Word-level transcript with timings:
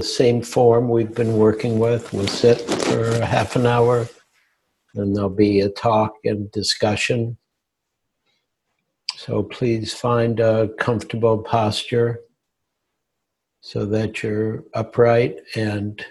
the 0.00 0.06
same 0.06 0.40
form 0.40 0.88
we've 0.88 1.14
been 1.14 1.36
working 1.36 1.78
with. 1.78 2.10
We'll 2.14 2.26
sit 2.26 2.58
for 2.62 3.22
half 3.22 3.54
an 3.54 3.66
hour, 3.66 4.08
and 4.94 5.14
there'll 5.14 5.28
be 5.28 5.60
a 5.60 5.68
talk 5.68 6.14
and 6.24 6.50
discussion. 6.52 7.36
So 9.16 9.42
please 9.42 9.92
find 9.92 10.40
a 10.40 10.70
comfortable 10.78 11.36
posture 11.42 12.20
so 13.60 13.84
that 13.84 14.22
you're 14.22 14.64
upright 14.72 15.36
and 15.54 16.02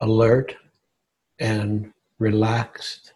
alert 0.00 0.56
and 1.40 1.92
relaxed. 2.18 3.12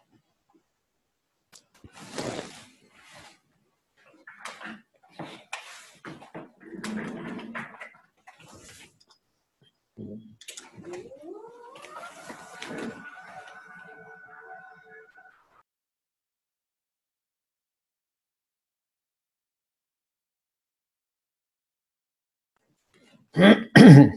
and 23.37 24.13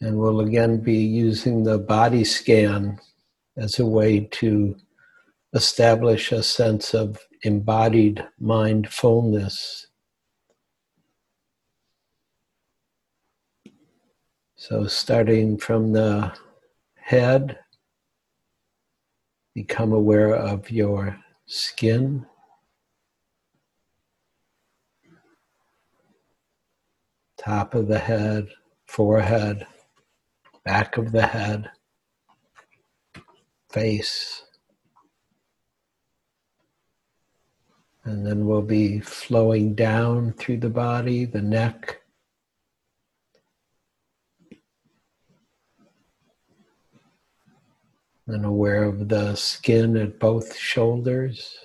we'll 0.00 0.42
again 0.42 0.78
be 0.78 0.98
using 0.98 1.64
the 1.64 1.78
body 1.78 2.22
scan 2.22 3.00
as 3.56 3.80
a 3.80 3.86
way 3.86 4.20
to 4.30 4.76
establish 5.54 6.30
a 6.30 6.40
sense 6.40 6.94
of 6.94 7.18
embodied 7.42 8.24
mindfulness. 8.38 9.88
So, 14.54 14.86
starting 14.86 15.58
from 15.58 15.92
the 15.92 16.32
head, 16.94 17.58
become 19.56 19.94
aware 19.94 20.34
of 20.34 20.70
your 20.70 21.18
skin. 21.46 22.26
Top 27.38 27.74
of 27.74 27.88
the 27.88 27.98
head, 27.98 28.48
forehead, 28.84 29.66
back 30.62 30.98
of 30.98 31.10
the 31.10 31.26
head, 31.26 31.70
face. 33.70 34.42
And 38.04 38.26
then 38.26 38.44
we'll 38.44 38.60
be 38.60 39.00
flowing 39.00 39.74
down 39.74 40.34
through 40.34 40.58
the 40.58 40.68
body, 40.68 41.24
the 41.24 41.40
neck. 41.40 42.02
And 48.28 48.44
aware 48.44 48.84
of 48.84 49.08
the 49.08 49.34
skin 49.36 49.96
at 49.96 50.18
both 50.18 50.56
shoulders. 50.56 51.56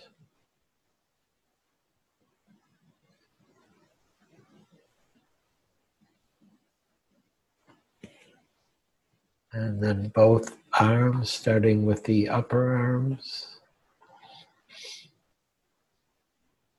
And 9.53 9.83
then 9.83 10.09
both 10.09 10.57
arms, 10.79 11.29
starting 11.29 11.85
with 11.85 12.03
the 12.03 12.29
upper 12.29 12.75
arms. 12.77 13.51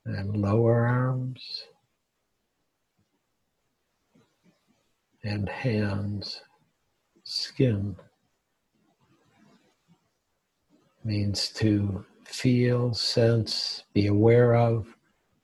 and 0.04 0.36
lower 0.36 0.86
arms 0.86 1.64
and 5.22 5.48
hands, 5.48 6.40
skin 7.22 7.96
means 11.04 11.48
to 11.50 12.04
feel, 12.24 12.94
sense, 12.94 13.84
be 13.92 14.06
aware 14.06 14.54
of, 14.54 14.86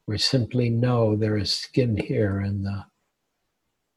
or 0.07 0.17
simply 0.19 0.71
know 0.71 1.17
there 1.17 1.37
is 1.37 1.53
skin 1.53 1.97
here 1.97 2.41
in 2.41 2.63
the 2.63 2.85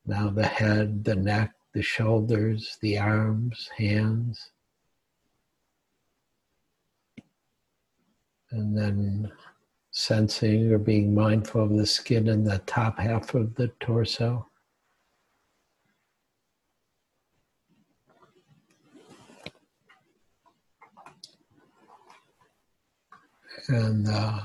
now 0.05 0.29
the 0.29 0.45
head, 0.45 1.03
the 1.05 1.15
neck, 1.15 1.53
the 1.73 1.81
shoulders, 1.81 2.77
the 2.81 2.97
arms, 2.97 3.69
hands. 3.77 4.51
And 8.51 8.77
then 8.77 9.31
sensing 9.91 10.71
or 10.71 10.77
being 10.77 11.13
mindful 11.13 11.63
of 11.63 11.77
the 11.77 11.85
skin 11.85 12.27
in 12.27 12.43
the 12.43 12.59
top 12.59 12.99
half 12.99 13.33
of 13.35 13.55
the 13.55 13.69
torso. 13.79 14.47
And 23.71 24.05
the 24.05 24.37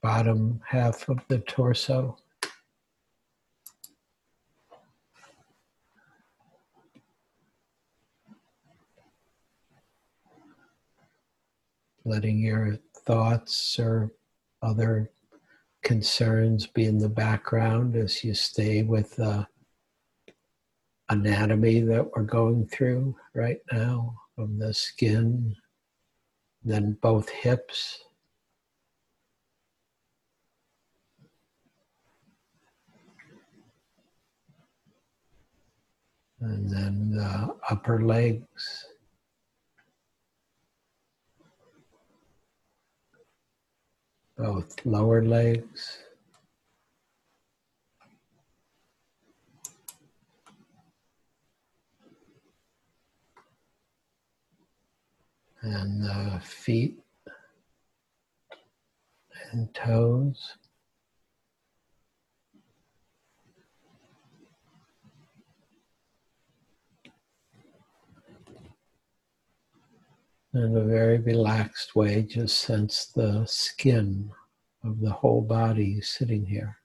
bottom 0.00 0.60
half 0.64 1.08
of 1.08 1.18
the 1.26 1.40
torso. 1.40 2.16
Letting 12.04 12.38
your 12.38 12.78
thoughts 12.94 13.76
or 13.80 14.12
other 14.62 15.10
concerns 15.82 16.68
be 16.68 16.84
in 16.84 16.98
the 16.98 17.08
background 17.08 17.96
as 17.96 18.22
you 18.22 18.34
stay 18.34 18.84
with 18.84 19.16
the 19.16 19.48
anatomy 21.08 21.80
that 21.80 22.08
we're 22.14 22.22
going 22.22 22.68
through 22.68 23.16
right 23.34 23.58
now 23.72 24.14
of 24.38 24.58
the 24.58 24.72
skin, 24.72 25.56
then 26.64 26.96
both 27.00 27.28
hips. 27.28 28.04
And 36.40 36.70
then 36.70 37.10
the 37.12 37.54
upper 37.68 38.02
legs. 38.02 38.86
both 44.40 44.74
lower 44.86 45.22
legs. 45.22 45.98
And 55.62 56.02
the 56.02 56.40
feet 56.42 56.98
and 59.52 59.72
toes. 59.74 60.56
In 70.52 70.76
a 70.76 70.84
very 70.84 71.18
relaxed 71.18 71.94
way, 71.94 72.22
just 72.22 72.58
sense 72.58 73.06
the 73.06 73.44
skin 73.46 74.30
of 74.82 75.00
the 75.00 75.12
whole 75.12 75.42
body 75.42 76.00
sitting 76.00 76.46
here. 76.46 76.79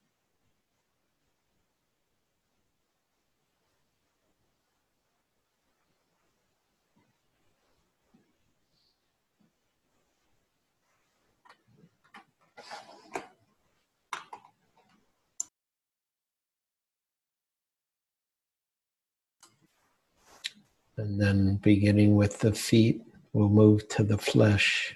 And 20.98 21.20
then 21.20 21.58
beginning 21.58 22.16
with 22.16 22.40
the 22.40 22.54
feet, 22.54 23.02
We'll 23.36 23.50
move 23.50 23.90
to 23.90 24.04
the 24.06 24.18
flesh, 24.18 24.96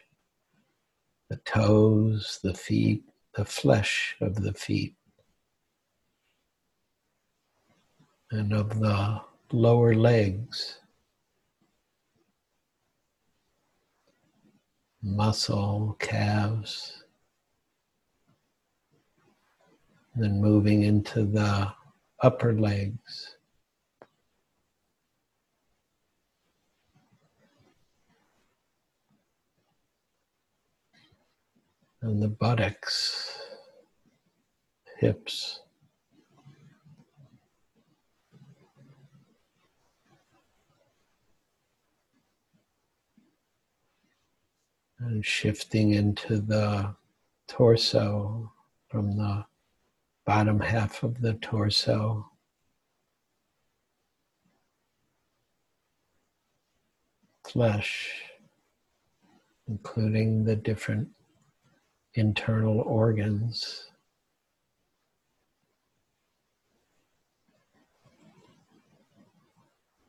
the 1.29 1.35
toes, 1.43 2.39
the 2.41 2.53
feet, 2.53 3.03
the 3.35 3.43
flesh 3.43 4.15
of 4.21 4.35
the 4.35 4.53
feet, 4.53 4.95
and 8.31 8.53
of 8.53 8.79
the 8.79 9.19
lower 9.51 9.93
legs. 9.93 10.79
Muscle, 15.03 15.97
calves, 15.99 17.03
then 20.15 20.39
moving 20.39 20.83
into 20.83 21.25
the 21.25 21.73
upper 22.23 22.53
legs. 22.53 23.35
And 32.01 32.21
the 32.21 32.27
buttocks, 32.27 33.37
hips. 34.99 35.59
And 45.01 45.25
shifting 45.25 45.91
into 45.93 46.41
the 46.41 46.93
torso 47.47 48.51
from 48.89 49.15
the 49.15 49.45
bottom 50.25 50.59
half 50.59 51.03
of 51.03 51.21
the 51.21 51.33
torso. 51.35 52.29
Flesh, 57.47 58.11
including 59.67 60.43
the 60.43 60.55
different 60.55 61.07
internal 62.13 62.81
organs. 62.81 63.85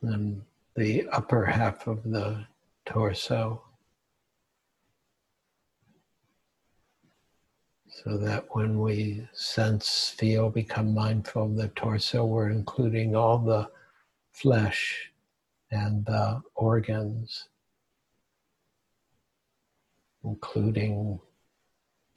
And 0.03 0.43
the 0.77 1.07
upper 1.13 1.45
half 1.45 1.87
of 1.87 2.03
the 2.05 2.47
torso. 2.87 3.63
So 7.89 8.17
that 8.17 8.47
when 8.53 8.79
we 8.79 9.29
sense, 9.35 10.15
feel, 10.17 10.49
become 10.49 10.95
mindful 10.95 11.45
of 11.45 11.57
the 11.57 11.69
torso, 11.69 12.25
we're 12.25 12.49
including 12.49 13.15
all 13.15 13.39
the 13.39 13.69
flesh 14.33 15.11
and 15.71 16.05
the 16.07 16.41
organs, 16.55 17.49
including 20.25 21.21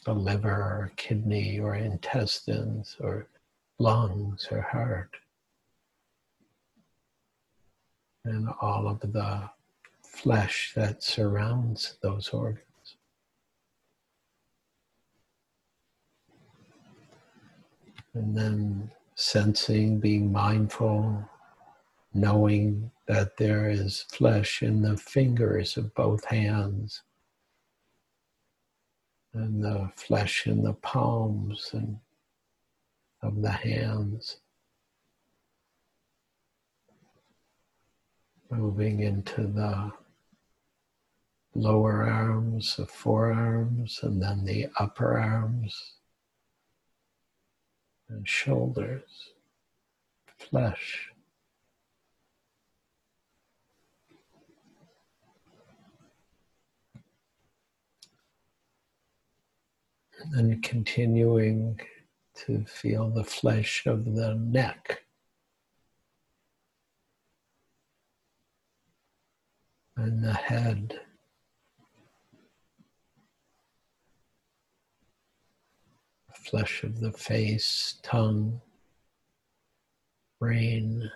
the 0.03 0.13
liver 0.13 0.49
or 0.49 0.91
kidney 0.95 1.59
or 1.59 1.75
intestines 1.75 2.95
or 2.99 3.27
lungs 3.79 4.47
or 4.51 4.61
heart. 4.61 5.15
And 8.25 8.47
all 8.61 8.87
of 8.87 8.99
the 9.01 9.49
flesh 10.01 10.73
that 10.75 11.03
surrounds 11.03 11.97
those 12.01 12.29
organs. 12.29 12.61
And 18.13 18.37
then 18.37 18.91
sensing, 19.15 19.99
being 19.99 20.31
mindful, 20.31 21.27
knowing 22.13 22.91
that 23.07 23.37
there 23.37 23.69
is 23.69 24.05
flesh 24.11 24.61
in 24.61 24.81
the 24.81 24.95
fingers 24.97 25.77
of 25.77 25.93
both 25.95 26.23
hands 26.25 27.01
and 29.33 29.63
the 29.63 29.89
flesh 29.95 30.47
in 30.47 30.63
the 30.63 30.73
palms 30.73 31.71
and 31.73 31.97
of 33.21 33.41
the 33.41 33.51
hands. 33.51 34.37
Moving 38.51 38.99
into 38.99 39.47
the 39.47 39.91
lower 41.55 42.03
arms, 42.03 42.75
the 42.75 42.85
forearms, 42.85 43.99
and 44.03 44.21
then 44.21 44.45
the 44.45 44.67
upper 44.77 45.17
arms 45.17 45.93
and 48.09 48.27
shoulders, 48.27 49.31
flesh. 50.37 51.12
And 60.31 60.63
continuing 60.63 61.79
to 62.45 62.63
feel 62.65 63.09
the 63.09 63.23
flesh 63.23 63.85
of 63.85 64.15
the 64.15 64.35
neck. 64.35 65.03
And 69.97 70.23
the 70.23 70.33
head. 70.33 70.99
flesh 76.43 76.83
of 76.83 76.99
the 76.99 77.11
face, 77.11 77.99
tongue, 78.03 78.61
brain. 80.39 81.09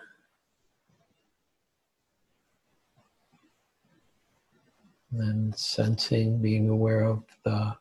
And 5.11 5.21
then 5.21 5.53
sensing, 5.55 6.41
being 6.41 6.69
aware 6.69 7.03
of 7.03 7.23
the 7.43 7.75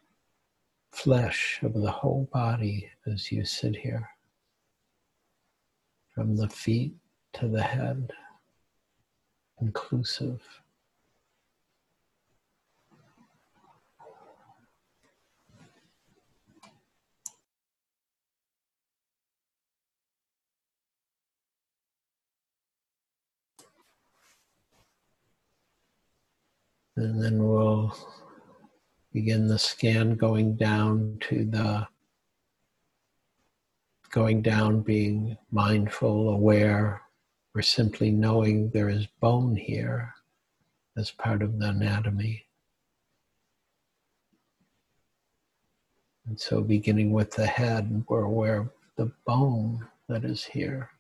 flesh 0.97 1.61
of 1.63 1.75
the 1.75 1.91
whole 1.91 2.27
body 2.33 2.89
as 3.07 3.31
you 3.31 3.45
sit 3.45 3.77
here, 3.77 4.09
from 6.15 6.35
the 6.35 6.49
feet 6.49 6.95
to 7.35 7.47
the 7.49 7.63
head, 7.63 8.11
inclusive. 9.61 10.43
And 26.97 27.23
then 27.23 27.47
we'll 27.47 27.95
begin 29.17 29.49
the 29.49 29.59
scan 29.59 30.15
going 30.15 30.55
down 30.57 31.17
to 31.19 31.47
the 31.47 31.89
going 34.11 34.43
down, 34.43 34.83
being 34.83 35.39
mindful, 35.51 36.29
aware, 36.29 37.01
or 37.55 37.63
simply 37.63 38.11
knowing 38.11 38.69
there 38.69 38.91
is 38.91 39.07
bone 39.21 39.57
here 39.57 40.13
as 40.99 41.11
part 41.11 41.41
of 41.41 41.59
the 41.59 41.71
anatomy. 41.71 42.45
And 46.27 46.39
so, 46.39 46.61
beginning 46.61 47.11
with 47.11 47.31
the 47.31 47.47
head, 47.47 48.05
we're 48.11 48.25
aware 48.25 48.59
of 48.59 48.71
the 48.97 49.11
bone 49.27 49.89
that 50.11 50.27
is 50.27 50.45
here, 50.45 50.91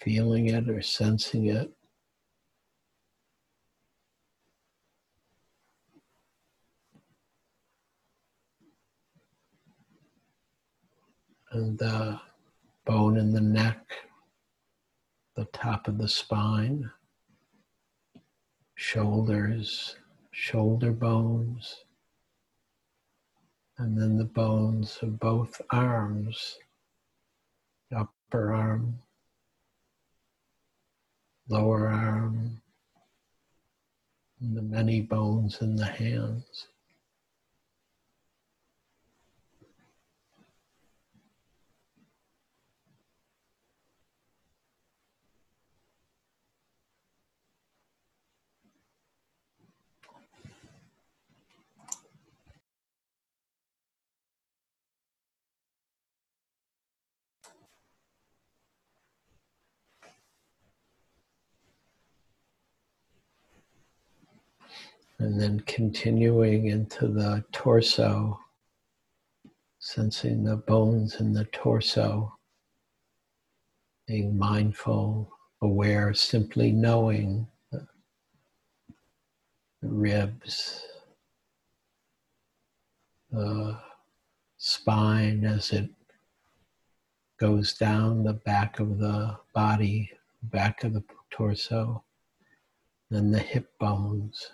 feeling 0.00 0.48
it 0.48 0.68
or 0.68 0.82
sensing 0.82 1.46
it. 1.46 1.75
And 11.56 11.78
the 11.78 12.20
bone 12.84 13.16
in 13.16 13.32
the 13.32 13.40
neck, 13.40 13.80
the 15.36 15.46
top 15.46 15.88
of 15.88 15.96
the 15.96 16.08
spine, 16.08 16.90
shoulders, 18.74 19.96
shoulder 20.32 20.92
bones, 20.92 21.84
and 23.78 23.96
then 23.96 24.18
the 24.18 24.24
bones 24.24 24.98
of 25.00 25.18
both 25.18 25.62
arms, 25.70 26.58
upper 27.94 28.52
arm, 28.52 28.98
lower 31.48 31.88
arm, 31.88 32.60
and 34.40 34.54
the 34.54 34.62
many 34.62 35.00
bones 35.00 35.62
in 35.62 35.76
the 35.76 35.86
hands. 35.86 36.66
And 65.18 65.40
then 65.40 65.60
continuing 65.60 66.66
into 66.66 67.08
the 67.08 67.42
torso, 67.50 68.38
sensing 69.78 70.44
the 70.44 70.56
bones 70.56 71.20
in 71.20 71.32
the 71.32 71.46
torso, 71.46 72.36
being 74.06 74.36
mindful, 74.36 75.32
aware, 75.62 76.12
simply 76.12 76.70
knowing 76.70 77.46
the, 77.70 77.86
ribs, 79.82 80.84
the 83.30 83.78
spine 84.58 85.44
as 85.44 85.72
it 85.72 85.88
goes 87.38 87.74
down 87.74 88.22
the 88.22 88.32
back 88.32 88.80
of 88.80 88.98
the 88.98 89.36
body, 89.54 90.10
back 90.42 90.84
of 90.84 90.92
the 90.92 91.04
torso, 91.30 92.02
then 93.10 93.30
the 93.30 93.38
hip 93.38 93.78
bones. 93.78 94.50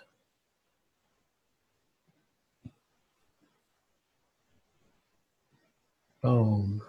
Bone, 6.23 6.81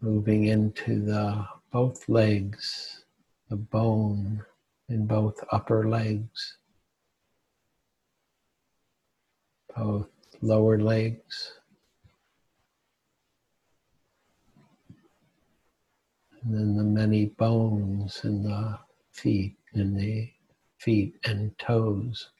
moving 0.00 0.46
into 0.46 1.00
the 1.00 1.46
both 1.70 2.08
legs, 2.08 3.04
the 3.48 3.54
bone 3.54 4.44
in 4.88 5.06
both 5.06 5.42
upper 5.52 5.88
legs, 5.88 6.58
both 9.76 10.08
lower 10.42 10.80
legs. 10.80 11.52
And 16.42 16.54
then 16.54 16.76
the 16.76 16.82
many 16.82 17.26
bones 17.26 18.20
in 18.24 18.42
the 18.42 18.78
feet, 19.12 19.56
in 19.74 19.94
the 19.94 20.28
feet 20.78 21.14
and 21.24 21.56
toes. 21.58 22.30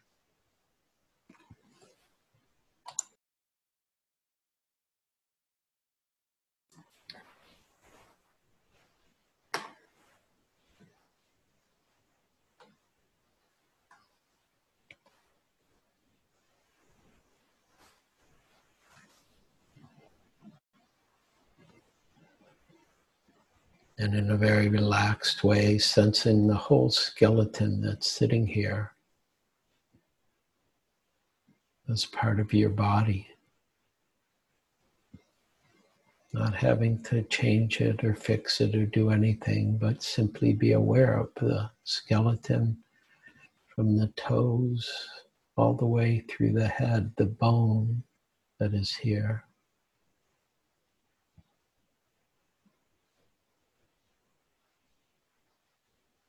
And 23.99 24.15
in 24.15 24.31
a 24.31 24.37
very 24.37 24.69
relaxed 24.69 25.43
way, 25.43 25.77
sensing 25.77 26.47
the 26.47 26.55
whole 26.55 26.89
skeleton 26.89 27.81
that's 27.81 28.11
sitting 28.11 28.47
here 28.47 28.93
as 31.89 32.05
part 32.05 32.39
of 32.39 32.53
your 32.53 32.71
body. 32.71 33.27
Not 36.33 36.55
having 36.55 37.03
to 37.05 37.23
change 37.23 37.81
it 37.81 38.05
or 38.05 38.15
fix 38.15 38.61
it 38.61 38.75
or 38.77 38.87
do 38.87 39.11
anything, 39.11 39.79
but 39.79 40.03
simply 40.03 40.53
be 40.53 40.73
aware 40.73 41.19
of 41.19 41.31
the 41.37 41.71
skeleton 41.85 42.77
from 43.75 43.97
the 43.97 44.09
toes 44.09 44.89
all 45.57 45.73
the 45.75 45.87
way 45.87 46.25
through 46.29 46.53
the 46.53 46.69
head, 46.69 47.11
the 47.17 47.27
bone 47.27 48.05
that 48.61 48.75
is 48.75 48.95
here. 48.95 49.45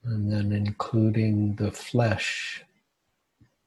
And 0.10 0.32
then 0.32 0.51
including 0.51 1.56
the 1.56 1.72
flesh 1.72 2.63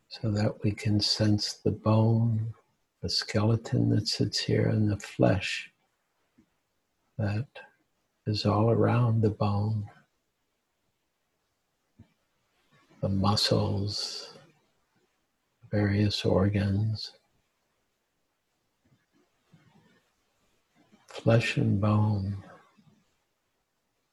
so 0.08 0.28
that 0.30 0.52
we 0.64 0.72
can 0.72 1.00
sense 1.00 1.54
the 1.54 1.70
bone, 1.70 2.52
the 3.00 3.08
skeleton 3.08 3.88
that 3.90 4.08
sits 4.08 4.40
here, 4.40 4.66
and 4.66 4.90
the 4.90 4.98
flesh 4.98 5.70
that 7.16 7.46
is 8.26 8.44
all 8.44 8.70
around 8.70 9.22
the 9.22 9.30
bone, 9.30 9.86
the 13.00 13.08
muscles, 13.08 14.36
various 15.70 16.24
organs. 16.24 17.12
Flesh 21.06 21.56
and 21.56 21.80
bone 21.80 22.42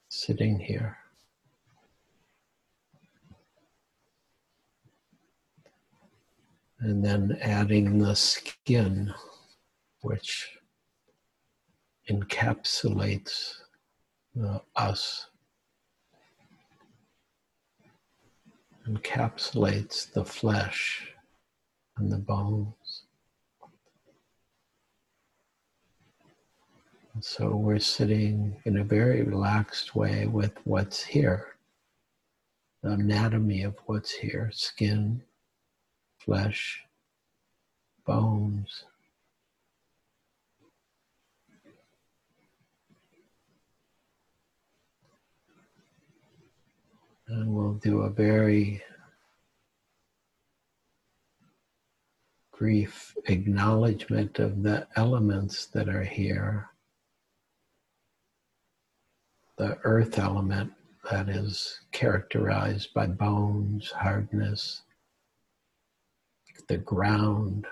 sitting 0.09 0.59
here. 0.59 0.98
And 6.81 7.03
then 7.03 7.37
adding 7.41 7.99
the 7.99 8.15
skin, 8.15 9.13
which 10.01 10.57
encapsulates 12.09 13.53
uh, 14.41 14.59
us, 14.75 15.27
encapsulates 18.87 20.11
the 20.11 20.23
flesh 20.23 21.13
and 21.97 22.11
the 22.11 22.17
bones. 22.17 23.03
And 27.13 27.23
so 27.23 27.49
we're 27.49 27.79
sitting 27.79 28.55
in 28.63 28.77
a 28.77 28.83
very 28.83 29.23
relaxed 29.23 29.95
way 29.95 30.27
with 30.27 30.53
what's 30.63 31.03
here, 31.03 31.55
the 32.81 32.91
anatomy 32.91 33.63
of 33.63 33.75
what's 33.87 34.11
here, 34.11 34.49
skin, 34.53 35.21
flesh, 36.29 36.83
bones. 38.05 38.83
And 47.27 47.51
we'll 47.51 47.73
do 47.73 48.01
a 48.01 48.11
very 48.11 48.83
brief 52.55 53.15
acknowledgement 53.25 54.37
of 54.37 54.61
the 54.61 54.87
elements 54.95 55.65
that 55.73 55.89
are 55.89 56.03
here. 56.03 56.69
The 59.57 59.79
earth 59.83 60.19
element 60.19 60.73
that 61.09 61.27
is 61.27 61.79
characterized 61.91 62.93
by 62.93 63.07
bones, 63.07 63.89
hardness, 63.89 64.83
the 66.69 66.77
ground 66.77 67.65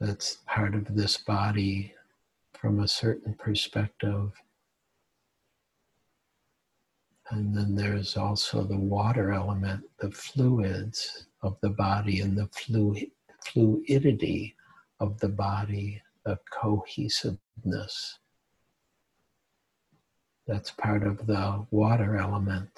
that's 0.00 0.38
part 0.46 0.74
of 0.74 0.96
this 0.96 1.16
body 1.16 1.94
from 2.54 2.80
a 2.80 2.88
certain 2.88 3.34
perspective. 3.34 4.32
And 7.30 7.56
then 7.56 7.76
there's 7.76 8.16
also 8.16 8.64
the 8.64 8.76
water 8.76 9.30
element, 9.30 9.84
the 10.00 10.10
fluids 10.10 11.26
of 11.42 11.56
the 11.62 11.70
body 11.70 12.20
and 12.20 12.36
the 12.36 12.48
fluid, 12.48 13.06
fluidity 13.44 14.56
of 14.98 15.20
the 15.20 15.28
body, 15.28 16.02
the 16.24 16.36
cohesiveness. 16.50 18.18
That's 20.48 20.72
part 20.72 21.04
of 21.04 21.28
the 21.28 21.64
water 21.70 22.16
element 22.16 22.70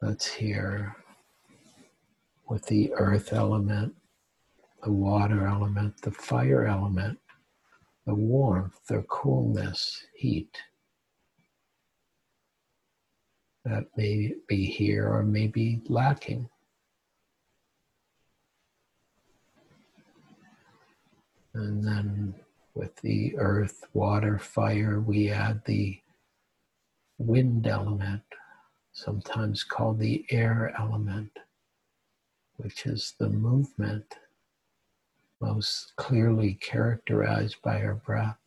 that's 0.00 0.26
here 0.26 0.94
with 2.48 2.66
the 2.66 2.92
earth 2.94 3.32
element, 3.32 3.94
the 4.82 4.92
water 4.92 5.46
element, 5.46 6.00
the 6.02 6.10
fire 6.10 6.66
element, 6.66 7.18
the 8.06 8.14
warmth, 8.14 8.78
the 8.88 9.02
coolness, 9.08 10.04
heat. 10.14 10.56
That 13.64 13.86
may 13.96 14.34
be 14.46 14.66
here 14.66 15.08
or 15.08 15.22
may 15.22 15.46
be 15.46 15.80
lacking. 15.88 16.50
And 21.54 21.82
then 21.82 22.34
with 22.74 22.94
the 22.96 23.38
earth, 23.38 23.84
water, 23.94 24.38
fire, 24.38 25.00
we 25.00 25.30
add 25.30 25.62
the 25.64 25.98
wind 27.16 27.66
element, 27.66 28.22
sometimes 28.92 29.64
called 29.64 29.98
the 29.98 30.26
air 30.30 30.74
element 30.78 31.30
which 32.56 32.86
is 32.86 33.14
the 33.18 33.28
movement 33.28 34.16
most 35.40 35.94
clearly 35.96 36.54
characterized 36.54 37.56
by 37.62 37.82
our 37.82 37.94
breath. 37.94 38.38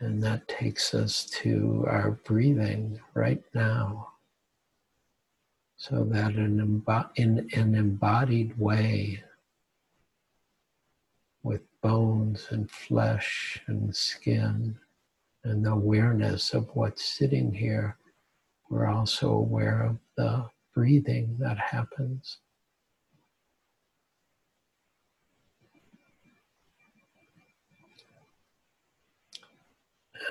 And 0.00 0.22
that 0.22 0.48
takes 0.48 0.94
us 0.94 1.24
to 1.42 1.84
our 1.88 2.12
breathing 2.24 3.00
right 3.14 3.42
now. 3.54 4.08
So 5.76 6.04
that 6.04 6.34
in, 6.34 6.80
in 7.16 7.48
an 7.52 7.74
embodied 7.74 8.58
way, 8.58 9.22
with 11.42 11.60
bones 11.82 12.48
and 12.50 12.70
flesh 12.70 13.60
and 13.66 13.94
skin, 13.94 14.78
and 15.44 15.64
the 15.64 15.72
awareness 15.72 16.54
of 16.54 16.74
what's 16.74 17.04
sitting 17.04 17.52
here, 17.52 17.98
we're 18.70 18.86
also 18.88 19.30
aware 19.30 19.82
of 19.82 19.98
the 20.16 20.48
breathing 20.74 21.36
that 21.38 21.56
happens. 21.58 22.38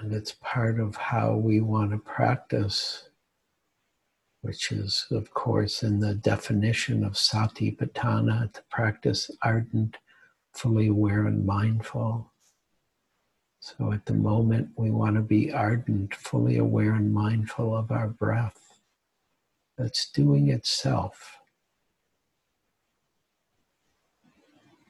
And 0.01 0.11
it's 0.11 0.35
part 0.41 0.79
of 0.79 0.95
how 0.95 1.35
we 1.35 1.61
want 1.61 1.91
to 1.91 1.97
practice, 1.97 3.09
which 4.41 4.71
is, 4.71 5.05
of 5.11 5.33
course, 5.33 5.83
in 5.83 5.99
the 5.99 6.15
definition 6.15 7.03
of 7.03 7.13
satipatthana 7.13 8.51
to 8.53 8.61
practice 8.69 9.29
ardent, 9.43 9.97
fully 10.51 10.87
aware, 10.87 11.27
and 11.27 11.45
mindful. 11.45 12.31
So 13.59 13.93
at 13.93 14.05
the 14.05 14.13
moment, 14.13 14.69
we 14.75 14.89
want 14.91 15.15
to 15.15 15.21
be 15.21 15.53
ardent, 15.53 16.15
fully 16.15 16.57
aware, 16.57 16.95
and 16.95 17.13
mindful 17.13 17.77
of 17.77 17.91
our 17.91 18.07
breath 18.07 18.62
that's 19.77 20.09
doing 20.11 20.49
itself. 20.49 21.37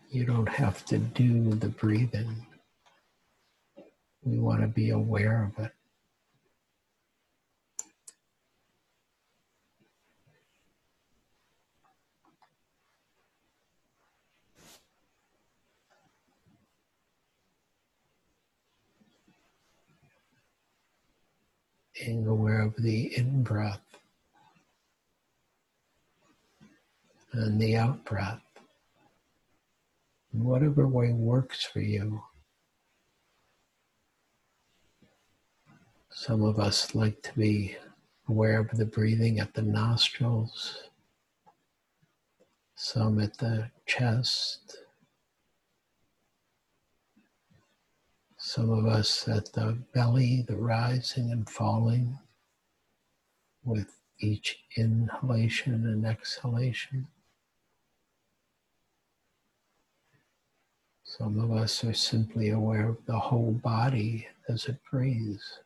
You 0.10 0.26
don't 0.26 0.50
have 0.50 0.86
to 0.86 0.98
do 0.98 1.56
the 1.56 1.70
breathing. 1.70 2.46
We 4.24 4.40
want 4.40 4.62
to 4.62 4.68
be 4.68 4.92
aware 4.92 5.44
of 5.44 5.66
it. 5.66 5.72
being 22.06 22.28
aware 22.28 22.62
of 22.62 22.76
the 22.78 23.16
in 23.18 23.44
breath 23.44 23.83
and 27.34 27.60
the 27.60 27.76
out 27.76 28.06
breath. 28.06 28.42
Whatever 30.32 30.88
way 30.88 31.12
works 31.12 31.64
for 31.64 31.82
you. 31.82 32.24
Some 36.12 36.44
of 36.44 36.60
us 36.60 36.96
like 36.96 37.22
to 37.24 37.34
be 37.34 37.76
aware 38.30 38.60
of 38.60 38.78
the 38.78 38.86
breathing 38.86 39.40
at 39.40 39.54
the 39.54 39.62
nostrils, 39.62 40.84
some 42.76 43.20
at 43.20 43.38
the 43.38 43.70
chest, 43.86 44.78
Some 48.46 48.72
of 48.72 48.86
us 48.86 49.26
at 49.30 49.54
the 49.54 49.78
belly, 49.94 50.44
the 50.46 50.58
rising 50.58 51.32
and 51.32 51.50
falling 51.50 52.20
with 53.64 54.02
each 54.20 54.66
inhalation 54.76 55.88
and 55.88 56.06
exhalation. 56.06 57.08
Some 61.18 61.40
of 61.40 61.52
us 61.52 61.84
are 61.84 61.94
simply 61.94 62.50
aware 62.50 62.90
of 62.90 62.98
the 63.06 63.20
whole 63.20 63.52
body 63.52 64.26
as 64.50 64.66
it 64.66 64.80
breathes. 64.90 65.60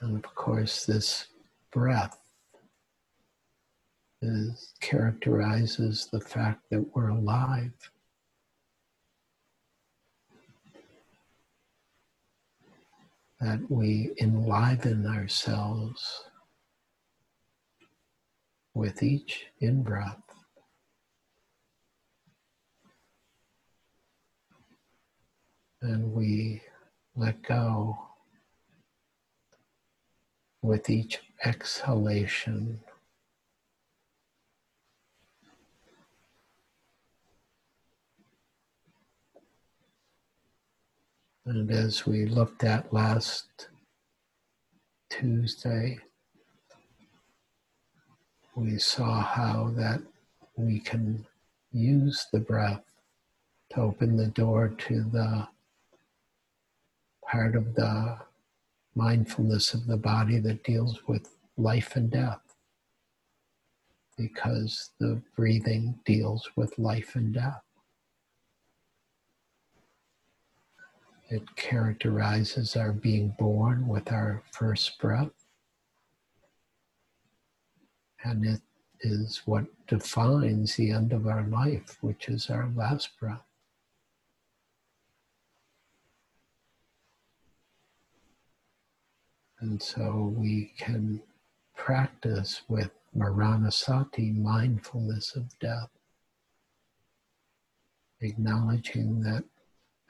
And 0.00 0.16
of 0.16 0.34
course, 0.34 0.86
this 0.86 1.26
breath 1.70 2.18
is, 4.22 4.72
characterizes 4.80 6.08
the 6.10 6.20
fact 6.20 6.62
that 6.70 6.96
we're 6.96 7.10
alive. 7.10 7.74
That 13.38 13.60
we 13.70 14.12
enliven 14.18 15.06
ourselves 15.06 16.24
with 18.76 19.02
each 19.02 19.46
in 19.60 19.82
breath. 19.82 20.20
And 25.80 26.12
we 26.12 26.60
let 27.16 27.42
go 27.42 27.96
with 30.60 30.90
each 30.90 31.20
exhalation. 31.42 32.80
And 41.46 41.70
as 41.70 42.04
we 42.04 42.26
looked 42.26 42.62
at 42.62 42.92
last 42.92 43.68
Tuesday, 45.08 45.98
we 48.56 48.78
saw 48.78 49.20
how 49.20 49.70
that 49.76 50.00
we 50.56 50.80
can 50.80 51.24
use 51.72 52.26
the 52.32 52.40
breath 52.40 52.82
to 53.70 53.82
open 53.82 54.16
the 54.16 54.28
door 54.28 54.68
to 54.78 55.02
the 55.12 55.46
part 57.30 57.54
of 57.54 57.74
the 57.74 58.16
mindfulness 58.94 59.74
of 59.74 59.86
the 59.86 59.96
body 59.98 60.38
that 60.38 60.64
deals 60.64 61.06
with 61.06 61.28
life 61.58 61.96
and 61.96 62.10
death. 62.10 62.40
Because 64.16 64.92
the 64.98 65.20
breathing 65.36 65.98
deals 66.06 66.48
with 66.56 66.78
life 66.78 67.14
and 67.14 67.34
death. 67.34 67.60
It 71.28 71.56
characterizes 71.56 72.74
our 72.74 72.92
being 72.92 73.34
born 73.38 73.86
with 73.86 74.10
our 74.10 74.42
first 74.52 74.98
breath. 74.98 75.35
And 78.26 78.44
it 78.44 78.60
is 79.02 79.42
what 79.44 79.66
defines 79.86 80.74
the 80.74 80.90
end 80.90 81.12
of 81.12 81.28
our 81.28 81.44
life, 81.46 81.96
which 82.00 82.28
is 82.28 82.50
our 82.50 82.68
last 82.74 83.10
breath. 83.20 83.44
And 89.60 89.80
so 89.80 90.34
we 90.36 90.72
can 90.76 91.22
practice 91.76 92.62
with 92.68 92.90
Maranasati, 93.16 94.36
mindfulness 94.36 95.36
of 95.36 95.56
death, 95.60 95.90
acknowledging 98.20 99.22
that 99.22 99.44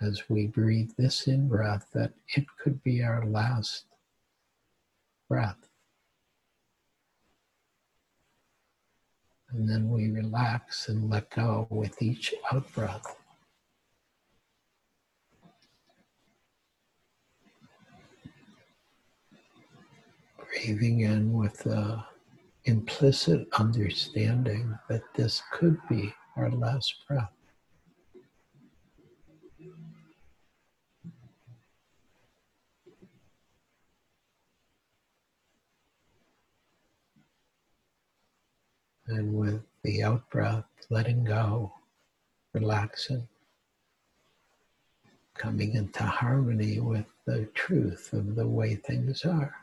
as 0.00 0.22
we 0.30 0.46
breathe 0.46 0.90
this 0.96 1.26
in 1.26 1.48
breath 1.48 1.88
that 1.92 2.14
it 2.34 2.46
could 2.58 2.82
be 2.82 3.02
our 3.02 3.26
last 3.26 3.84
breath. 5.28 5.65
And 9.56 9.66
then 9.66 9.88
we 9.88 10.10
relax 10.10 10.90
and 10.90 11.08
let 11.08 11.30
go 11.30 11.66
with 11.70 12.02
each 12.02 12.34
out 12.52 12.70
breath. 12.74 13.16
Breathing 20.38 21.00
in 21.00 21.32
with 21.32 21.56
the 21.60 22.04
implicit 22.66 23.48
understanding 23.58 24.78
that 24.90 25.02
this 25.14 25.42
could 25.52 25.78
be 25.88 26.12
our 26.36 26.50
last 26.50 26.94
breath. 27.08 27.35
And 39.08 39.34
with 39.34 39.62
the 39.82 40.02
out 40.02 40.28
breath, 40.30 40.64
letting 40.90 41.24
go, 41.24 41.72
relaxing, 42.52 43.28
coming 45.34 45.74
into 45.74 46.02
harmony 46.02 46.80
with 46.80 47.06
the 47.24 47.44
truth 47.54 48.12
of 48.12 48.34
the 48.34 48.46
way 48.48 48.74
things 48.74 49.24
are. 49.24 49.54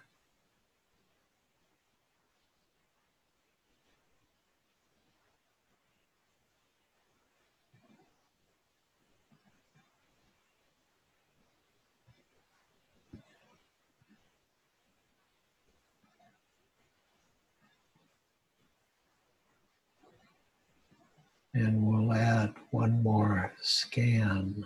And 21.55 21.85
we'll 21.85 22.11
add 22.13 22.55
one 22.71 23.03
more 23.03 23.52
scan 23.63 24.65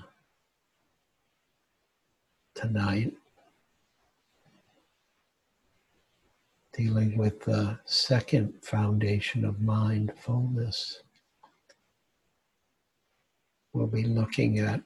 tonight, 2.56 3.14
dealing 6.74 7.16
with 7.16 7.40
the 7.42 7.78
second 7.86 8.56
foundation 8.64 9.46
of 9.46 9.62
mindfulness. 9.62 11.04
We'll 13.72 13.86
be 13.86 14.06
looking 14.06 14.58
at 14.58 14.82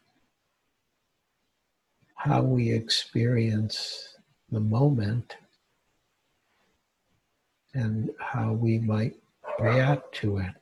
how 2.15 2.41
we 2.41 2.69
experience 2.69 4.17
the 4.51 4.59
moment 4.59 5.37
and 7.73 8.09
how 8.19 8.51
we 8.51 8.77
might 8.79 9.15
react 9.57 10.13
to 10.15 10.39
it. 10.39 10.60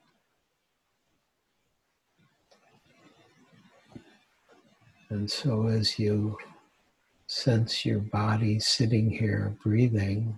And 5.11 5.29
so, 5.29 5.67
as 5.67 5.97
you 5.97 6.37
sense 7.25 7.83
your 7.83 7.99
body 7.99 8.59
sitting 8.59 9.09
here 9.09 9.55
breathing, 9.63 10.37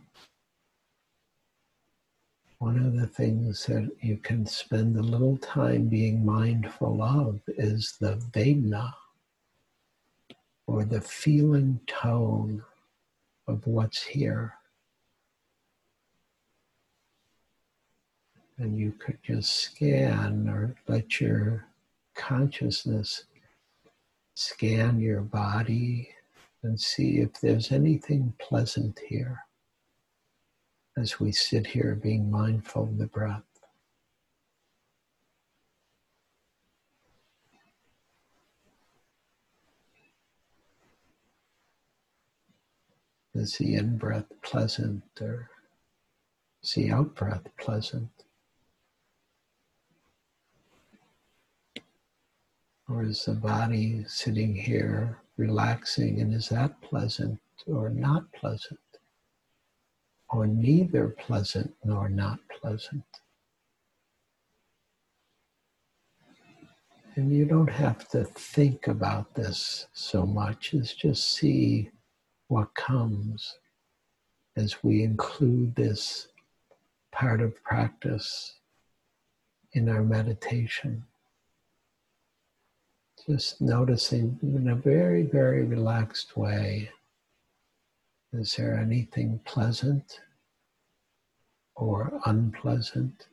one 2.60 2.78
of 2.78 2.96
the 2.96 3.08
things 3.08 3.66
that 3.66 3.92
you 4.02 4.16
can 4.18 4.46
spend 4.46 4.96
a 4.96 5.02
little 5.02 5.36
time 5.38 5.88
being 5.88 6.26
mindful 6.26 7.02
of 7.02 7.42
is 7.48 7.98
the 8.00 8.16
vedana, 8.32 8.94
or 10.68 10.86
the 10.86 11.02
feeling 11.02 11.82
tone 11.88 12.64
of 13.48 13.68
what's 13.68 14.04
here. 14.04 14.54
And 18.58 18.78
you 18.78 18.94
could 18.94 19.18
just 19.22 19.52
scan 19.52 20.48
or 20.48 20.76
let 20.88 21.20
your 21.20 21.66
consciousness 22.16 23.26
scan 24.34 25.00
your 25.00 25.22
body 25.22 26.10
and 26.64 26.80
see 26.80 27.20
if 27.20 27.40
there's 27.42 27.72
anything 27.72 28.34
pleasant 28.40 29.00
here 29.08 29.46
as 30.98 31.20
we 31.20 31.32
sit 31.32 31.68
here 31.68 31.96
being 31.96 32.30
mindful 32.30 32.84
of 32.84 32.98
the 32.98 33.08
breath. 33.08 33.44
Is 43.34 43.58
the 43.58 43.76
in 43.76 43.98
breath 43.98 44.26
pleasant 44.42 45.04
or 45.22 45.50
is 46.62 46.74
the 46.74 46.92
out 46.92 47.16
breath 47.16 47.48
pleasant? 47.58 48.10
Or 52.92 53.04
is 53.04 53.24
the 53.24 53.34
body 53.34 54.04
sitting 54.06 54.54
here 54.54 55.20
relaxing 55.38 56.20
and 56.20 56.34
is 56.34 56.50
that 56.50 56.82
pleasant 56.82 57.40
or 57.66 57.90
not 57.90 58.30
pleasant? 58.34 58.80
Or 60.30 60.46
neither 60.46 61.08
pleasant 61.08 61.74
nor 61.86 62.10
not 62.10 62.40
pleasant? 62.60 63.06
And 67.16 67.32
you 67.32 67.46
don't 67.46 67.70
have 67.70 68.10
to 68.10 68.26
think 68.26 68.88
about 68.88 69.36
this 69.36 69.88
so 69.94 70.26
much 70.26 70.74
as 70.74 70.94
just 70.94 71.32
see 71.32 71.92
what 72.50 72.74
comes 72.76 73.58
as 74.58 74.84
we 74.84 75.04
include 75.04 75.76
this 75.76 76.28
part 77.14 77.42
of 77.42 77.64
practice 77.64 78.56
in 79.72 79.88
our 79.88 80.04
meditation. 80.04 81.06
Just 83.28 83.62
noticing 83.62 84.40
in 84.42 84.68
a 84.70 84.76
very, 84.76 85.22
very 85.22 85.64
relaxed 85.64 86.36
way 86.36 86.90
is 88.34 88.56
there 88.56 88.80
anything 88.80 89.40
pleasant 89.46 90.22
or 91.76 92.20
unpleasant 92.26 93.28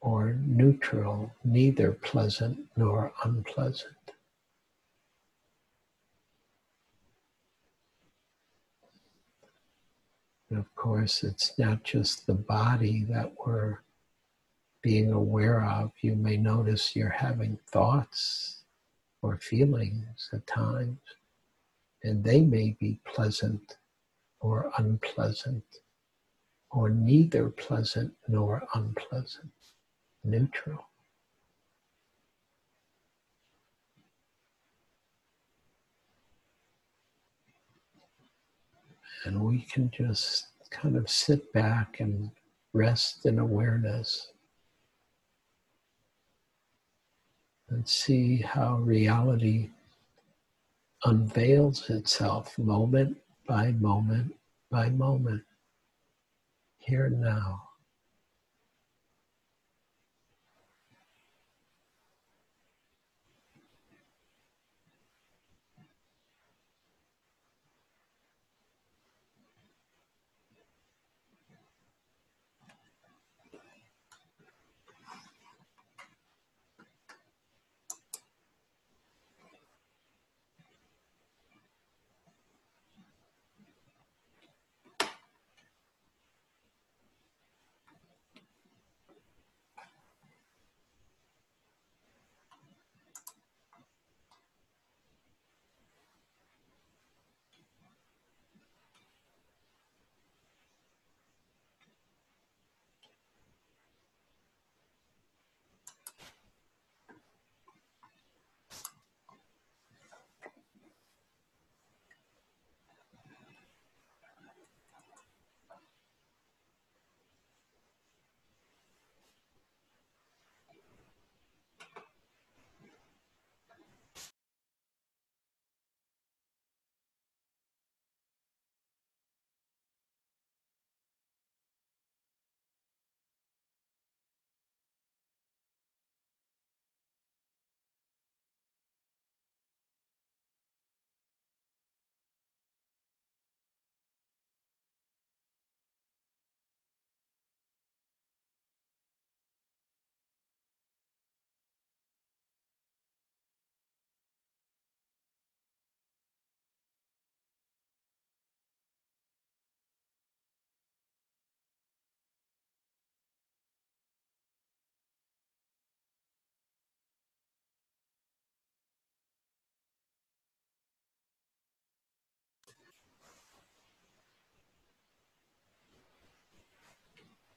or 0.00 0.34
neutral, 0.40 1.32
neither 1.44 1.92
pleasant 1.92 2.60
nor 2.76 3.12
unpleasant? 3.24 3.96
And 10.48 10.58
of 10.58 10.74
course, 10.76 11.24
it's 11.24 11.58
not 11.58 11.82
just 11.82 12.26
the 12.26 12.34
body 12.34 13.04
that 13.08 13.32
we're 13.44 13.78
being 14.82 15.12
aware 15.12 15.64
of. 15.64 15.92
You 16.00 16.16
may 16.16 16.36
notice 16.36 16.94
you're 16.94 17.08
having 17.08 17.58
thoughts 17.68 18.64
or 19.22 19.38
feelings 19.38 20.28
at 20.32 20.46
times, 20.46 20.98
and 22.02 22.22
they 22.24 22.40
may 22.40 22.76
be 22.78 23.00
pleasant 23.04 23.78
or 24.40 24.72
unpleasant, 24.76 25.64
or 26.72 26.90
neither 26.90 27.48
pleasant 27.48 28.12
nor 28.26 28.64
unpleasant, 28.74 29.52
neutral. 30.24 30.84
And 39.24 39.40
we 39.40 39.60
can 39.60 39.88
just 39.92 40.48
kind 40.70 40.96
of 40.96 41.08
sit 41.08 41.52
back 41.52 42.00
and 42.00 42.32
rest 42.72 43.24
in 43.26 43.38
awareness 43.38 44.31
and 47.72 47.88
see 47.88 48.38
how 48.38 48.76
reality 48.76 49.70
unveils 51.04 51.90
itself 51.90 52.58
moment 52.58 53.16
by 53.48 53.72
moment 53.72 54.32
by 54.72 54.88
moment, 54.88 55.42
here 56.78 57.10
now. 57.10 57.62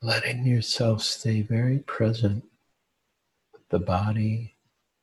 Letting 0.05 0.45
yourself 0.45 1.01
stay 1.01 1.41
very 1.41 1.79
present 1.79 2.43
with 3.51 3.67
the 3.69 3.79
body, 3.79 4.53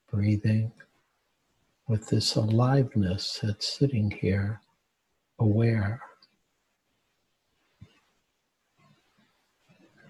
breathing, 0.09 0.71
with 1.89 2.07
this 2.07 2.37
aliveness 2.37 3.41
that's 3.43 3.77
sitting 3.77 4.13
here, 4.13 4.61
aware. 5.41 6.01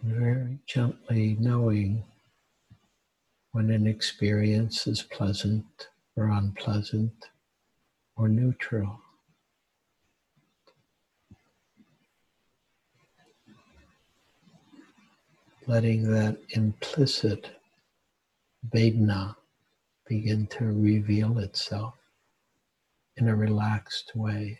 Very 0.02 0.58
gently 0.66 1.38
knowing 1.40 2.04
when 3.52 3.70
an 3.70 3.86
experience 3.86 4.86
is 4.86 5.00
pleasant 5.00 5.88
or 6.16 6.28
unpleasant 6.28 7.30
or 8.14 8.28
neutral. 8.28 9.01
Letting 15.66 16.10
that 16.10 16.38
implicit 16.50 17.50
vedana 18.70 19.36
begin 20.08 20.46
to 20.48 20.64
reveal 20.64 21.38
itself 21.38 21.94
in 23.16 23.28
a 23.28 23.36
relaxed 23.36 24.12
way. 24.14 24.58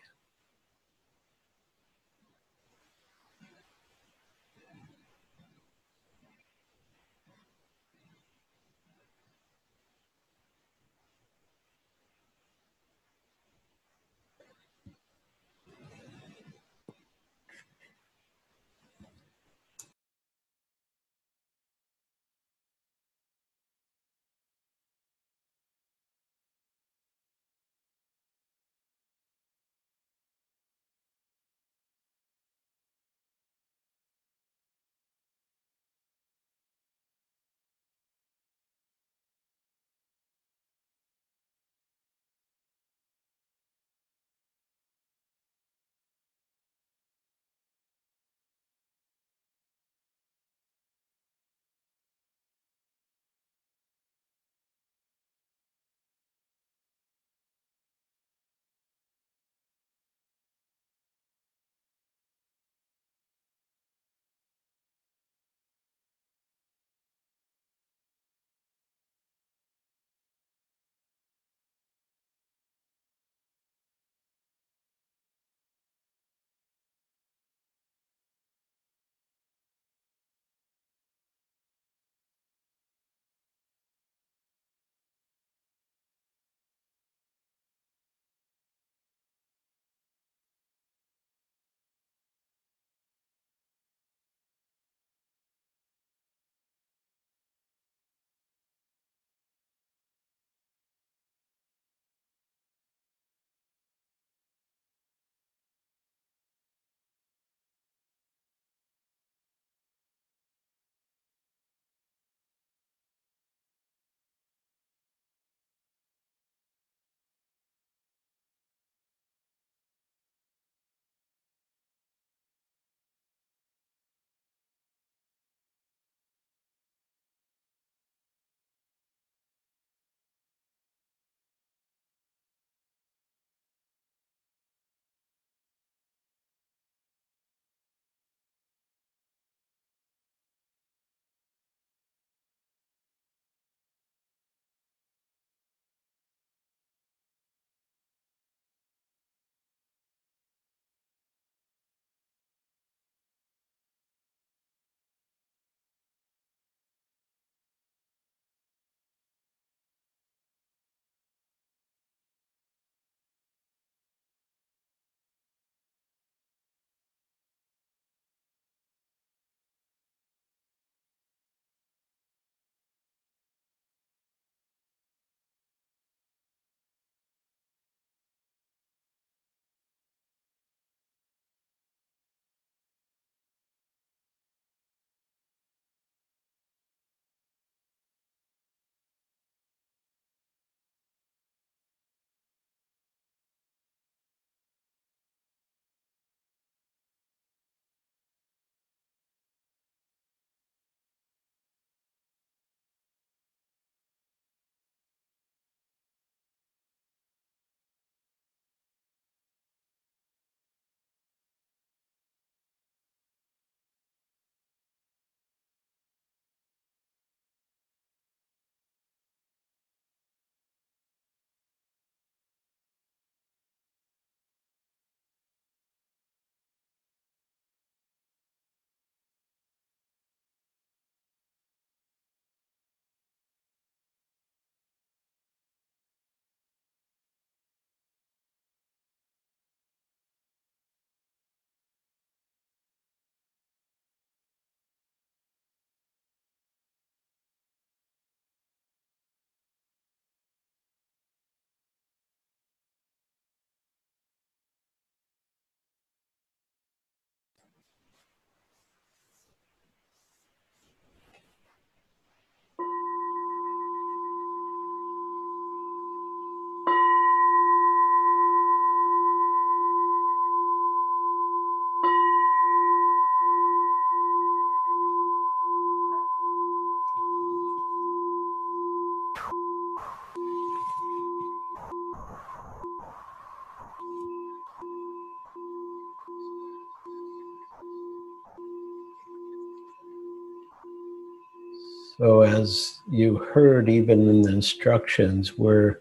So, 292.23 292.43
as 292.43 293.01
you 293.11 293.39
heard, 293.39 293.89
even 293.89 294.29
in 294.29 294.43
the 294.43 294.53
instructions, 294.53 295.59
we're 295.59 295.97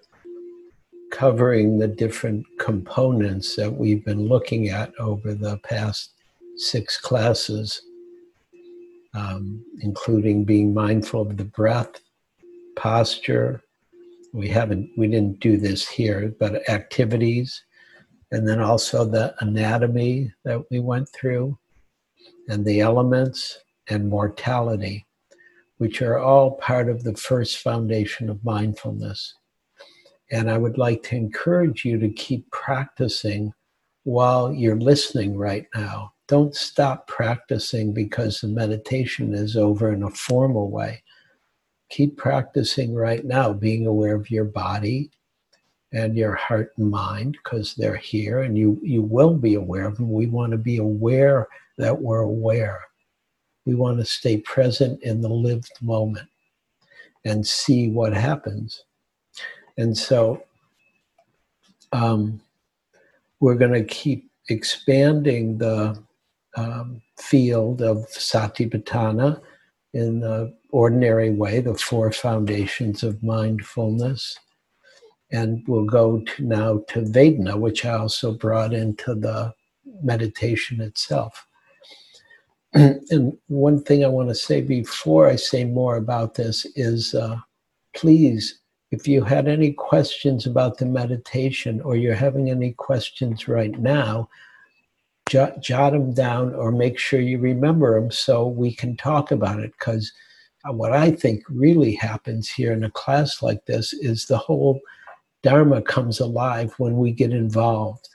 covering 1.12 1.79
the 1.79 1.88
different 1.88 2.45
components 2.60 3.55
that 3.55 3.71
we've 3.71 4.05
been 4.05 4.27
looking 4.27 4.69
at 4.69 4.93
over 4.99 5.34
the 5.34 5.57
past 5.63 6.12
six 6.57 7.01
classes, 7.01 7.81
um, 9.15 9.65
including 9.79 10.43
being 10.43 10.75
mindful 10.75 11.21
of 11.21 11.38
the 11.38 11.45
breath, 11.45 11.99
posture. 12.75 13.63
We 14.31 14.47
haven't, 14.47 14.91
we 14.95 15.07
didn't 15.07 15.39
do 15.39 15.57
this 15.57 15.89
here, 15.89 16.36
but 16.39 16.69
activities, 16.69 17.63
and 18.31 18.47
then 18.47 18.60
also 18.60 19.05
the 19.05 19.34
anatomy 19.39 20.31
that 20.45 20.62
we 20.69 20.81
went 20.81 21.10
through, 21.10 21.57
and 22.47 22.63
the 22.63 22.81
elements, 22.81 23.57
and 23.88 24.07
mortality, 24.07 25.07
which 25.82 26.04
are 26.04 26.20
all 26.20 26.52
part 26.52 26.88
of 26.88 27.04
the 27.04 27.15
first 27.15 27.58
foundation 27.58 28.30
of 28.30 28.46
mindfulness. 28.46 29.34
And 30.30 30.48
I 30.48 30.56
would 30.56 30.78
like 30.78 31.02
to 31.06 31.15
encourage 31.15 31.86
you 31.86 31.98
to 31.98 32.10
keep 32.10 32.48
practicing 32.52 33.52
while 34.04 34.54
you're 34.54 34.80
listening 34.80 35.36
right 35.36 35.65
now. 35.74 36.13
Don't 36.28 36.54
stop 36.54 37.08
practicing 37.08 37.96
because 37.96 38.41
the 38.41 38.48
meditation 38.48 39.34
is 39.34 39.58
over 39.58 39.91
in 39.91 40.04
a 40.04 40.12
formal 40.12 40.70
way. 40.70 41.02
Keep 41.89 42.15
practicing 42.15 42.94
right 42.94 43.26
now, 43.26 43.52
being 43.52 43.88
aware 43.88 44.13
of 44.13 44.30
your 44.30 44.46
body 44.46 45.10
and 45.94 46.15
your 46.15 46.36
heart 46.36 46.74
and 46.78 46.91
mind 46.91 47.39
because 47.44 47.74
they're 47.74 47.96
here 47.96 48.44
and 48.44 48.56
you, 48.56 48.80
you 48.84 49.02
will 49.02 49.34
be 49.34 49.56
aware 49.56 49.88
of 49.88 49.98
them. 49.98 50.12
We 50.12 50.28
want 50.28 50.52
to 50.52 50.60
be 50.60 50.78
aware 50.78 51.48
that 51.80 52.00
we're 52.00 52.22
aware. 52.22 52.82
We 53.65 53.76
want 53.76 54.00
to 54.00 54.06
stay 54.06 54.38
present 54.38 55.02
in 55.04 55.21
the 55.21 55.30
lived 55.30 55.74
moment 55.82 56.28
and 57.26 57.45
see 57.45 57.89
what 57.89 58.13
happens. 58.13 58.84
And 59.78 59.97
so 59.97 60.43
um, 61.91 62.41
we're 63.39 63.56
going 63.56 63.74
to 63.74 63.84
keep 63.84 64.30
expanding 64.50 65.58
the 65.58 66.02
um, 66.58 67.02
field 67.17 67.82
of 67.82 67.97
satipatthana 68.10 69.41
in 69.93 70.19
the 70.19 70.54
ordinary 70.71 71.32
way, 71.32 71.60
the 71.60 71.76
four 71.76 72.12
foundations 72.12 73.04
of 73.04 73.21
mindfulness. 73.24 74.38
And 75.32 75.63
we'll 75.67 75.86
go 75.86 76.21
to 76.21 76.43
now 76.43 76.84
to 76.89 77.02
Vedana, 77.02 77.58
which 77.58 77.86
I 77.86 77.93
also 77.93 78.34
brought 78.34 78.74
into 78.74 79.15
the 79.15 79.54
meditation 80.04 80.82
itself. 80.82 81.45
and 82.73 83.38
one 83.47 83.84
thing 83.84 84.03
I 84.03 84.07
want 84.07 84.29
to 84.29 84.36
say 84.36 84.62
before 84.62 85.27
I 85.27 85.36
say 85.36 85.63
more 85.65 85.97
about 85.97 86.36
this 86.36 86.65
is 86.75 87.13
uh, 87.13 87.38
please 87.93 88.62
if 88.91 89.07
you 89.07 89.23
had 89.23 89.47
any 89.47 89.71
questions 89.71 90.45
about 90.45 90.77
the 90.77 90.86
meditation 90.86 91.81
or 91.81 91.95
you're 91.95 92.13
having 92.13 92.49
any 92.49 92.73
questions 92.73 93.47
right 93.47 93.79
now, 93.79 94.27
jot, 95.29 95.62
jot 95.62 95.93
them 95.93 96.13
down 96.13 96.53
or 96.53 96.73
make 96.73 96.99
sure 96.99 97.21
you 97.21 97.39
remember 97.39 97.99
them 97.99 98.12
so 98.12 98.47
we 98.47 98.75
can 98.75 98.97
talk 98.97 99.31
about 99.31 99.62
it. 99.62 99.71
Because 99.79 100.12
what 100.71 100.91
I 100.91 101.10
think 101.10 101.41
really 101.47 101.95
happens 101.95 102.49
here 102.49 102.73
in 102.73 102.84
a 102.84 102.91
class 102.91 103.41
like 103.41 103.65
this 103.65 103.93
is 103.93 104.25
the 104.25 104.38
whole 104.38 104.79
Dharma 105.41 105.81
comes 105.81 106.19
alive 106.19 106.73
when 106.77 106.97
we 106.97 107.12
get 107.12 107.31
involved. 107.31 108.10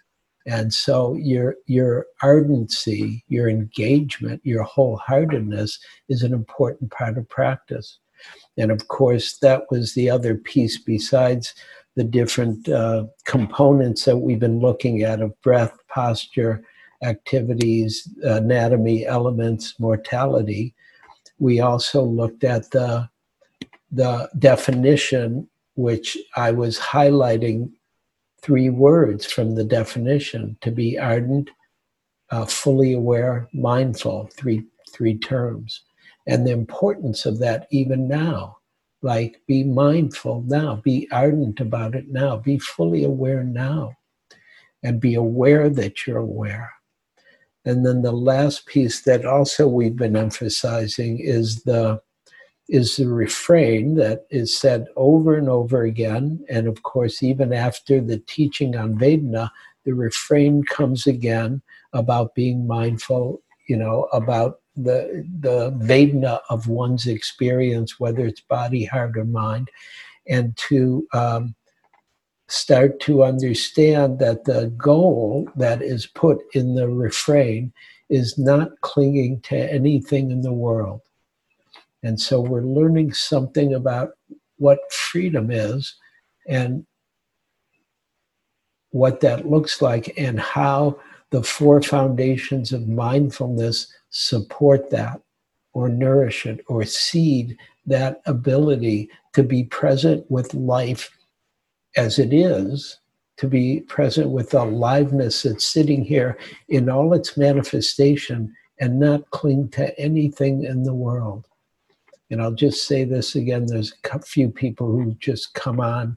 And 0.47 0.73
so 0.73 1.15
your 1.15 1.57
your 1.67 2.07
ardency, 2.23 3.25
your 3.29 3.49
engagement, 3.49 4.41
your 4.45 4.65
wholeheartedness 4.65 5.79
is 6.09 6.23
an 6.23 6.33
important 6.33 6.93
part 6.93 7.19
of 7.19 7.29
practice. 7.29 7.99
And 8.57 8.71
of 8.71 8.89
course, 8.89 9.39
that 9.39 9.63
was 9.71 9.95
the 9.95 10.09
other 10.09 10.37
piece 10.37 10.79
besides 10.79 11.55
the 11.97 12.05
different 12.05 12.69
uh, 12.69 13.07
components 13.25 14.05
that 14.05 14.19
we've 14.19 14.39
been 14.39 14.61
looking 14.61 15.03
at 15.03 15.21
of 15.21 15.41
breath, 15.43 15.77
posture, 15.89 16.63
activities, 17.03 18.09
anatomy, 18.23 19.07
elements, 19.07 19.79
mortality. 19.79 20.75
We 21.39 21.61
also 21.61 22.03
looked 22.03 22.45
at 22.45 22.71
the, 22.71 23.09
the 23.91 24.31
definition, 24.39 25.49
which 25.75 26.17
I 26.37 26.53
was 26.53 26.79
highlighting 26.79 27.73
three 28.47 28.71
words 28.71 29.27
from 29.27 29.57
the 29.57 29.65
definition 29.65 30.57
to 30.61 30.71
be 30.71 30.97
ardent, 30.97 31.51
uh, 32.31 32.47
fully 32.47 32.93
aware, 32.93 33.49
mindful, 33.53 34.31
three, 34.37 34.65
three 34.93 35.19
terms 35.19 35.83
and 36.29 36.47
the 36.47 36.53
importance 36.53 37.27
of 37.27 37.41
that 37.41 37.67
even 37.73 38.07
now. 38.07 38.57
Like, 39.03 39.43
be 39.49 39.65
mindful 39.65 40.43
now, 40.47 40.77
be 40.77 41.09
ardent 41.11 41.59
about 41.59 41.97
it 41.97 42.09
now, 42.09 42.37
be 42.37 42.59
fully 42.59 43.03
aware 43.03 43.43
now, 43.43 43.95
and 44.85 45.01
be 45.01 45.15
aware 45.15 45.69
that 45.69 46.07
you're 46.07 46.19
aware. 46.19 46.73
And 47.65 47.85
then 47.85 48.03
the 48.03 48.13
last 48.13 48.67
piece 48.67 49.03
that 49.03 49.27
also 49.27 49.67
we've 49.67 49.97
been 49.97 50.17
emphasizing 50.17 51.19
is 51.19 51.65
the 51.65 52.01
is 52.69 52.97
the 52.97 53.09
refrain 53.09 53.95
that 53.95 54.27
is 54.31 54.57
said 54.57 54.87
over 54.97 55.37
and 55.37 55.49
over 55.49 55.83
again. 55.83 56.45
And 56.49 56.67
of 56.67 56.83
course, 56.83 57.23
even 57.23 57.53
after 57.53 58.01
the 58.01 58.19
teaching 58.19 58.77
on 58.77 58.99
Vedana, 58.99 59.51
the 59.85 59.95
refrain 59.95 60.65
comes 60.65 61.07
again 61.07 61.63
about 61.93 62.35
being 62.35 62.67
mindful, 62.67 63.41
you 63.69 63.77
know, 63.77 64.09
about 64.13 64.61
the 64.77 65.25
the 65.41 65.71
Vedana 65.73 66.41
of 66.51 66.69
one's 66.69 67.07
experience, 67.07 68.01
whether 68.01 68.27
it's 68.27 68.41
body, 68.41 68.85
heart, 68.85 69.17
or 69.17 69.25
mind, 69.25 69.71
and 70.29 70.57
to 70.57 71.07
um, 71.15 71.55
start 72.49 73.01
to 73.01 73.25
understand 73.25 74.19
that 74.19 74.45
the 74.45 74.73
goal 74.77 75.49
that 75.57 75.83
is 75.83 76.07
put 76.07 76.39
in 76.53 76.75
the 76.75 76.89
refrain 76.89 77.73
is 78.09 78.39
not 78.39 78.81
clinging 78.83 79.41
to 79.43 79.57
anything 79.57 80.31
in 80.31 80.43
the 80.43 80.53
world. 80.53 81.01
And 82.03 82.21
so 82.21 82.41
we're 82.41 82.63
learning 82.63 83.13
something 83.13 83.75
about 83.75 84.11
what 84.59 84.79
freedom 84.93 85.51
is 85.51 85.95
and 86.49 86.87
what 88.91 89.21
that 89.21 89.49
looks 89.49 89.83
like 89.83 90.15
and 90.17 90.41
how 90.41 90.99
the 91.31 91.43
four 91.43 91.83
foundations 91.83 92.73
of 92.73 92.89
mindfulness 92.89 93.93
support 94.11 94.91
that 94.91 95.21
or 95.73 95.89
nourish 95.89 96.47
it 96.47 96.65
or 96.69 96.85
seed 96.85 97.57
that 97.85 98.23
ability 98.27 99.11
to 99.35 99.43
be 99.43 99.65
present 99.65 100.29
with 100.31 100.55
life 100.55 101.11
as 101.97 102.19
it 102.19 102.33
is, 102.33 102.99
to 103.37 103.47
be 103.47 103.81
present 103.81 104.31
with 104.31 104.51
the 104.51 104.63
aliveness 104.63 105.43
that's 105.43 105.67
sitting 105.67 106.03
here 106.03 106.39
in 106.69 106.89
all 106.89 107.13
its 107.13 107.37
manifestation 107.37 108.55
and 108.81 108.99
not 108.99 109.29
cling 109.31 109.69
to 109.69 109.99
anything 109.99 110.65
in 110.65 110.83
the 110.83 110.95
world. 110.95 111.47
And 112.31 112.43
I'll 112.43 112.53
just 112.53 112.87
say 112.87 113.05
this 113.05 113.37
again 113.37 113.67
there's 113.67 113.95
a 114.13 114.21
few 114.21 114.51
people 114.51 114.91
who 114.91 115.15
just 115.21 115.55
come 115.55 115.81
on 115.81 116.17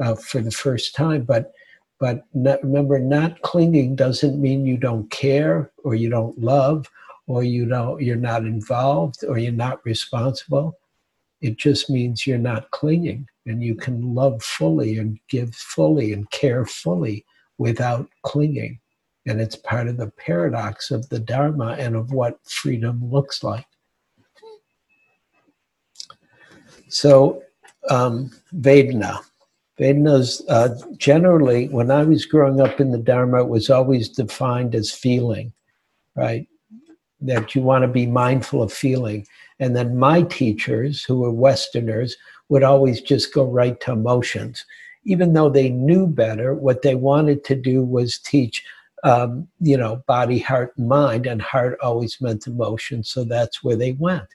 uh, 0.00 0.14
for 0.14 0.40
the 0.40 0.50
first 0.50 0.94
time, 0.94 1.22
but 1.22 1.52
but 2.00 2.26
not, 2.32 2.62
remember, 2.62 3.00
not 3.00 3.42
clinging 3.42 3.96
doesn't 3.96 4.40
mean 4.40 4.64
you 4.64 4.76
don't 4.76 5.10
care 5.10 5.72
or 5.82 5.96
you 5.96 6.08
don't 6.08 6.38
love 6.38 6.88
or 7.26 7.42
you 7.42 7.66
don't 7.66 8.00
you're 8.00 8.16
not 8.16 8.42
involved 8.42 9.24
or 9.26 9.38
you're 9.38 9.52
not 9.52 9.84
responsible. 9.84 10.78
It 11.40 11.56
just 11.56 11.90
means 11.90 12.26
you're 12.26 12.38
not 12.38 12.70
clinging 12.70 13.26
and 13.46 13.62
you 13.62 13.74
can 13.74 14.14
love 14.14 14.42
fully 14.42 14.98
and 14.98 15.18
give 15.28 15.54
fully 15.54 16.12
and 16.12 16.30
care 16.30 16.66
fully 16.66 17.24
without 17.58 18.08
clinging. 18.22 18.80
And 19.26 19.40
it's 19.40 19.56
part 19.56 19.88
of 19.88 19.96
the 19.96 20.10
paradox 20.10 20.90
of 20.90 21.08
the 21.08 21.18
Dharma 21.18 21.76
and 21.78 21.96
of 21.96 22.12
what 22.12 22.38
freedom 22.44 23.00
looks 23.10 23.42
like. 23.42 23.66
So, 26.88 27.42
um. 27.88 28.30
Vedana's 29.78 30.42
uh, 30.48 30.76
generally, 30.96 31.68
when 31.68 31.90
I 31.92 32.02
was 32.02 32.26
growing 32.26 32.60
up 32.60 32.80
in 32.80 32.90
the 32.90 32.98
Dharma, 32.98 33.42
it 33.42 33.48
was 33.48 33.70
always 33.70 34.08
defined 34.08 34.74
as 34.74 34.90
feeling, 34.90 35.52
right? 36.16 36.48
That 37.20 37.54
you 37.54 37.62
want 37.62 37.82
to 37.82 37.88
be 37.88 38.04
mindful 38.06 38.60
of 38.60 38.72
feeling. 38.72 39.24
And 39.60 39.76
then 39.76 39.96
my 39.96 40.22
teachers, 40.22 41.04
who 41.04 41.20
were 41.20 41.30
Westerners, 41.30 42.16
would 42.48 42.64
always 42.64 43.00
just 43.00 43.32
go 43.32 43.44
right 43.44 43.80
to 43.82 43.92
emotions. 43.92 44.64
Even 45.04 45.32
though 45.32 45.48
they 45.48 45.70
knew 45.70 46.08
better, 46.08 46.54
what 46.54 46.82
they 46.82 46.96
wanted 46.96 47.44
to 47.44 47.54
do 47.54 47.84
was 47.84 48.18
teach, 48.18 48.64
um, 49.04 49.46
you 49.60 49.76
know, 49.76 50.02
body, 50.08 50.40
heart, 50.40 50.74
and 50.76 50.88
mind, 50.88 51.26
and 51.26 51.40
heart 51.40 51.78
always 51.80 52.20
meant 52.20 52.48
emotion. 52.48 53.04
So 53.04 53.22
that's 53.22 53.62
where 53.62 53.76
they 53.76 53.92
went. 53.92 54.28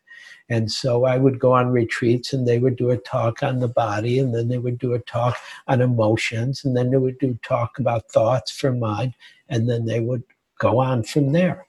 And 0.54 0.72
so 0.72 1.06
I 1.06 1.18
would 1.18 1.40
go 1.40 1.54
on 1.54 1.72
retreats 1.72 2.32
and 2.32 2.48
they 2.48 2.60
would 2.60 2.76
do 2.76 2.92
a 2.92 2.98
talk 2.98 3.42
on 3.42 3.58
the 3.58 3.68
body 3.68 4.20
and 4.20 4.36
then 4.36 4.50
they 4.50 4.60
would 4.60 4.78
do 4.78 4.94
a 4.94 5.00
talk 5.00 5.36
on 5.68 5.82
emotions 5.82 6.64
and 6.64 6.78
then 6.78 6.92
they 6.92 6.98
would 6.98 7.18
do 7.18 7.40
talk 7.42 7.80
about 7.80 8.12
thoughts 8.12 8.52
for 8.52 8.72
mind 8.72 9.16
and 9.50 9.68
then 9.68 9.86
they 9.86 10.00
would 10.00 10.22
go 10.60 10.78
on 10.78 11.02
from 11.02 11.32
there. 11.32 11.66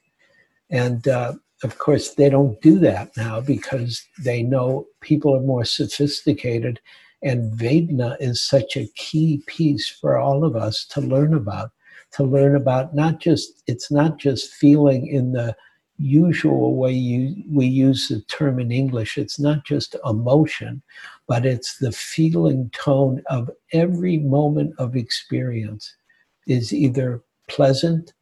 And 0.68 1.08
uh, 1.08 1.32
of 1.62 1.78
course, 1.78 2.10
they 2.10 2.28
don't 2.28 2.60
do 2.60 2.78
that 2.80 3.16
now 3.16 3.40
because 3.40 4.06
they 4.22 4.42
know 4.42 4.86
people 5.00 5.34
are 5.34 5.40
more 5.40 5.64
sophisticated. 5.64 6.78
And 7.22 7.58
Vedna 7.58 8.18
is 8.20 8.42
such 8.42 8.76
a 8.76 8.90
key 8.96 9.42
piece 9.46 9.88
for 9.88 10.18
all 10.18 10.44
of 10.44 10.56
us 10.56 10.84
to 10.90 11.00
learn 11.00 11.32
about, 11.32 11.70
to 12.16 12.22
learn 12.22 12.54
about 12.54 12.94
not 12.94 13.18
just, 13.18 13.62
it's 13.66 13.90
not 13.90 14.18
just 14.18 14.52
feeling 14.52 15.06
in 15.06 15.32
the 15.32 15.56
usual 15.98 16.76
way 16.76 16.92
you, 16.92 17.42
we 17.50 17.66
use 17.66 18.08
the 18.08 18.20
term 18.22 18.58
in 18.58 18.72
English. 18.72 19.16
It's 19.18 19.38
not 19.38 19.64
just 19.64 19.96
emotion, 20.04 20.82
but 21.26 21.46
it's 21.46 21.78
the 21.78 21.92
feeling 21.92 22.70
tone 22.70 23.22
of 23.30 23.50
every 23.72 24.18
moment 24.18 24.74
of 24.78 24.96
experience 24.96 25.94
is 26.46 26.72
either 26.72 27.22
pleasant, 27.48 28.12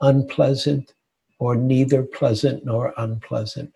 unpleasant, 0.00 0.94
or 1.38 1.54
neither 1.54 2.02
pleasant 2.02 2.64
nor 2.64 2.94
unpleasant. 2.96 3.72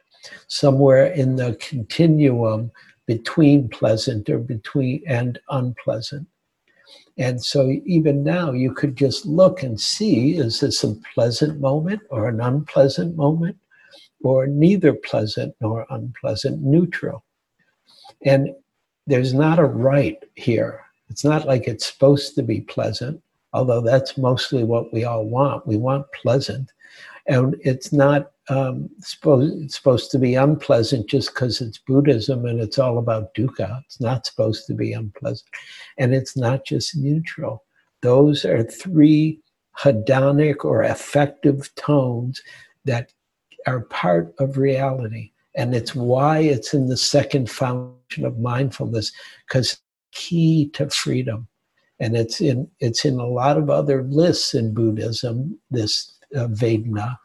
Somewhere 0.48 1.06
in 1.06 1.36
the 1.36 1.54
continuum 1.56 2.70
between 3.06 3.68
pleasant 3.68 4.30
or 4.30 4.38
between 4.38 5.02
and 5.06 5.38
unpleasant. 5.50 6.26
And 7.18 7.42
so 7.42 7.70
even 7.84 8.22
now 8.22 8.52
you 8.52 8.72
could 8.72 8.96
just 8.96 9.26
look 9.26 9.62
and 9.62 9.80
see 9.80 10.36
is 10.36 10.60
this 10.60 10.82
a 10.84 10.94
pleasant 11.14 11.60
moment 11.60 12.00
or 12.10 12.28
an 12.28 12.40
unpleasant 12.40 13.16
moment 13.16 13.56
or 14.22 14.46
neither 14.46 14.92
pleasant 14.92 15.54
nor 15.60 15.86
unpleasant, 15.90 16.62
neutral. 16.62 17.24
And 18.24 18.54
there's 19.06 19.34
not 19.34 19.58
a 19.58 19.64
right 19.64 20.18
here. 20.34 20.82
It's 21.08 21.24
not 21.24 21.46
like 21.46 21.66
it's 21.66 21.86
supposed 21.86 22.34
to 22.36 22.42
be 22.42 22.60
pleasant, 22.60 23.22
although 23.52 23.80
that's 23.80 24.16
mostly 24.16 24.64
what 24.64 24.92
we 24.92 25.04
all 25.04 25.24
want. 25.24 25.66
We 25.66 25.76
want 25.76 26.06
pleasant 26.12 26.70
and 27.26 27.56
it's 27.60 27.92
not 27.92 28.32
um, 28.48 28.88
supposed 29.00 29.62
it's 29.62 29.76
supposed 29.76 30.10
to 30.10 30.18
be 30.18 30.34
unpleasant 30.34 31.08
just 31.08 31.32
because 31.34 31.60
it's 31.60 31.78
Buddhism 31.78 32.46
and 32.46 32.60
it's 32.60 32.78
all 32.78 32.98
about 32.98 33.34
dukkha. 33.34 33.82
It's 33.84 34.00
not 34.00 34.26
supposed 34.26 34.66
to 34.66 34.74
be 34.74 34.92
unpleasant, 34.92 35.48
and 35.98 36.14
it's 36.14 36.36
not 36.36 36.64
just 36.64 36.96
neutral. 36.96 37.64
Those 38.02 38.44
are 38.44 38.62
three 38.62 39.40
hedonic 39.78 40.64
or 40.64 40.82
affective 40.82 41.72
tones 41.76 42.40
that 42.84 43.12
are 43.66 43.82
part 43.82 44.34
of 44.38 44.58
reality, 44.58 45.32
and 45.54 45.74
it's 45.74 45.94
why 45.94 46.38
it's 46.38 46.74
in 46.74 46.86
the 46.86 46.96
second 46.96 47.50
foundation 47.50 48.24
of 48.24 48.38
mindfulness 48.38 49.12
because 49.46 49.78
key 50.12 50.68
to 50.70 50.90
freedom 50.90 51.46
and 52.00 52.16
it's 52.16 52.40
in 52.40 52.68
it's 52.80 53.04
in 53.04 53.20
a 53.20 53.26
lot 53.26 53.58
of 53.58 53.70
other 53.70 54.02
lists 54.04 54.54
in 54.54 54.74
Buddhism. 54.74 55.58
This 55.70 56.18
uh, 56.36 56.46
Vedana, 56.48 57.16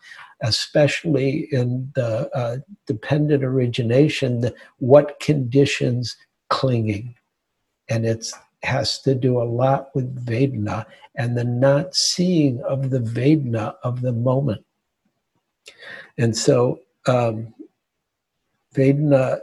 especially 0.41 1.47
in 1.51 1.91
the 1.95 2.29
uh, 2.35 2.57
dependent 2.87 3.43
origination, 3.43 4.41
the, 4.41 4.53
what 4.77 5.19
conditions 5.19 6.15
clinging. 6.49 7.15
And 7.89 8.05
it 8.05 8.31
has 8.63 8.99
to 9.01 9.15
do 9.15 9.41
a 9.41 9.43
lot 9.43 9.95
with 9.95 10.25
Vedna 10.25 10.85
and 11.15 11.37
the 11.37 11.43
not 11.43 11.95
seeing 11.95 12.61
of 12.63 12.89
the 12.89 12.99
Vedna 12.99 13.75
of 13.83 14.01
the 14.01 14.11
moment. 14.11 14.65
And 16.17 16.35
so 16.35 16.79
um, 17.07 17.53
Vedna, 18.73 19.39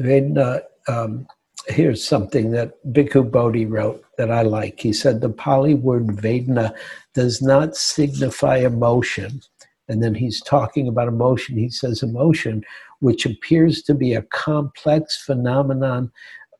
Vedana 0.00 0.62
um, 0.88 1.26
here's 1.66 2.06
something 2.06 2.50
that 2.52 2.74
Bhikkhu 2.92 3.30
Bodhi 3.30 3.66
wrote 3.66 4.04
that 4.18 4.30
I 4.30 4.42
like. 4.42 4.80
He 4.80 4.92
said, 4.92 5.20
The 5.20 5.28
Pali 5.28 5.74
word 5.74 6.06
Vedana 6.08 6.74
does 7.14 7.42
not 7.42 7.76
signify 7.76 8.58
emotion. 8.58 9.40
And 9.88 10.02
then 10.02 10.14
he's 10.14 10.40
talking 10.42 10.88
about 10.88 11.08
emotion. 11.08 11.56
He 11.56 11.70
says, 11.70 12.02
Emotion, 12.02 12.64
which 13.00 13.26
appears 13.26 13.82
to 13.82 13.94
be 13.94 14.14
a 14.14 14.22
complex 14.22 15.22
phenomenon 15.22 16.10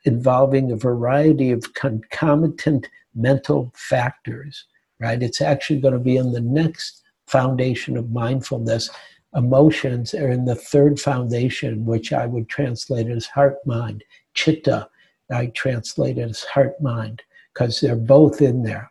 involving 0.05 0.71
a 0.71 0.77
variety 0.77 1.51
of 1.51 1.75
concomitant 1.75 2.89
mental 3.15 3.73
factors, 3.75 4.67
right? 5.01 5.23
It's 5.23 5.41
actually 5.41 5.81
going 5.81 5.95
to 5.95 6.01
be 6.01 6.17
in 6.17 6.33
the 6.33 6.41
next 6.41 7.03
foundation 7.27 7.97
of 7.97 8.13
mindfulness. 8.13 8.91
Emotions 9.35 10.15
are 10.15 10.31
in 10.31 10.45
the 10.45 10.55
third 10.55 11.01
foundation, 11.01 11.85
which 11.85 12.13
I 12.13 12.27
would 12.27 12.49
translate 12.49 13.09
as 13.09 13.27
heart 13.27 13.57
mind, 13.67 14.05
chitta, 14.35 14.89
I 15.31 15.47
translate 15.47 16.19
it 16.19 16.31
as 16.31 16.45
heart 16.45 16.81
mind 16.81 17.23
because 17.53 17.81
they're 17.81 17.97
both 17.97 18.41
in 18.41 18.63
there. 18.63 18.91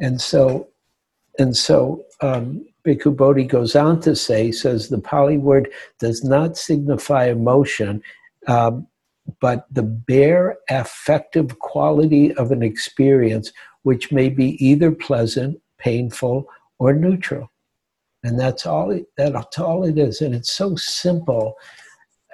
And 0.00 0.20
so, 0.20 0.68
and 1.38 1.56
so 1.56 2.04
um, 2.20 2.64
Bhikkhu 2.84 3.16
Bodhi 3.16 3.44
goes 3.44 3.76
on 3.76 4.00
to 4.00 4.16
say, 4.16 4.50
says 4.50 4.88
the 4.88 4.98
Pali 4.98 5.38
word 5.38 5.70
does 5.98 6.24
not 6.24 6.56
signify 6.56 7.26
emotion, 7.26 8.02
um, 8.48 8.86
but 9.40 9.66
the 9.70 9.84
bare 9.84 10.58
affective 10.68 11.58
quality 11.60 12.34
of 12.34 12.50
an 12.50 12.62
experience, 12.62 13.52
which 13.82 14.10
may 14.10 14.28
be 14.28 14.64
either 14.64 14.90
pleasant, 14.90 15.60
painful, 15.78 16.48
or 16.78 16.92
neutral. 16.92 17.50
And 18.24 18.38
that's 18.38 18.66
all. 18.66 18.90
It, 18.90 19.06
that's 19.16 19.58
all 19.58 19.84
it 19.84 19.98
is, 19.98 20.20
and 20.20 20.34
it's 20.34 20.52
so 20.52 20.76
simple. 20.76 21.54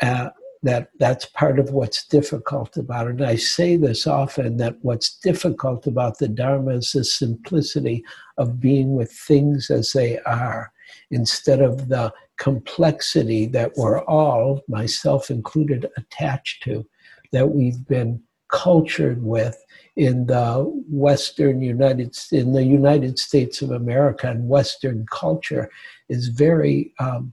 Uh, 0.01 0.31
that 0.63 0.91
that's 0.99 1.27
part 1.27 1.59
of 1.59 1.71
what's 1.71 2.07
difficult 2.07 2.77
about 2.77 3.07
it. 3.07 3.11
And 3.11 3.25
I 3.25 3.37
say 3.37 3.77
this 3.77 4.07
often 4.07 4.57
that 4.57 4.77
what's 4.83 5.19
difficult 5.19 5.87
about 5.87 6.19
the 6.19 6.29
Dharma 6.29 6.73
is 6.73 6.93
the 6.93 7.05
simplicity 7.05 8.05
of 8.39 8.61
being 8.61 8.95
with 8.95 9.13
things 9.13 9.71
as 9.71 9.93
they 9.93 10.19
are 10.21 10.73
instead 11.11 11.61
of 11.61 11.89
the 11.89 12.13
complexity 12.39 13.47
that 13.47 13.73
we're 13.77 14.03
all, 14.05 14.63
myself 14.69 15.31
included, 15.31 15.87
attached 15.97 16.63
to, 16.65 16.87
that 17.33 17.51
we've 17.51 17.87
been 17.87 18.23
cultured 18.49 19.23
with 19.23 19.63
in 19.97 20.27
the 20.27 20.65
Western 20.89 21.61
United 21.61 22.17
in 22.33 22.53
the 22.53 22.65
United 22.65 23.19
States 23.19 23.61
of 23.61 23.71
America 23.71 24.31
and 24.31 24.49
Western 24.49 25.05
culture 25.11 25.71
is 26.09 26.29
very 26.29 26.95
um, 26.99 27.33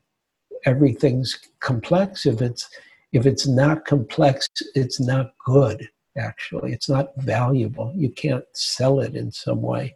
everything's 0.65 1.39
complex 1.59 2.25
if 2.25 2.41
it's 2.41 2.67
if 3.15 3.25
it's 3.25 3.47
not 3.47 3.85
complex, 3.85 4.49
it's 4.75 4.99
not 4.99 5.33
good, 5.45 5.87
actually. 6.17 6.73
It's 6.73 6.89
not 6.89 7.15
valuable. 7.15 7.93
You 7.95 8.09
can't 8.09 8.43
sell 8.51 8.99
it 8.99 9.15
in 9.15 9.31
some 9.31 9.61
way. 9.61 9.95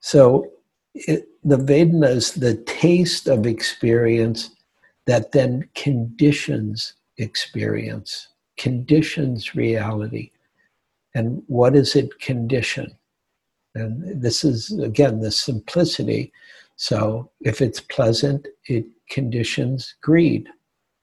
So 0.00 0.50
it, 0.94 1.28
the 1.44 1.58
Vedana 1.58 2.08
is 2.08 2.32
the 2.32 2.54
taste 2.64 3.28
of 3.28 3.46
experience 3.46 4.50
that 5.04 5.32
then 5.32 5.68
conditions 5.74 6.94
experience, 7.18 8.28
conditions 8.56 9.54
reality. 9.54 10.30
And 11.14 11.42
what 11.48 11.74
does 11.74 11.96
it 11.96 12.18
condition? 12.18 12.96
And 13.74 14.22
this 14.22 14.42
is, 14.42 14.72
again, 14.78 15.20
the 15.20 15.32
simplicity. 15.32 16.32
So 16.76 17.30
if 17.42 17.60
it's 17.60 17.80
pleasant, 17.80 18.48
it 18.68 18.86
conditions 19.10 19.94
greed 20.00 20.48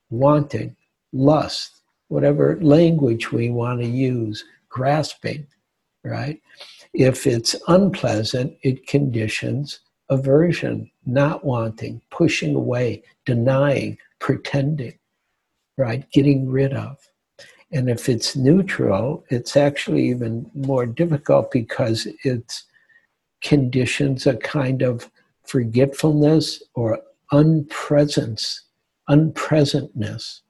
wanting, 0.09 0.75
lust, 1.13 1.81
whatever 2.07 2.57
language 2.61 3.31
we 3.31 3.49
want 3.49 3.81
to 3.81 3.87
use, 3.87 4.43
grasping, 4.69 5.47
right? 6.03 6.41
If 6.93 7.27
it's 7.27 7.55
unpleasant, 7.67 8.57
it 8.61 8.87
conditions 8.87 9.79
aversion, 10.09 10.89
not 11.05 11.43
wanting, 11.43 12.01
pushing 12.11 12.55
away, 12.55 13.03
denying, 13.25 13.97
pretending, 14.19 14.97
right? 15.77 16.09
Getting 16.11 16.49
rid 16.49 16.73
of. 16.73 16.97
And 17.71 17.89
if 17.89 18.07
it's 18.07 18.35
neutral, 18.35 19.25
it's 19.29 19.57
actually 19.57 20.07
even 20.09 20.49
more 20.53 20.85
difficult 20.85 21.51
because 21.51 22.07
it 22.23 22.61
conditions 23.41 24.27
a 24.27 24.37
kind 24.37 24.81
of 24.81 25.09
forgetfulness 25.43 26.63
or 26.75 26.99
unpresence 27.31 28.61
unpresentness 29.09 30.41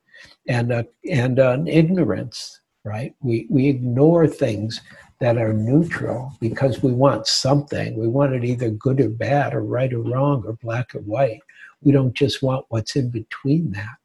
and, 0.47 0.71
a, 0.71 0.85
and 1.09 1.39
an 1.39 1.67
ignorance, 1.67 2.61
right? 2.83 3.13
We, 3.21 3.47
we 3.49 3.67
ignore 3.67 4.27
things 4.27 4.81
that 5.19 5.37
are 5.37 5.53
neutral 5.53 6.33
because 6.41 6.83
we 6.83 6.91
want 6.91 7.27
something. 7.27 7.97
We 7.97 8.07
want 8.07 8.33
it 8.33 8.43
either 8.43 8.69
good 8.69 8.99
or 8.99 9.09
bad, 9.09 9.53
or 9.53 9.61
right 9.61 9.91
or 9.93 10.01
wrong, 10.01 10.43
or 10.45 10.53
black 10.53 10.93
or 10.93 10.99
white. 10.99 11.39
We 11.81 11.91
don't 11.91 12.13
just 12.13 12.43
want 12.43 12.65
what's 12.69 12.95
in 12.95 13.09
between 13.09 13.71
that, 13.71 13.97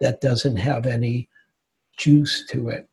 that 0.00 0.20
doesn't 0.20 0.56
have 0.56 0.86
any 0.86 1.28
juice 1.96 2.44
to 2.50 2.68
it. 2.68 2.88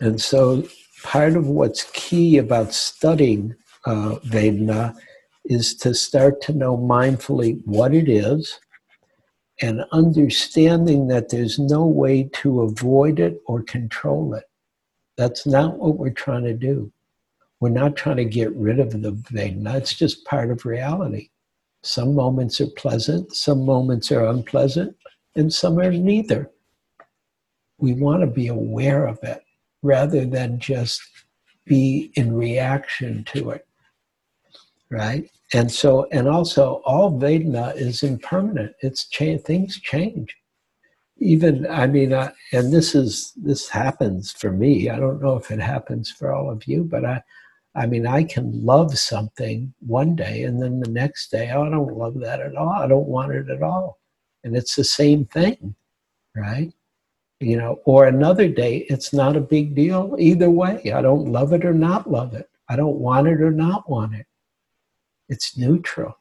And 0.00 0.20
so, 0.20 0.64
part 1.02 1.36
of 1.36 1.46
what's 1.46 1.90
key 1.92 2.38
about 2.38 2.74
studying 2.74 3.54
uh, 3.86 4.16
Vedana 4.26 4.94
is 5.48 5.74
to 5.76 5.94
start 5.94 6.40
to 6.42 6.52
know 6.52 6.76
mindfully 6.76 7.60
what 7.64 7.94
it 7.94 8.08
is 8.08 8.58
and 9.60 9.84
understanding 9.92 11.08
that 11.08 11.30
there's 11.30 11.58
no 11.58 11.86
way 11.86 12.24
to 12.24 12.62
avoid 12.62 13.18
it 13.18 13.40
or 13.46 13.62
control 13.62 14.34
it. 14.34 14.44
That's 15.16 15.46
not 15.46 15.78
what 15.78 15.96
we're 15.96 16.10
trying 16.10 16.44
to 16.44 16.52
do. 16.52 16.92
We're 17.60 17.70
not 17.70 17.96
trying 17.96 18.18
to 18.18 18.24
get 18.24 18.54
rid 18.54 18.80
of 18.80 18.90
the 18.90 19.12
thing. 19.32 19.66
it's 19.66 19.94
just 19.94 20.26
part 20.26 20.50
of 20.50 20.66
reality. 20.66 21.30
Some 21.82 22.14
moments 22.14 22.60
are 22.60 22.66
pleasant, 22.66 23.34
some 23.34 23.64
moments 23.64 24.12
are 24.12 24.26
unpleasant, 24.26 24.94
and 25.36 25.52
some 25.52 25.78
are 25.78 25.90
neither. 25.90 26.50
We 27.78 27.94
want 27.94 28.20
to 28.22 28.26
be 28.26 28.48
aware 28.48 29.06
of 29.06 29.18
it 29.22 29.42
rather 29.82 30.26
than 30.26 30.58
just 30.58 31.00
be 31.64 32.10
in 32.14 32.34
reaction 32.34 33.24
to 33.24 33.50
it. 33.50 33.66
Right? 34.90 35.30
And 35.54 35.70
so, 35.70 36.06
and 36.10 36.28
also, 36.28 36.82
all 36.84 37.18
Vedana 37.18 37.76
is 37.76 38.02
impermanent. 38.02 38.72
It's 38.80 39.08
change, 39.08 39.42
things 39.42 39.80
change. 39.80 40.34
Even, 41.18 41.66
I 41.70 41.86
mean, 41.86 42.12
uh, 42.12 42.32
and 42.52 42.72
this 42.72 42.94
is 42.94 43.32
this 43.36 43.68
happens 43.68 44.32
for 44.32 44.50
me. 44.50 44.90
I 44.90 44.98
don't 44.98 45.22
know 45.22 45.36
if 45.36 45.50
it 45.50 45.60
happens 45.60 46.10
for 46.10 46.34
all 46.34 46.50
of 46.50 46.66
you, 46.66 46.84
but 46.84 47.04
I, 47.04 47.22
I 47.74 47.86
mean, 47.86 48.06
I 48.06 48.24
can 48.24 48.64
love 48.64 48.98
something 48.98 49.72
one 49.80 50.16
day, 50.16 50.42
and 50.42 50.60
then 50.60 50.80
the 50.80 50.90
next 50.90 51.30
day, 51.30 51.50
oh, 51.54 51.64
I 51.64 51.70
don't 51.70 51.96
love 51.96 52.20
that 52.20 52.40
at 52.40 52.56
all. 52.56 52.70
I 52.70 52.86
don't 52.88 53.06
want 53.06 53.32
it 53.32 53.48
at 53.48 53.62
all, 53.62 53.98
and 54.44 54.56
it's 54.56 54.74
the 54.74 54.84
same 54.84 55.26
thing, 55.26 55.74
right? 56.34 56.72
you 57.40 57.56
know, 57.56 57.80
or 57.84 58.06
another 58.06 58.48
day, 58.48 58.86
it's 58.88 59.12
not 59.12 59.36
a 59.36 59.40
big 59.40 59.74
deal 59.74 60.16
either 60.18 60.50
way. 60.50 60.92
I 60.92 61.02
don't 61.02 61.30
love 61.30 61.52
it 61.52 61.64
or 61.64 61.74
not 61.74 62.10
love 62.10 62.34
it. 62.34 62.48
I 62.68 62.76
don't 62.76 62.96
want 62.96 63.28
it 63.28 63.40
or 63.40 63.50
not 63.50 63.88
want 63.88 64.14
it. 64.14 64.26
It's 65.28 65.56
neutral. 65.56 66.16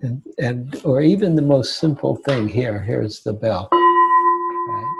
And, 0.00 0.20
and 0.38 0.80
or 0.84 1.00
even 1.00 1.36
the 1.36 1.42
most 1.42 1.78
simple 1.78 2.16
thing 2.16 2.48
here, 2.48 2.82
here's 2.82 3.20
the 3.20 3.32
bell. 3.32 3.68
Right? 3.70 4.94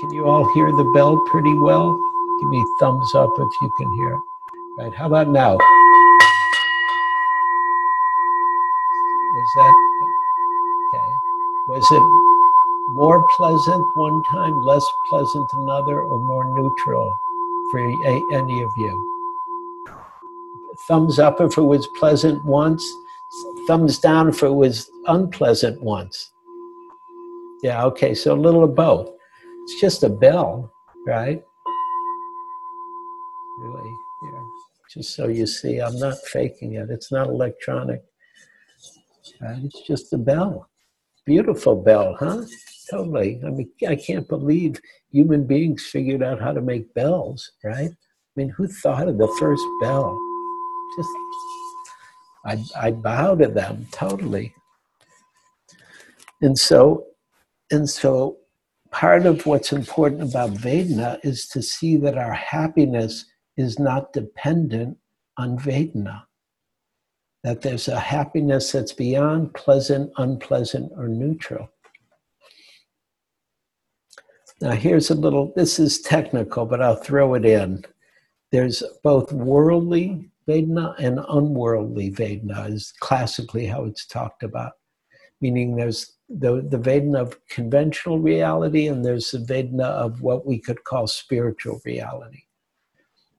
Can 0.00 0.12
you 0.12 0.26
all 0.26 0.52
hear 0.52 0.66
the 0.66 0.92
bell 0.94 1.16
pretty 1.30 1.54
well? 1.54 1.98
Give 2.40 2.50
me 2.50 2.62
thumbs 2.80 3.14
up 3.14 3.30
if 3.38 3.48
you 3.62 3.72
can 3.78 3.90
hear 3.96 4.12
it. 4.12 4.20
Right, 4.78 4.94
how 4.94 5.06
about 5.06 5.28
now? 5.28 5.54
Is 5.54 5.60
that 9.56 9.74
okay? 10.94 11.12
Was 11.68 11.86
it 11.92 12.02
more 12.94 13.24
pleasant 13.36 13.96
one 13.96 14.22
time, 14.24 14.60
less 14.62 14.84
pleasant 15.08 15.48
another, 15.54 16.02
or 16.02 16.18
more 16.18 16.44
neutral 16.60 17.18
for 17.70 17.80
any 17.80 18.62
of 18.62 18.70
you? 18.76 19.11
Thumbs 20.88 21.18
up 21.18 21.40
if 21.40 21.56
it 21.56 21.62
was 21.62 21.86
pleasant 21.98 22.44
once, 22.44 22.84
thumbs 23.66 23.98
down 23.98 24.28
if 24.28 24.42
it 24.42 24.50
was 24.50 24.90
unpleasant 25.06 25.82
once. 25.82 26.32
Yeah, 27.62 27.84
okay, 27.84 28.14
so 28.14 28.34
a 28.34 28.34
little 28.34 28.64
of 28.64 28.74
both. 28.74 29.10
It's 29.62 29.80
just 29.80 30.02
a 30.02 30.08
bell, 30.08 30.72
right? 31.06 31.42
Really, 33.60 33.96
yeah. 34.24 34.42
Just 34.92 35.14
so 35.14 35.28
you 35.28 35.46
see, 35.46 35.78
I'm 35.78 35.98
not 35.98 36.18
faking 36.26 36.74
it. 36.74 36.90
It's 36.90 37.12
not 37.12 37.28
electronic. 37.28 38.02
Right? 39.40 39.62
It's 39.62 39.82
just 39.82 40.12
a 40.12 40.18
bell. 40.18 40.68
Beautiful 41.24 41.76
bell, 41.76 42.16
huh? 42.18 42.42
Totally. 42.90 43.40
I 43.46 43.50
mean, 43.50 43.70
I 43.88 43.94
can't 43.94 44.28
believe 44.28 44.80
human 45.12 45.46
beings 45.46 45.86
figured 45.86 46.22
out 46.22 46.40
how 46.40 46.52
to 46.52 46.60
make 46.60 46.92
bells, 46.94 47.52
right? 47.62 47.90
I 47.90 48.34
mean, 48.34 48.48
who 48.48 48.66
thought 48.66 49.08
of 49.08 49.18
the 49.18 49.32
first 49.38 49.62
bell? 49.80 50.18
Just, 50.96 51.08
I, 52.44 52.64
I 52.88 52.90
bow 52.90 53.34
to 53.36 53.48
them 53.48 53.86
totally. 53.90 54.54
And 56.40 56.58
so, 56.58 57.06
and 57.70 57.88
so, 57.88 58.38
part 58.90 59.26
of 59.26 59.46
what's 59.46 59.72
important 59.72 60.22
about 60.22 60.50
Vedana 60.50 61.18
is 61.22 61.46
to 61.48 61.62
see 61.62 61.96
that 61.98 62.18
our 62.18 62.34
happiness 62.34 63.24
is 63.56 63.78
not 63.78 64.12
dependent 64.12 64.98
on 65.38 65.58
Vedana. 65.58 66.24
That 67.44 67.62
there's 67.62 67.88
a 67.88 67.98
happiness 67.98 68.72
that's 68.72 68.92
beyond 68.92 69.54
pleasant, 69.54 70.12
unpleasant, 70.16 70.92
or 70.96 71.08
neutral. 71.08 71.68
Now, 74.60 74.72
here's 74.72 75.10
a 75.10 75.14
little, 75.14 75.52
this 75.56 75.78
is 75.80 76.00
technical, 76.02 76.66
but 76.66 76.80
I'll 76.80 76.94
throw 76.94 77.34
it 77.34 77.44
in. 77.44 77.84
There's 78.52 78.82
both 79.02 79.32
worldly 79.32 80.30
Vedana 80.48 80.94
and 80.98 81.20
unworldly 81.28 82.10
Vedana, 82.10 82.70
is 82.70 82.92
classically 83.00 83.66
how 83.66 83.84
it's 83.84 84.06
talked 84.06 84.42
about. 84.42 84.72
Meaning 85.40 85.76
there's 85.76 86.12
the, 86.28 86.62
the 86.68 86.78
Vedana 86.78 87.20
of 87.20 87.46
conventional 87.46 88.18
reality 88.18 88.86
and 88.86 89.04
there's 89.04 89.30
the 89.30 89.38
Vedana 89.38 89.84
of 89.84 90.22
what 90.22 90.46
we 90.46 90.58
could 90.58 90.84
call 90.84 91.06
spiritual 91.06 91.80
reality. 91.84 92.44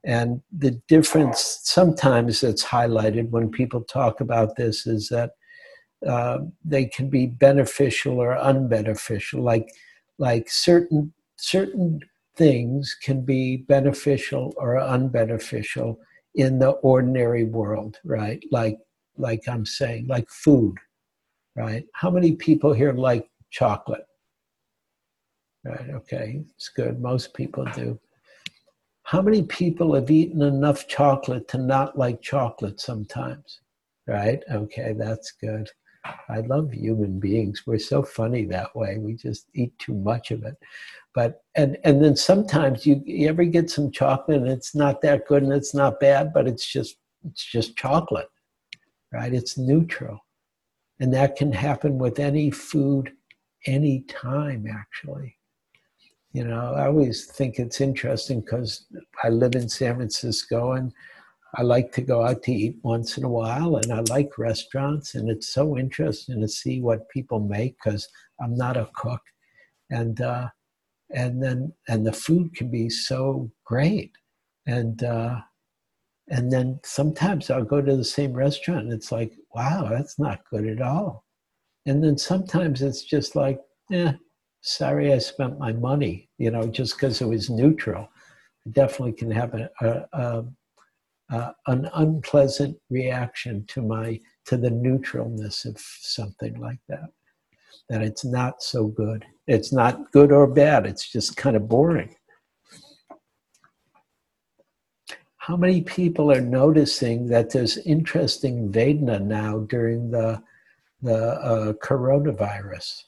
And 0.04 0.42
the 0.52 0.72
difference 0.88 1.62
sometimes 1.64 2.42
that's 2.42 2.64
highlighted 2.64 3.30
when 3.30 3.50
people 3.50 3.82
talk 3.82 4.20
about 4.20 4.58
this 4.58 4.86
is 4.86 5.08
that 5.10 5.32
uh, 6.06 6.40
they 6.66 6.86
can 6.86 7.10
be 7.10 7.28
beneficial 7.28 8.20
or 8.20 8.36
unbeneficial. 8.36 9.42
Like 9.42 9.70
like 10.18 10.50
certain 10.50 11.14
certain 11.38 12.02
things 12.36 12.96
can 13.02 13.22
be 13.22 13.58
beneficial 13.58 14.54
or 14.58 14.76
unbeneficial 14.76 15.98
in 16.36 16.60
the 16.60 16.72
ordinary 16.72 17.44
world 17.44 18.00
right? 18.04 18.44
Like 18.52 18.78
like 19.18 19.44
i'm 19.48 19.66
saying 19.66 20.08
like 20.08 20.28
food 20.30 20.76
right? 21.56 21.86
How 21.94 22.10
many 22.10 22.34
people 22.34 22.74
here 22.74 22.94
like 22.94 23.30
chocolate? 23.52 24.06
Right 25.64 25.90
okay 25.92 26.42
it's 26.56 26.70
good 26.70 27.00
most 27.00 27.34
people 27.34 27.66
do. 27.76 28.00
How 29.04 29.22
many 29.22 29.44
people 29.44 29.94
have 29.96 30.10
eaten 30.10 30.42
enough 30.42 30.88
chocolate 30.88 31.48
to 31.50 31.58
not 31.58 31.98
like 31.98 32.22
chocolate 32.22 32.80
sometimes? 32.80 33.60
Right 34.08 34.44
okay 34.52 34.96
that's 34.98 35.32
good 35.32 35.70
I 36.06 36.40
love 36.42 36.72
human 36.72 37.20
beings. 37.20 37.64
We're 37.66 37.80
so 37.80 38.04
funny 38.04 38.46
that 38.46 38.76
way. 38.76 38.98
We 38.98 39.14
just 39.14 39.48
eat 39.54 39.78
too 39.80 39.94
much 39.94 40.32
of 40.32 40.44
it. 40.44 40.56
But 41.16 41.44
and 41.56 41.78
and 41.84 42.04
then 42.04 42.16
sometimes 42.16 42.86
you, 42.86 43.02
you 43.06 43.30
ever 43.30 43.46
get 43.46 43.70
some 43.70 43.92
chocolate 43.92 44.42
and 44.42 44.48
it's 44.50 44.76
not 44.76 45.02
that 45.02 45.28
good 45.28 45.44
and 45.44 45.54
it's 45.54 45.74
not 45.74 46.00
bad, 46.00 46.34
but 46.34 46.48
it's 46.48 46.66
just 46.66 46.98
it's 47.26 47.46
just 47.46 47.78
chocolate. 47.78 48.30
Right? 49.12 49.34
It's 49.34 49.58
neutral. 49.58 50.20
And 51.00 51.14
that 51.14 51.36
can 51.36 51.52
happen 51.52 51.98
with 51.98 52.20
any 52.20 52.52
food 52.52 53.14
any 53.66 54.02
time 54.02 54.68
actually. 54.68 55.38
You 56.34 56.46
know, 56.46 56.74
I 56.74 56.88
always 56.88 57.28
think 57.28 57.60
it's 57.60 57.80
interesting 57.80 58.42
because 58.42 58.88
I 59.24 59.30
live 59.30 59.54
in 59.56 59.70
San 59.70 59.98
Francisco 59.98 60.72
and 60.72 60.92
I 61.56 61.62
like 61.62 61.92
to 61.94 62.02
go 62.02 62.26
out 62.26 62.44
to 62.44 62.52
eat 62.52 62.78
once 62.84 63.18
in 63.18 63.24
a 63.24 63.30
while, 63.30 63.76
and 63.76 63.92
I 63.94 64.02
like 64.10 64.38
restaurants, 64.38 65.14
and 65.14 65.30
it's 65.30 65.54
so 65.54 65.78
interesting 65.78 66.42
to 66.42 66.48
see 66.48 66.82
what 66.82 67.10
people 67.10 67.40
make 67.40 67.76
because 67.84 68.08
I'm 68.42 68.56
not 68.56 68.76
a 68.78 68.90
cook, 68.96 69.22
and 69.92 70.20
uh, 70.20 70.50
and 71.12 71.44
then 71.44 71.74
and 71.88 72.06
the 72.06 72.14
food 72.14 72.56
can 72.56 72.72
be 72.72 72.90
so 72.90 73.52
great, 73.66 74.12
and 74.66 75.04
uh, 75.04 75.42
and 76.30 76.52
then 76.52 76.80
sometimes 76.84 77.52
I'll 77.52 77.64
go 77.64 77.82
to 77.82 77.96
the 77.96 78.04
same 78.04 78.34
restaurant, 78.34 78.86
and 78.86 78.94
it's 78.94 79.12
like, 79.12 79.34
wow, 79.54 79.88
that's 79.92 80.18
not 80.18 80.46
good 80.50 80.68
at 80.68 80.82
all, 80.82 81.24
and 81.86 82.04
then 82.04 82.18
sometimes 82.18 82.82
it's 82.82 83.04
just 83.04 83.36
like, 83.36 83.60
eh, 83.92 84.14
sorry, 84.62 85.14
I 85.14 85.20
spent 85.20 85.60
my 85.60 85.74
money, 85.74 86.30
you 86.40 86.50
know, 86.50 86.68
just 86.68 86.96
because 86.96 87.22
it 87.22 87.28
was 87.28 87.50
neutral. 87.50 88.10
It 88.66 88.74
definitely 88.74 89.14
can 89.14 89.30
have 89.32 89.54
a, 89.54 89.70
a, 89.82 89.90
a 90.14 90.46
uh, 91.34 91.52
an 91.66 91.90
unpleasant 91.96 92.78
reaction 92.92 93.66
to 93.66 93.82
my 93.82 94.20
to 94.46 94.56
the 94.56 94.70
neutralness 94.70 95.66
of 95.66 95.80
something 95.80 96.60
like 96.60 96.80
that. 96.88 97.10
That 97.90 98.04
it's 98.04 98.24
not 98.24 98.62
so 98.62 98.88
good. 98.88 99.26
It's 99.48 99.74
not 99.74 100.12
good 100.12 100.32
or 100.32 100.46
bad. 100.46 100.86
It's 100.86 101.12
just 101.12 101.36
kind 101.36 101.56
of 101.56 101.68
boring. 101.68 102.16
How 105.38 105.58
many 105.58 105.82
people 105.82 106.32
are 106.32 106.42
noticing 106.42 107.28
that 107.28 107.50
there's 107.50 107.78
interesting 107.78 108.72
vedana 108.72 109.20
now 109.20 109.60
during 109.62 110.12
the 110.12 110.42
the 111.02 111.30
uh, 111.52 111.74
coronavirus? 111.74 113.02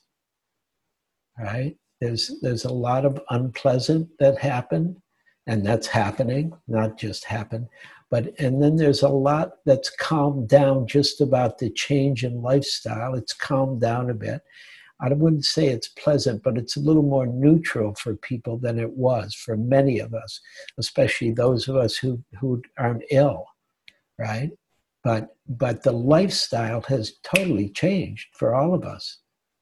Right? 1.37 1.77
There's 2.01 2.31
there's 2.41 2.65
a 2.65 2.73
lot 2.73 3.05
of 3.05 3.21
unpleasant 3.29 4.09
that 4.17 4.39
happened 4.39 4.97
and 5.47 5.63
that's 5.65 5.87
happening 5.87 6.51
not 6.67 6.97
just 6.97 7.23
happened 7.25 7.67
but 8.11 8.33
and 8.39 8.61
then 8.61 8.75
there's 8.75 9.01
a 9.01 9.09
lot 9.09 9.53
that's 9.65 9.89
calmed 9.89 10.47
down 10.47 10.87
just 10.87 11.21
about 11.21 11.57
the 11.57 11.69
change 11.71 12.23
in 12.23 12.41
lifestyle. 12.41 13.15
It's 13.15 13.33
calmed 13.33 13.81
down 13.81 14.09
a 14.09 14.13
bit. 14.13 14.41
I 15.01 15.09
wouldn't 15.09 15.45
say 15.45 15.67
it's 15.67 15.89
pleasant 15.89 16.41
but 16.41 16.57
it's 16.57 16.77
a 16.77 16.81
little 16.81 17.03
more 17.03 17.27
neutral 17.27 17.95
for 17.95 18.15
people 18.15 18.57
than 18.57 18.79
it 18.79 18.91
was 18.91 19.35
for 19.35 19.57
many 19.57 19.99
of 19.99 20.13
us 20.13 20.39
especially 20.77 21.31
those 21.31 21.67
of 21.67 21.75
us 21.75 21.97
who 21.97 22.23
who 22.39 22.61
aren't 22.77 23.03
ill 23.11 23.45
right? 24.17 24.51
But 25.03 25.35
but 25.47 25.83
the 25.83 25.91
lifestyle 25.91 26.81
has 26.81 27.13
totally 27.23 27.69
changed 27.69 28.29
for 28.33 28.55
all 28.55 28.73
of 28.73 28.83
us 28.83 29.19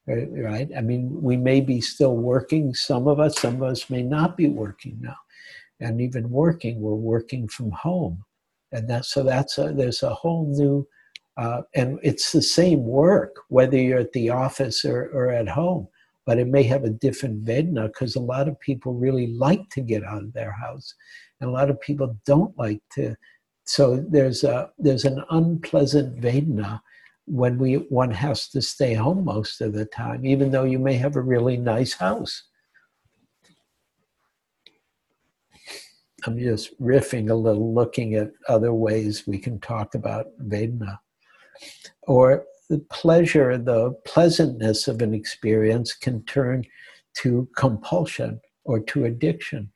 right 0.08 0.70
i 0.78 0.82
mean 0.82 1.10
we 1.22 1.38
may 1.38 1.62
be 1.62 1.80
still 1.80 2.18
working 2.18 2.74
some 2.74 3.08
of 3.08 3.22
us 3.22 3.40
some 3.40 3.56
of 3.56 3.64
us 3.64 3.90
may 3.90 4.04
not 4.04 4.36
be 4.36 4.50
working 4.50 4.98
now. 5.02 5.16
And 5.80 6.00
even 6.00 6.30
working 6.30 6.82
we're 6.82 6.94
working 6.94 7.48
from 7.48 7.72
home 7.72 8.24
and 8.74 8.90
that 8.90 9.06
so 9.06 9.24
that's 9.24 9.58
a, 9.58 9.74
there's 9.80 10.04
a 10.04 10.14
whole 10.22 10.46
new 10.60 10.88
Uh, 11.36 11.62
and 11.74 12.00
it's 12.04 12.32
the 12.32 12.42
same 12.60 12.82
work, 12.86 13.34
whether 13.50 13.78
you're 13.86 14.06
at 14.06 14.14
the 14.14 14.30
office 14.30 14.86
or, 14.92 15.00
or 15.18 15.26
at 15.42 15.50
home, 15.60 15.88
but 16.28 16.38
it 16.38 16.48
may 16.56 16.64
have 16.64 16.84
a 16.86 16.98
different 17.06 17.44
vedna 17.48 17.88
because 17.88 18.16
a 18.16 18.28
lot 18.34 18.48
of 18.48 18.66
people 18.68 18.94
really 19.06 19.28
like 19.48 19.66
to 19.72 19.82
get 19.82 20.04
out 20.12 20.24
of 20.24 20.34
their 20.34 20.54
house. 20.66 20.94
And 21.40 21.50
a 21.50 21.54
lot 21.60 21.72
of 21.72 21.86
people 21.88 22.10
don't 22.26 22.56
like 22.66 22.82
to. 22.96 23.16
So 23.66 23.84
there's 24.16 24.44
a 24.44 24.70
there's 24.86 25.06
an 25.06 25.20
unpleasant 25.40 26.22
vedna 26.22 26.82
when 27.26 27.58
we 27.58 27.72
one 27.90 28.14
has 28.26 28.50
to 28.50 28.62
stay 28.62 28.94
home 28.94 29.22
most 29.26 29.62
of 29.62 29.74
the 29.74 29.86
time, 29.86 30.22
even 30.34 30.52
though 30.52 30.68
you 30.74 30.80
may 30.80 30.98
have 30.98 31.16
a 31.18 31.30
really 31.34 31.58
nice 31.58 31.94
house. 32.08 32.34
I'm 36.26 36.40
just 36.40 36.80
riffing 36.82 37.30
a 37.30 37.36
little, 37.36 37.74
looking 37.74 38.16
at 38.16 38.32
other 38.48 38.74
ways 38.74 39.28
we 39.28 39.38
can 39.38 39.60
talk 39.60 39.96
about 39.96 40.28
Vedana. 40.42 41.00
Or 42.04 42.46
the 42.70 42.80
pleasure, 42.90 43.58
the 43.58 43.92
pleasantness 44.06 44.88
of 44.88 45.02
an 45.02 45.14
experience 45.14 45.94
can 45.94 46.24
turn 46.26 46.64
to 47.18 47.48
compulsion 47.56 48.40
or 48.64 48.80
to 48.80 49.06
addiction, 49.06 49.72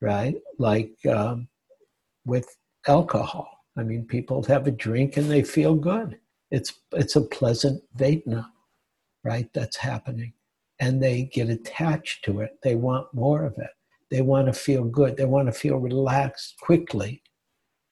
right? 0.00 0.34
Like 0.58 0.94
um, 1.06 1.48
with 2.24 2.48
alcohol. 2.86 3.48
I 3.76 3.82
mean, 3.82 4.04
people 4.04 4.42
have 4.44 4.66
a 4.66 4.72
drink 4.72 5.16
and 5.16 5.30
they 5.30 5.42
feel 5.42 5.74
good. 5.74 6.18
It's, 6.50 6.74
it's 6.92 7.16
a 7.16 7.22
pleasant 7.22 7.82
Vedana, 7.96 8.46
right? 9.24 9.48
That's 9.54 9.76
happening. 9.76 10.32
And 10.80 11.02
they 11.02 11.24
get 11.32 11.48
attached 11.48 12.24
to 12.24 12.40
it. 12.40 12.58
They 12.62 12.74
want 12.74 13.12
more 13.14 13.44
of 13.44 13.54
it. 13.58 13.70
They 14.10 14.22
want 14.22 14.46
to 14.46 14.52
feel 14.52 14.84
good. 14.84 15.16
They 15.16 15.24
want 15.24 15.46
to 15.46 15.52
feel 15.52 15.76
relaxed 15.76 16.56
quickly, 16.60 17.22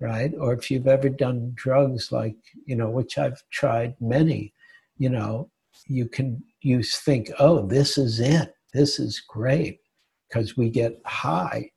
right? 0.01 0.33
Or 0.39 0.53
if 0.53 0.71
you've 0.71 0.89
ever 0.89 1.09
done 1.09 1.53
drugs 1.55 2.11
like, 2.11 2.37
you 2.66 2.77
know, 2.77 2.91
which 2.91 3.19
I've 3.19 3.43
tried 3.51 3.95
many, 4.01 4.53
you 4.99 5.11
know, 5.11 5.51
you 5.87 6.09
can 6.09 6.43
you 6.61 6.83
think, 6.83 7.31
oh, 7.39 7.66
this 7.66 7.99
is 7.99 8.21
it. 8.21 8.53
This 8.75 8.99
is 8.99 9.23
great 9.29 9.81
because 10.29 10.57
we 10.57 10.71
get 10.71 11.01
high. 11.07 11.71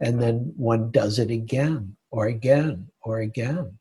And 0.00 0.20
then 0.20 0.52
one 0.56 0.90
does 0.90 1.18
it 1.18 1.30
again 1.30 1.96
or 2.10 2.26
again 2.26 2.88
or 3.02 3.20
again 3.20 3.78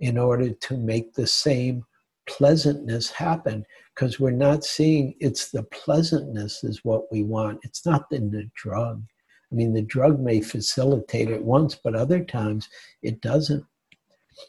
in 0.00 0.18
order 0.18 0.50
to 0.50 0.76
make 0.76 1.14
the 1.14 1.26
same 1.26 1.84
pleasantness 2.28 3.10
happen 3.10 3.64
because 3.94 4.18
we're 4.18 4.30
not 4.30 4.64
seeing 4.64 5.14
it's 5.20 5.50
the 5.50 5.62
pleasantness 5.64 6.64
is 6.64 6.80
what 6.84 7.10
we 7.12 7.22
want. 7.22 7.60
It's 7.62 7.86
not 7.86 8.06
in 8.10 8.30
the 8.30 8.50
drug. 8.54 9.02
I 9.52 9.54
mean, 9.54 9.74
the 9.74 9.82
drug 9.82 10.18
may 10.18 10.40
facilitate 10.40 11.30
it 11.30 11.44
once, 11.44 11.74
but 11.74 11.94
other 11.94 12.24
times 12.24 12.68
it 13.02 13.20
doesn't. 13.20 13.64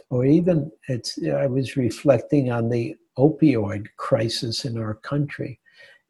Or 0.09 0.23
even 0.25 0.71
it's, 0.87 1.19
I 1.23 1.45
was 1.45 1.75
reflecting 1.75 2.51
on 2.51 2.69
the 2.69 2.95
opioid 3.17 3.87
crisis 3.97 4.63
in 4.63 4.77
our 4.77 4.93
country, 4.95 5.59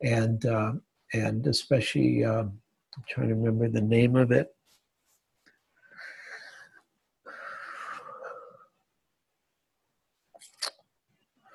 and 0.02 0.46
uh, 0.46 0.74
and 1.14 1.46
especially 1.48 2.24
uh, 2.24 2.44
I'm 2.44 3.04
trying 3.10 3.30
to 3.30 3.36
remember 3.36 3.68
the 3.68 3.82
name 3.82 4.16
of 4.16 4.32
it. 4.32 4.56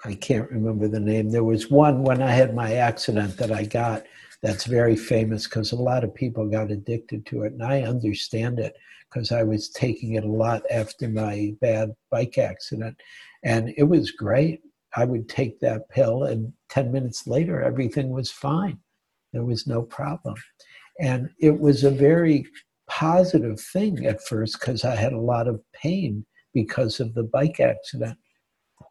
I 0.04 0.14
can't 0.14 0.50
remember 0.50 0.88
the 0.88 1.00
name. 1.00 1.30
There 1.30 1.44
was 1.44 1.70
one 1.70 2.02
when 2.02 2.22
I 2.22 2.30
had 2.30 2.54
my 2.54 2.74
accident 2.74 3.36
that 3.36 3.52
I 3.52 3.64
got 3.64 4.04
that's 4.42 4.64
very 4.64 4.96
famous 4.96 5.44
because 5.46 5.72
a 5.72 5.76
lot 5.76 6.04
of 6.04 6.14
people 6.14 6.48
got 6.48 6.70
addicted 6.70 7.26
to 7.26 7.42
it. 7.42 7.52
And 7.52 7.62
I 7.62 7.82
understand 7.82 8.58
it 8.58 8.74
because 9.08 9.32
I 9.32 9.42
was 9.42 9.70
taking 9.70 10.14
it 10.14 10.24
a 10.24 10.30
lot 10.30 10.62
after 10.70 11.08
my 11.08 11.54
bad 11.60 11.92
bike 12.10 12.38
accident. 12.38 12.96
And 13.44 13.74
it 13.76 13.84
was 13.84 14.10
great. 14.10 14.60
I 14.96 15.04
would 15.04 15.28
take 15.28 15.60
that 15.60 15.88
pill, 15.90 16.24
and 16.24 16.52
10 16.70 16.90
minutes 16.90 17.26
later, 17.26 17.62
everything 17.62 18.10
was 18.10 18.30
fine. 18.30 18.78
There 19.32 19.44
was 19.44 19.66
no 19.66 19.82
problem. 19.82 20.36
And 21.00 21.28
it 21.38 21.58
was 21.60 21.84
a 21.84 21.90
very 21.90 22.46
positive 22.88 23.60
thing 23.60 24.06
at 24.06 24.22
first 24.22 24.58
because 24.58 24.84
I 24.84 24.96
had 24.96 25.12
a 25.12 25.20
lot 25.20 25.46
of 25.46 25.60
pain 25.74 26.24
because 26.54 27.00
of 27.00 27.14
the 27.14 27.22
bike 27.22 27.60
accident. 27.60 28.16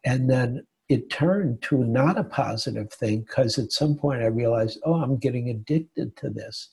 And 0.06 0.30
then 0.30 0.66
it 0.90 1.10
turned 1.10 1.62
to 1.64 1.84
not 1.84 2.18
a 2.18 2.24
positive 2.24 2.92
thing 2.94 3.22
because 3.22 3.58
at 3.58 3.72
some 3.72 3.96
point 3.96 4.22
I 4.22 4.28
realized, 4.28 4.80
oh, 4.86 4.96
I'm 4.96 5.18
getting 5.18 5.50
addicted 5.50 6.16
to 6.18 6.30
this. 6.30 6.70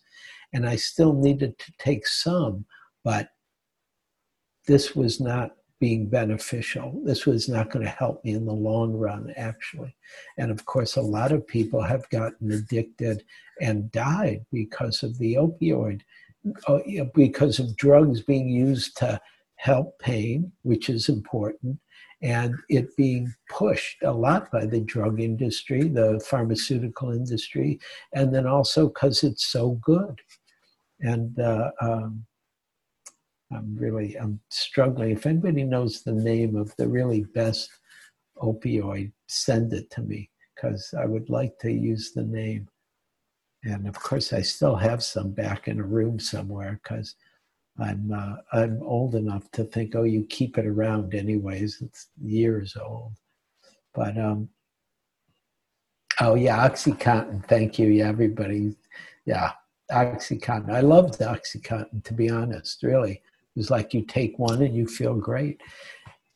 And 0.53 0.69
I 0.69 0.77
still 0.77 1.13
needed 1.13 1.59
to 1.59 1.73
take 1.79 2.07
some, 2.07 2.65
but 3.03 3.31
this 4.67 4.95
was 4.95 5.21
not 5.21 5.57
being 5.81 6.09
beneficial. 6.09 7.03
This 7.05 7.27
was 7.27 7.49
not 7.49 7.71
going 7.71 7.85
to 7.85 7.91
help 7.91 8.25
me 8.25 8.33
in 8.33 8.47
the 8.47 8.53
long 8.53 8.93
run, 8.93 9.35
actually. 9.37 9.95
And 10.39 10.51
of 10.51 10.65
course, 10.65 10.97
a 10.97 11.03
lot 11.03 11.33
of 11.33 11.47
people 11.47 11.83
have 11.83 12.09
gotten 12.11 12.53
addicted 12.53 13.25
and 13.61 13.91
died 13.91 14.47
because 14.53 15.03
of 15.03 15.19
the 15.19 15.35
opioid, 15.35 16.03
uh, 16.69 16.79
because 17.15 17.59
of 17.59 17.77
drugs 17.77 18.23
being 18.23 18.49
used 18.49 18.97
to 18.99 19.21
help 19.57 19.99
pain, 19.99 20.53
which 20.63 20.89
is 20.89 21.09
important, 21.09 21.79
and 22.25 22.59
it 22.71 22.97
being 22.97 23.33
pushed 23.51 24.03
a 24.03 24.11
lot 24.11 24.51
by 24.51 24.65
the 24.65 24.81
drug 24.81 25.21
industry, 25.21 25.89
the 25.89 26.19
pharmaceutical 26.27 27.13
industry, 27.13 27.79
and 28.15 28.35
then 28.35 28.47
also 28.47 28.89
because 28.89 29.23
it's 29.23 29.45
so 29.49 29.73
good. 29.83 30.19
And 31.01 31.39
uh, 31.39 31.71
um, 31.83 32.25
I'm 33.53 33.77
really 33.77 34.17
I'm 34.17 34.41
struggling. 34.49 35.11
If 35.11 35.27
anybody 35.27 35.65
knows 35.65 36.03
the 36.03 36.13
name 36.13 36.57
of 36.57 36.75
the 36.79 36.89
really 36.89 37.25
best 37.35 37.71
opioid, 38.39 39.13
send 39.29 39.75
it 39.75 39.91
to 39.91 40.01
me 40.01 40.31
because 40.55 40.95
I 40.99 41.05
would 41.05 41.29
like 41.29 41.59
to 41.59 41.71
use 41.71 42.13
the 42.13 42.25
name. 42.25 42.69
And 43.65 43.87
of 43.87 44.01
course, 44.01 44.33
I 44.33 44.41
still 44.41 44.77
have 44.77 45.03
some 45.03 45.33
back 45.33 45.69
in 45.69 45.79
a 45.79 45.85
room 45.85 46.19
somewhere 46.19 46.81
because 46.83 47.17
I'm 47.79 48.13
uh, 48.13 48.37
I'm 48.53 48.81
old 48.83 49.15
enough 49.17 49.51
to 49.53 49.65
think, 49.65 49.95
oh, 49.97 50.05
you 50.05 50.25
keep 50.25 50.59
it 50.59 50.67
around 50.67 51.15
anyways. 51.15 51.83
It's 51.83 52.09
years 52.23 52.77
old, 52.77 53.13
but 53.95 54.17
um, 54.17 54.49
oh 56.21 56.37
yeah, 56.37 56.69
OxyContin. 56.69 57.47
Thank 57.49 57.79
you, 57.79 57.89
yeah, 57.89 58.09
everybody. 58.09 58.77
Yeah, 59.25 59.53
OxyContin. 59.91 60.73
I 60.73 60.81
loved 60.81 61.19
OxyContin 61.19 62.05
to 62.05 62.15
be 62.15 62.31
honest. 62.31 62.83
Really, 62.85 63.13
it 63.13 63.57
was 63.57 63.71
like 63.71 63.93
you 63.93 64.03
take 64.03 64.39
one 64.39 64.63
and 64.63 64.77
you 64.77 64.87
feel 64.87 65.15
great. 65.15 65.61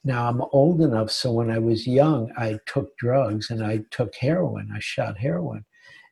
Now 0.03 0.29
I'm 0.29 0.43
old 0.53 0.81
enough, 0.81 1.11
so 1.11 1.31
when 1.31 1.51
I 1.51 1.59
was 1.59 1.87
young, 1.87 2.33
I 2.37 2.59
took 2.67 2.97
drugs 2.99 3.51
and 3.51 3.65
I 3.65 3.85
took 3.93 4.15
heroin. 4.17 4.71
I 4.75 4.81
shot 4.81 5.17
heroin, 5.17 5.65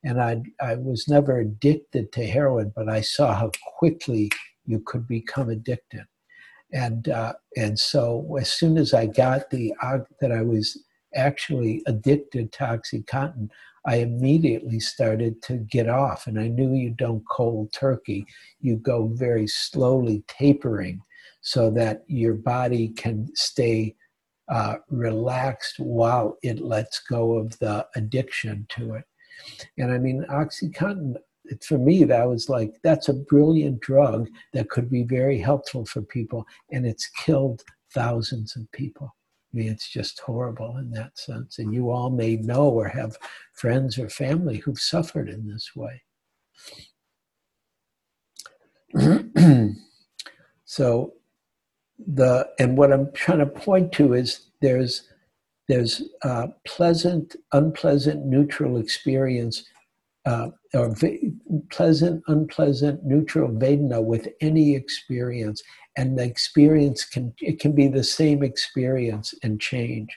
and 0.05 0.23
I 0.23 0.43
I 0.61 0.77
was 0.77 1.09
never 1.09 1.41
addicted 1.41 2.13
to 2.13 2.25
heroin, 2.25 2.73
but 2.77 2.89
I 2.89 3.01
saw 3.01 3.35
how 3.35 3.51
quickly 3.77 4.31
you 4.67 4.81
could 4.81 5.07
become 5.07 5.49
addicted. 5.51 6.05
And 6.73 7.09
uh, 7.09 7.35
and 7.57 7.79
so 7.79 8.37
as 8.41 8.53
soon 8.53 8.77
as 8.77 8.93
I 8.93 9.07
got 9.07 9.51
the 9.51 9.73
uh, 9.83 9.99
that 10.21 10.33
I 10.33 10.43
was 10.43 10.83
actually 11.15 11.83
addicted 11.87 12.53
to 12.53 12.65
OxyContin, 12.65 13.49
I 13.87 13.97
immediately 13.97 14.81
started 14.81 15.41
to 15.43 15.59
get 15.59 15.89
off. 15.89 16.27
And 16.27 16.39
I 16.39 16.49
knew 16.49 16.75
you 16.75 16.91
don't 16.91 17.23
cold 17.31 17.73
turkey; 17.73 18.27
you 18.61 18.77
go 18.77 19.07
very 19.07 19.47
slowly 19.47 20.25
tapering, 20.27 21.01
so 21.41 21.71
that 21.71 22.03
your 22.09 22.35
body 22.35 22.89
can 22.89 23.29
stay 23.35 23.95
uh, 24.49 24.77
relaxed 24.91 25.79
while 25.79 26.37
it 26.43 26.61
lets 26.61 27.01
go 27.01 27.37
of 27.39 27.57
the 27.59 27.87
addiction 27.95 28.67
to 28.71 28.95
it. 28.95 29.05
And 29.79 29.93
I 29.93 29.99
mean, 29.99 30.25
OxyContin 30.31 31.17
for 31.63 31.79
me, 31.79 32.05
that 32.05 32.29
was 32.29 32.49
like, 32.49 32.75
that's 32.83 33.09
a 33.09 33.15
brilliant 33.15 33.81
drug 33.81 34.29
that 34.53 34.71
could 34.71 34.91
be 34.91 35.03
very 35.03 35.39
helpful 35.39 35.85
for 35.87 36.03
people. 36.03 36.47
And 36.71 36.87
it's 36.87 37.09
killed 37.09 37.63
thousands 37.93 38.57
of 38.57 38.71
people. 38.73 39.15
I 39.53 39.57
mean, 39.57 39.69
it's 39.69 39.89
just 39.89 40.21
horrible 40.21 40.77
in 40.79 40.91
that 40.91 41.19
sense. 41.19 41.59
And 41.59 41.73
you 41.73 41.91
all 41.91 42.11
may 42.11 42.37
know 42.37 42.69
or 42.69 42.89
have 42.89 43.17
friends 43.55 43.99
or 43.99 44.09
family 44.09 44.59
who've 44.59 44.79
suffered 44.79 45.29
in 45.29 45.47
this 45.47 45.71
way. 45.75 46.03
so 50.65 51.13
the 51.99 52.49
and 52.59 52.77
what 52.77 52.93
I'm 52.93 53.11
trying 53.13 53.39
to 53.39 53.47
point 53.47 53.93
to 53.93 54.15
is 54.15 54.49
there's 54.61 55.09
there's 55.69 56.03
a 56.23 56.49
pleasant, 56.65 57.35
unpleasant, 57.53 58.25
neutral 58.25 58.77
experience 58.77 59.65
uh, 60.27 60.49
or 60.75 60.95
pleasant, 61.71 62.23
unpleasant, 62.27 63.05
neutral 63.05 63.49
Vedana 63.49 64.03
with 64.03 64.29
any 64.41 64.75
experience, 64.75 65.63
and 65.97 66.19
the 66.19 66.25
experience 66.25 67.05
can 67.05 67.33
it 67.41 67.61
can 67.61 67.73
be 67.73 67.89
the 67.89 68.05
same 68.05 68.43
experience 68.43 69.33
and 69.43 69.61
change, 69.61 70.11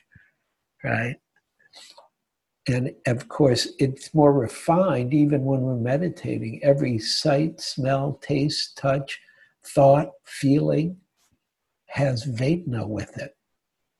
right? 0.84 1.16
And 2.68 2.94
of 3.08 3.30
course, 3.30 3.70
it's 3.80 4.14
more 4.14 4.34
refined 4.34 5.14
even 5.14 5.44
when 5.44 5.62
we're 5.62 5.76
meditating. 5.76 6.60
Every 6.64 7.00
sight, 7.00 7.62
smell, 7.62 8.20
taste, 8.22 8.78
touch, 8.78 9.20
thought, 9.64 10.10
feeling 10.26 10.98
has 11.88 12.26
Vedana 12.26 12.88
with 12.88 13.18
it. 13.18 13.36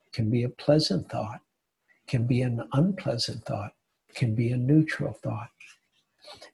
it 0.06 0.12
can 0.12 0.30
be 0.30 0.44
a 0.44 0.48
pleasant 0.48 1.10
thought, 1.10 1.40
can 2.06 2.26
be 2.26 2.42
an 2.42 2.62
unpleasant 2.72 3.44
thought, 3.44 3.72
can 4.14 4.34
be 4.34 4.50
a 4.50 4.56
neutral 4.56 5.12
thought. 5.12 5.50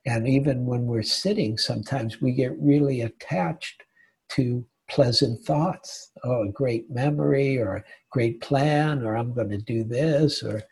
And 0.04 0.28
even 0.28 0.66
when 0.66 0.86
we're 0.86 1.02
sitting, 1.02 1.58
sometimes 1.58 2.20
we 2.20 2.32
get 2.32 2.60
really 2.60 3.02
attached 3.02 3.82
to 4.30 4.64
pleasant 4.88 5.44
thoughts. 5.44 6.10
Oh, 6.24 6.42
a 6.42 6.52
great 6.52 6.90
memory 6.90 7.58
or 7.58 7.76
a 7.76 7.84
great 8.10 8.40
plan, 8.40 9.02
or 9.04 9.16
I'm 9.16 9.34
going 9.34 9.50
to 9.50 9.58
do 9.58 9.84
this, 9.84 10.42
or 10.42 10.62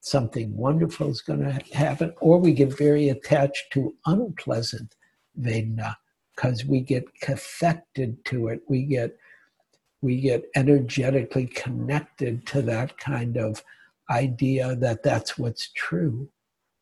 something 0.00 0.56
wonderful 0.56 1.10
is 1.10 1.20
going 1.20 1.40
to 1.40 1.76
happen. 1.76 2.14
Or 2.20 2.38
we 2.38 2.52
get 2.52 2.76
very 2.76 3.08
attached 3.08 3.72
to 3.72 3.94
unpleasant 4.06 4.94
Vedana 5.40 5.96
because 6.34 6.64
we 6.64 6.80
get 6.80 7.04
affected 7.26 8.24
to 8.26 8.48
it. 8.48 8.60
We 8.68 8.84
get 8.84 9.16
we 10.02 10.20
get 10.20 10.44
energetically 10.54 11.46
connected 11.46 12.46
to 12.46 12.62
that 12.62 12.96
kind 12.98 13.36
of 13.36 13.64
idea 14.10 14.76
that 14.76 15.02
that's 15.02 15.38
what's 15.38 15.70
true. 15.72 16.28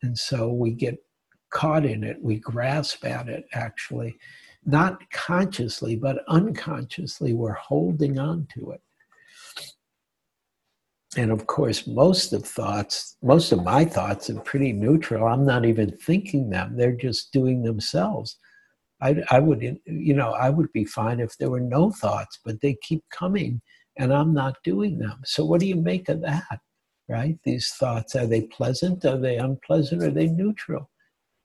And 0.03 0.19
so 0.19 0.53
we 0.53 0.73
get 0.73 1.04
caught 1.55 1.87
in 1.87 2.05
it, 2.05 2.19
we 2.21 2.39
grasp 2.39 3.05
at 3.07 3.29
it 3.29 3.47
actually, 3.55 4.19
not 4.67 4.99
consciously, 5.11 5.97
but 5.97 6.25
unconsciously, 6.29 7.33
we're 7.33 7.53
holding 7.53 8.19
on 8.19 8.47
to 8.55 8.73
it. 8.73 8.83
And 11.17 11.31
of 11.31 11.47
course, 11.47 11.87
most 11.87 12.33
of 12.33 12.45
thoughts, 12.45 13.17
most 13.23 13.53
of 13.53 13.63
my 13.63 13.85
thoughts 13.85 14.29
are 14.31 14.41
pretty 14.41 14.73
neutral. 14.73 15.29
I'm 15.29 15.47
not 15.47 15.65
even 15.65 15.97
thinking 15.99 16.51
them, 16.51 16.77
they're 16.77 16.97
just 16.97 17.33
doing 17.33 17.63
themselves. 17.63 18.37
I, 19.01 19.23
I 19.31 19.39
would, 19.39 19.63
you 19.87 20.15
know, 20.15 20.33
I 20.33 20.51
would 20.51 20.73
be 20.73 20.85
fine 20.85 21.21
if 21.21 21.37
there 21.39 21.51
were 21.51 21.61
no 21.61 21.93
thoughts, 21.93 22.41
but 22.45 22.61
they 22.61 22.77
keep 22.83 23.05
coming 23.11 23.61
and 23.97 24.13
I'm 24.13 24.35
not 24.35 24.57
doing 24.65 24.99
them. 24.99 25.21
So 25.25 25.45
what 25.45 25.61
do 25.61 25.67
you 25.67 25.77
make 25.77 26.09
of 26.09 26.21
that? 26.23 26.59
Right? 27.09 27.39
These 27.45 27.69
thoughts, 27.79 28.17
are 28.17 28.27
they 28.27 28.43
pleasant? 28.43 29.05
Are 29.05 29.19
they 29.19 29.37
unpleasant? 29.37 30.03
Are 30.03 30.11
they 30.11 30.27
neutral? 30.27 30.91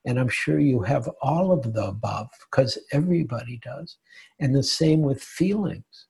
And 0.05 0.19
I'm 0.19 0.29
sure 0.29 0.59
you 0.59 0.81
have 0.81 1.09
all 1.21 1.51
of 1.51 1.73
the 1.73 1.87
above 1.87 2.29
because 2.49 2.77
everybody 2.91 3.59
does. 3.63 3.97
And 4.39 4.55
the 4.55 4.63
same 4.63 5.01
with 5.01 5.21
feelings. 5.21 6.07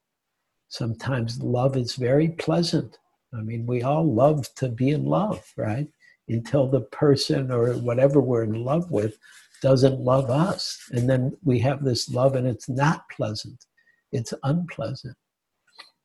Sometimes 0.68 1.42
love 1.42 1.76
is 1.76 1.96
very 1.96 2.30
pleasant. 2.30 2.98
I 3.34 3.42
mean, 3.42 3.66
we 3.66 3.82
all 3.82 4.12
love 4.12 4.54
to 4.56 4.70
be 4.70 4.90
in 4.90 5.06
love, 5.06 5.52
right? 5.58 5.88
Until 6.28 6.68
the 6.68 6.82
person 6.82 7.52
or 7.52 7.74
whatever 7.74 8.22
we're 8.22 8.44
in 8.44 8.64
love 8.64 8.92
with 8.92 9.18
doesn't 9.62 10.00
love 10.00 10.30
us. 10.30 10.80
And 10.92 11.10
then 11.10 11.36
we 11.44 11.60
have 11.60 11.84
this 11.84 12.10
love 12.10 12.36
and 12.36 12.48
it's 12.48 12.70
not 12.70 13.10
pleasant, 13.10 13.66
it's 14.12 14.34
unpleasant. 14.44 15.16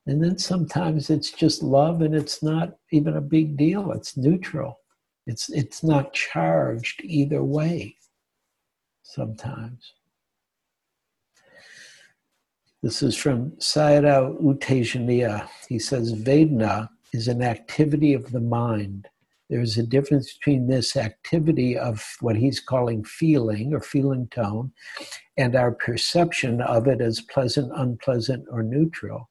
And 0.07 0.23
then 0.23 0.37
sometimes 0.37 1.09
it's 1.09 1.31
just 1.31 1.63
love 1.63 2.01
and 2.01 2.13
it's 2.13 2.43
not 2.43 2.75
even 2.91 3.17
a 3.17 3.21
big 3.21 3.57
deal, 3.57 3.91
it's 3.91 4.17
neutral. 4.17 4.79
It's, 5.27 5.49
it's 5.49 5.83
not 5.83 6.13
charged 6.13 7.01
either 7.03 7.43
way 7.43 7.95
sometimes. 9.03 9.93
This 12.83 13.01
is 13.01 13.17
from 13.17 13.51
Sayadaw 13.51 14.41
U 14.41 14.53
Tejaniya. 14.55 15.47
He 15.67 15.79
says, 15.79 16.13
Vedana 16.13 16.89
is 17.13 17.27
an 17.27 17.41
activity 17.41 18.13
of 18.13 18.31
the 18.31 18.39
mind 18.39 19.07
there's 19.49 19.77
a 19.77 19.83
difference 19.83 20.33
between 20.33 20.67
this 20.67 20.95
activity 20.95 21.77
of 21.77 22.03
what 22.19 22.35
he's 22.35 22.59
calling 22.59 23.03
feeling 23.03 23.73
or 23.73 23.79
feeling 23.79 24.27
tone 24.29 24.71
and 25.37 25.55
our 25.55 25.71
perception 25.71 26.61
of 26.61 26.87
it 26.87 26.99
as 26.99 27.21
pleasant, 27.21 27.71
unpleasant, 27.75 28.45
or 28.51 28.63
neutral. 28.63 29.29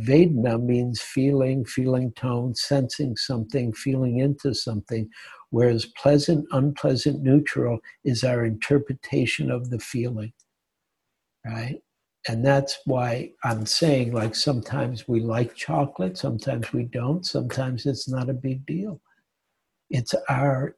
Vedana 0.00 0.60
means 0.60 1.00
feeling, 1.00 1.64
feeling 1.64 2.12
tone, 2.12 2.54
sensing 2.54 3.16
something, 3.16 3.72
feeling 3.72 4.18
into 4.18 4.54
something, 4.54 5.08
whereas 5.50 5.86
pleasant, 5.86 6.46
unpleasant, 6.50 7.22
neutral 7.22 7.78
is 8.04 8.24
our 8.24 8.44
interpretation 8.44 9.50
of 9.50 9.70
the 9.70 9.78
feeling, 9.78 10.32
right? 11.46 11.80
And 12.28 12.44
that's 12.44 12.78
why 12.86 13.32
I'm 13.44 13.66
saying, 13.66 14.12
like, 14.12 14.34
sometimes 14.34 15.06
we 15.06 15.20
like 15.20 15.54
chocolate, 15.54 16.16
sometimes 16.16 16.72
we 16.72 16.84
don't, 16.84 17.24
sometimes 17.24 17.86
it's 17.86 18.08
not 18.08 18.30
a 18.30 18.34
big 18.34 18.66
deal. 18.66 19.00
It's 19.90 20.14
our 20.28 20.76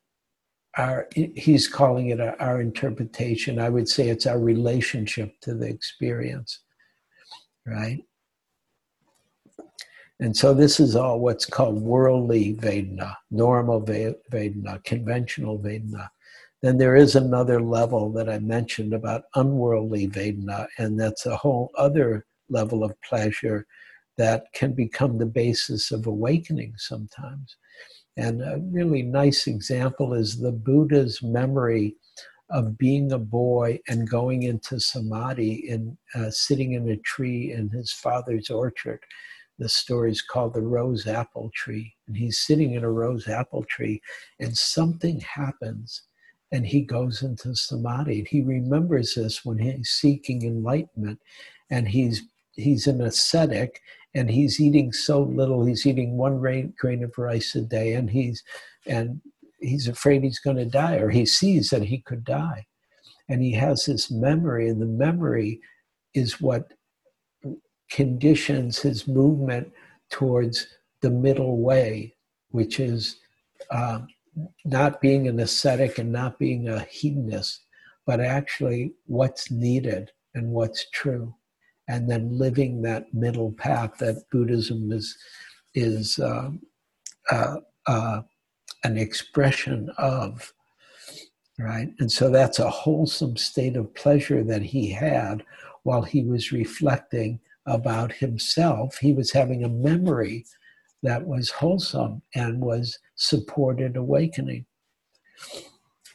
our 0.76 1.08
he's 1.14 1.68
calling 1.68 2.10
it 2.10 2.20
our, 2.20 2.38
our 2.38 2.60
interpretation. 2.60 3.58
I 3.58 3.70
would 3.70 3.88
say 3.88 4.08
it's 4.10 4.26
our 4.26 4.38
relationship 4.38 5.40
to 5.40 5.54
the 5.54 5.66
experience 5.66 6.60
right 7.66 8.04
and 10.20 10.36
so 10.36 10.54
this 10.54 10.80
is 10.80 10.96
all 10.96 11.20
what's 11.20 11.44
called 11.44 11.80
worldly 11.80 12.54
Vedana, 12.54 13.16
normal 13.30 13.82
Vedana, 13.82 14.82
conventional 14.84 15.58
Vedana. 15.58 16.08
Then 16.62 16.78
there 16.78 16.96
is 16.96 17.14
another 17.14 17.60
level 17.60 18.10
that 18.12 18.28
I 18.28 18.38
mentioned 18.38 18.94
about 18.94 19.24
unworldly 19.34 20.08
Vedana, 20.08 20.66
and 20.78 20.98
that's 20.98 21.26
a 21.26 21.36
whole 21.36 21.70
other 21.76 22.24
level 22.48 22.82
of 22.82 23.00
pleasure 23.02 23.66
that 24.16 24.46
can 24.54 24.72
become 24.72 25.18
the 25.18 25.26
basis 25.26 25.92
of 25.92 26.06
awakening 26.06 26.74
sometimes. 26.78 27.56
And 28.16 28.40
a 28.40 28.58
really 28.58 29.02
nice 29.02 29.46
example 29.46 30.14
is 30.14 30.38
the 30.38 30.52
Buddha's 30.52 31.22
memory 31.22 31.96
of 32.48 32.78
being 32.78 33.12
a 33.12 33.18
boy 33.18 33.78
and 33.88 34.08
going 34.08 34.44
into 34.44 34.80
samadhi 34.80 35.68
and 35.68 35.96
uh, 36.14 36.30
sitting 36.30 36.72
in 36.72 36.88
a 36.88 36.96
tree 36.98 37.52
in 37.52 37.68
his 37.68 37.92
father's 37.92 38.48
orchard. 38.48 39.00
The 39.58 39.68
story 39.68 40.10
is 40.10 40.22
called 40.22 40.54
the 40.54 40.62
rose 40.62 41.06
apple 41.06 41.50
tree. 41.54 41.94
And 42.06 42.16
he's 42.16 42.38
sitting 42.38 42.74
in 42.74 42.84
a 42.84 42.90
rose 42.90 43.28
apple 43.28 43.64
tree, 43.64 44.02
and 44.38 44.56
something 44.56 45.20
happens, 45.20 46.02
and 46.52 46.66
he 46.66 46.82
goes 46.82 47.22
into 47.22 47.54
samadhi. 47.54 48.18
And 48.18 48.28
he 48.28 48.42
remembers 48.42 49.14
this 49.14 49.44
when 49.44 49.58
he's 49.58 49.90
seeking 49.90 50.42
enlightenment, 50.42 51.20
and 51.70 51.88
he's 51.88 52.22
he's 52.56 52.86
an 52.86 53.00
ascetic 53.00 53.80
and 54.14 54.30
he's 54.30 54.60
eating 54.60 54.92
so 54.92 55.20
little 55.20 55.64
he's 55.64 55.86
eating 55.86 56.16
one 56.16 56.38
grain 56.38 57.04
of 57.04 57.18
rice 57.18 57.54
a 57.54 57.60
day 57.60 57.92
and 57.92 58.10
he's 58.10 58.42
and 58.86 59.20
he's 59.60 59.88
afraid 59.88 60.22
he's 60.22 60.38
going 60.38 60.56
to 60.56 60.64
die 60.64 60.96
or 60.96 61.10
he 61.10 61.26
sees 61.26 61.68
that 61.68 61.82
he 61.82 61.98
could 61.98 62.24
die 62.24 62.66
and 63.28 63.42
he 63.42 63.52
has 63.52 63.84
this 63.84 64.10
memory 64.10 64.68
and 64.68 64.80
the 64.80 64.86
memory 64.86 65.60
is 66.14 66.40
what 66.40 66.72
conditions 67.90 68.78
his 68.78 69.06
movement 69.06 69.72
towards 70.10 70.66
the 71.00 71.10
middle 71.10 71.58
way 71.58 72.14
which 72.50 72.80
is 72.80 73.16
uh, 73.70 74.00
not 74.64 75.00
being 75.00 75.28
an 75.28 75.40
ascetic 75.40 75.98
and 75.98 76.10
not 76.10 76.38
being 76.38 76.68
a 76.68 76.80
hedonist 76.80 77.64
but 78.06 78.20
actually 78.20 78.92
what's 79.06 79.50
needed 79.50 80.10
and 80.34 80.50
what's 80.50 80.88
true 80.90 81.34
and 81.88 82.10
then 82.10 82.36
living 82.36 82.82
that 82.82 83.12
middle 83.14 83.52
path 83.52 83.98
that 83.98 84.24
Buddhism 84.30 84.90
is 84.92 85.16
is 85.74 86.18
uh, 86.18 86.50
uh, 87.30 87.56
uh, 87.86 88.22
an 88.84 88.96
expression 88.96 89.90
of, 89.98 90.52
right? 91.58 91.90
And 91.98 92.10
so 92.10 92.30
that's 92.30 92.58
a 92.58 92.70
wholesome 92.70 93.36
state 93.36 93.76
of 93.76 93.94
pleasure 93.94 94.42
that 94.44 94.62
he 94.62 94.90
had 94.90 95.44
while 95.82 96.02
he 96.02 96.24
was 96.24 96.52
reflecting 96.52 97.40
about 97.66 98.12
himself. 98.12 98.98
He 98.98 99.12
was 99.12 99.32
having 99.32 99.64
a 99.64 99.68
memory 99.68 100.46
that 101.02 101.26
was 101.26 101.50
wholesome 101.50 102.22
and 102.34 102.60
was 102.60 102.98
supported 103.16 103.96
awakening. 103.96 104.66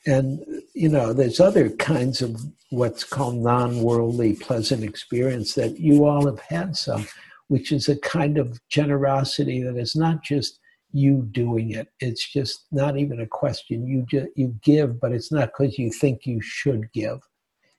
And, 0.06 0.44
you 0.74 0.90
know, 0.90 1.14
there's 1.14 1.40
other 1.40 1.70
kinds 1.70 2.22
of 2.22 2.42
what's 2.72 3.04
called 3.04 3.36
non 3.36 3.82
worldly 3.82 4.34
pleasant 4.34 4.84
experience 4.84 5.54
that 5.54 5.80
you 5.80 6.06
all 6.06 6.26
have 6.26 6.40
had 6.40 6.76
some, 6.76 7.06
which 7.50 7.72
is 7.72 7.88
a 7.88 8.00
kind 8.00 8.38
of 8.38 8.60
generosity 8.70 9.62
that 9.62 9.78
is 9.78 9.96
not 9.96 10.24
just 10.24 10.60
you 10.92 11.28
doing 11.32 11.72
it. 11.72 11.90
It's 12.00 12.28
just 12.32 12.66
not 12.72 12.98
even 12.98 13.22
a 13.22 13.28
question. 13.28 13.88
You 13.88 14.06
just, 14.10 14.28
you 14.36 14.56
give, 14.64 15.00
but 15.00 15.12
it's 15.12 15.32
not 15.32 15.52
because 15.58 15.78
you 15.78 15.92
think 15.92 16.26
you 16.26 16.42
should 16.42 16.92
give. 16.92 17.20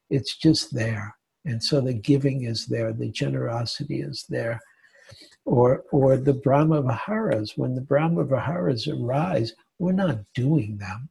It's 0.09 0.37
just 0.37 0.75
there. 0.75 1.17
And 1.45 1.63
so 1.63 1.81
the 1.81 1.95
giving 1.95 2.45
is 2.45 2.67
there, 2.67 2.93
the 2.93 3.09
generosity 3.09 4.01
is 4.01 4.25
there. 4.29 4.61
Or, 5.45 5.85
or 5.91 6.17
the 6.17 6.35
Brahma 6.35 6.83
Viharas, 6.83 7.57
when 7.57 7.75
the 7.75 7.81
Brahma 7.81 8.25
Viharas 8.25 8.87
arise, 8.87 9.53
we're 9.79 9.93
not 9.93 10.21
doing 10.35 10.79
them 10.79 11.09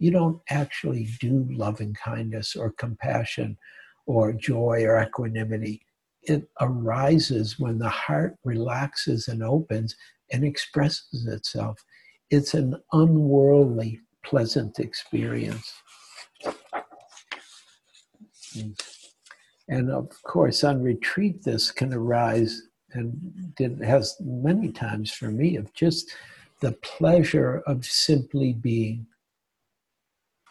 you 0.00 0.10
don't 0.10 0.40
actually 0.48 1.08
do 1.20 1.46
loving 1.50 1.94
kindness 1.94 2.56
or 2.56 2.72
compassion 2.72 3.56
or 4.06 4.32
joy 4.32 4.82
or 4.86 5.00
equanimity. 5.00 5.82
It 6.22 6.48
arises 6.60 7.58
when 7.58 7.78
the 7.78 7.90
heart 7.90 8.36
relaxes 8.42 9.28
and 9.28 9.42
opens 9.42 9.94
and 10.32 10.42
expresses 10.42 11.26
itself. 11.26 11.84
It's 12.30 12.54
an 12.54 12.76
unworldly, 12.92 14.00
pleasant 14.24 14.78
experience. 14.78 15.70
And 19.70 19.90
of 19.90 20.10
course, 20.24 20.64
on 20.64 20.82
retreat, 20.82 21.44
this 21.44 21.70
can 21.70 21.94
arise 21.94 22.62
and 22.92 23.52
it 23.58 23.78
has 23.84 24.16
many 24.20 24.72
times 24.72 25.12
for 25.12 25.30
me 25.30 25.56
of 25.56 25.72
just 25.74 26.10
the 26.60 26.72
pleasure 26.72 27.62
of 27.66 27.84
simply 27.84 28.52
being, 28.52 29.06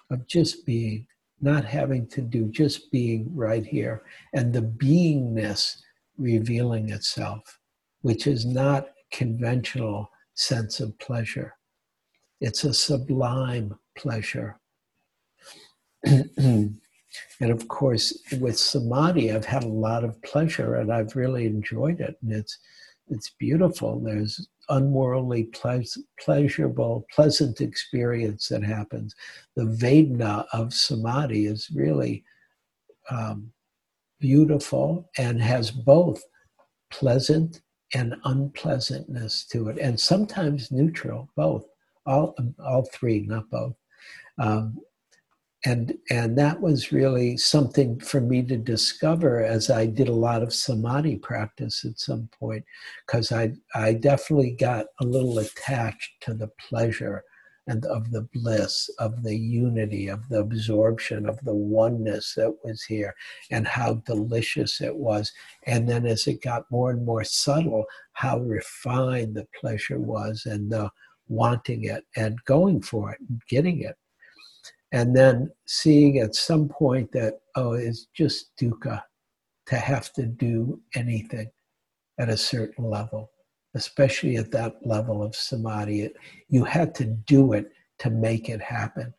of 0.09 0.25
just 0.25 0.65
being, 0.65 1.05
not 1.41 1.65
having 1.65 2.07
to 2.07 2.21
do, 2.21 2.45
just 2.45 2.91
being 2.91 3.29
right 3.35 3.65
here, 3.65 4.03
and 4.33 4.53
the 4.53 4.61
beingness 4.61 5.77
revealing 6.17 6.89
itself, 6.89 7.59
which 8.01 8.25
is 8.25 8.45
not 8.45 8.87
conventional 9.11 10.09
sense 10.33 10.79
of 10.79 10.97
pleasure. 10.99 11.53
It's 12.39 12.63
a 12.63 12.73
sublime 12.73 13.77
pleasure. 13.97 14.59
and 17.39 17.51
of 17.51 17.67
course, 17.67 18.17
with 18.39 18.57
samadhi, 18.57 19.31
I've 19.31 19.45
had 19.45 19.63
a 19.63 19.67
lot 19.67 20.03
of 20.03 20.21
pleasure 20.21 20.75
and 20.75 20.91
I've 20.91 21.15
really 21.15 21.45
enjoyed 21.45 21.99
it. 22.01 22.17
And 22.21 22.31
it's 22.31 22.57
it's 23.09 23.31
beautiful. 23.39 23.99
There's 23.99 24.47
unworldly, 24.69 25.49
pleasurable, 26.19 27.07
pleasant 27.11 27.59
experience 27.59 28.47
that 28.49 28.63
happens. 28.63 29.15
The 29.55 29.63
Vedana 29.63 30.45
of 30.53 30.73
samadhi 30.73 31.47
is 31.47 31.71
really 31.73 32.23
um, 33.09 33.51
beautiful 34.19 35.09
and 35.17 35.41
has 35.41 35.71
both 35.71 36.23
pleasant 36.91 37.61
and 37.95 38.15
unpleasantness 38.25 39.45
to 39.45 39.69
it, 39.69 39.79
and 39.79 39.99
sometimes 39.99 40.71
neutral, 40.71 41.27
both, 41.35 41.65
all, 42.05 42.35
all 42.63 42.83
three, 42.93 43.21
not 43.21 43.49
both. 43.49 43.75
Um, 44.37 44.77
and 45.65 45.97
and 46.09 46.37
that 46.37 46.61
was 46.61 46.91
really 46.91 47.35
something 47.37 47.99
for 47.99 48.21
me 48.21 48.41
to 48.43 48.57
discover 48.57 49.43
as 49.43 49.69
I 49.69 49.85
did 49.87 50.07
a 50.07 50.13
lot 50.13 50.41
of 50.41 50.53
samadhi 50.53 51.17
practice 51.17 51.83
at 51.85 51.99
some 51.99 52.29
point, 52.39 52.63
because 53.05 53.31
I 53.31 53.53
I 53.75 53.93
definitely 53.93 54.51
got 54.51 54.87
a 55.01 55.05
little 55.05 55.39
attached 55.39 56.11
to 56.21 56.33
the 56.33 56.47
pleasure 56.69 57.23
and 57.67 57.85
of 57.85 58.09
the 58.11 58.27
bliss, 58.33 58.89
of 58.99 59.21
the 59.21 59.35
unity, 59.37 60.07
of 60.07 60.27
the 60.29 60.39
absorption, 60.39 61.27
of 61.29 61.39
the 61.43 61.53
oneness 61.53 62.33
that 62.35 62.55
was 62.63 62.81
here, 62.83 63.13
and 63.51 63.67
how 63.67 63.95
delicious 64.05 64.81
it 64.81 64.95
was. 64.95 65.31
And 65.67 65.87
then 65.87 66.05
as 66.07 66.25
it 66.25 66.41
got 66.41 66.71
more 66.71 66.89
and 66.89 67.05
more 67.05 67.23
subtle, 67.23 67.85
how 68.13 68.39
refined 68.39 69.35
the 69.35 69.47
pleasure 69.59 69.99
was, 69.99 70.45
and 70.45 70.71
the 70.71 70.89
wanting 71.27 71.83
it 71.83 72.05
and 72.15 72.43
going 72.45 72.81
for 72.81 73.11
it, 73.11 73.19
and 73.29 73.41
getting 73.49 73.81
it 73.81 73.95
and 74.91 75.15
then 75.15 75.49
seeing 75.67 76.19
at 76.19 76.35
some 76.35 76.67
point 76.67 77.11
that 77.11 77.39
oh 77.55 77.73
it's 77.73 78.07
just 78.15 78.51
dukkha 78.59 79.01
to 79.67 79.75
have 79.75 80.11
to 80.13 80.25
do 80.25 80.81
anything 80.95 81.49
at 82.19 82.29
a 82.29 82.37
certain 82.37 82.85
level 82.89 83.29
especially 83.75 84.37
at 84.37 84.51
that 84.51 84.75
level 84.85 85.23
of 85.23 85.35
samadhi. 85.35 86.01
It, 86.01 86.15
you 86.49 86.63
had 86.63 86.95
to 86.95 87.05
do 87.05 87.53
it 87.53 87.71
to 87.99 88.09
make 88.09 88.49
it 88.49 88.61
happen. 88.61 89.13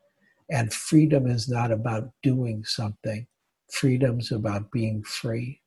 And 0.50 0.72
freedom 0.72 1.26
is 1.26 1.48
not 1.48 1.70
about 1.70 2.10
doing 2.22 2.64
something. 2.64 3.26
Freedom's 3.72 4.32
about 4.32 4.72
being 4.72 5.02
free 5.04 5.59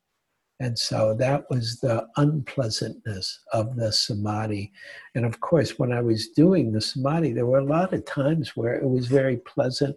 and 0.60 0.78
so 0.78 1.14
that 1.14 1.50
was 1.50 1.80
the 1.80 2.06
unpleasantness 2.16 3.40
of 3.52 3.76
the 3.76 3.92
samadhi. 3.92 4.72
And 5.14 5.24
of 5.24 5.40
course, 5.40 5.78
when 5.78 5.92
I 5.92 6.00
was 6.00 6.28
doing 6.28 6.72
the 6.72 6.80
samadhi, 6.80 7.32
there 7.32 7.46
were 7.46 7.58
a 7.58 7.64
lot 7.64 7.92
of 7.92 8.04
times 8.04 8.56
where 8.56 8.74
it 8.74 8.88
was 8.88 9.06
very 9.06 9.38
pleasant, 9.38 9.96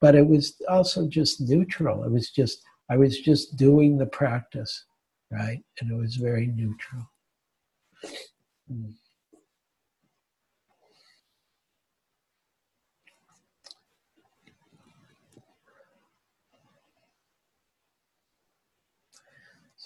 but 0.00 0.14
it 0.14 0.26
was 0.26 0.60
also 0.68 1.06
just 1.06 1.42
neutral. 1.42 2.04
It 2.04 2.10
was 2.10 2.30
just, 2.30 2.62
I 2.90 2.96
was 2.96 3.20
just 3.20 3.56
doing 3.56 3.98
the 3.98 4.06
practice, 4.06 4.86
right? 5.30 5.62
And 5.80 5.90
it 5.90 5.96
was 5.96 6.16
very 6.16 6.46
neutral. 6.46 7.06
Mm. 8.72 8.94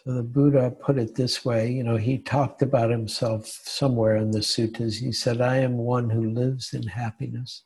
So 0.04 0.14
the 0.14 0.22
Buddha 0.22 0.70
put 0.70 0.98
it 0.98 1.14
this 1.14 1.44
way 1.44 1.70
you 1.70 1.84
know, 1.84 1.96
he 1.96 2.18
talked 2.18 2.62
about 2.62 2.90
himself 2.90 3.46
somewhere 3.46 4.16
in 4.16 4.32
the 4.32 4.40
suttas. 4.40 4.98
He 4.98 5.12
said, 5.12 5.40
I 5.40 5.58
am 5.58 5.78
one 5.78 6.10
who 6.10 6.30
lives 6.30 6.74
in 6.74 6.82
happiness. 6.82 7.62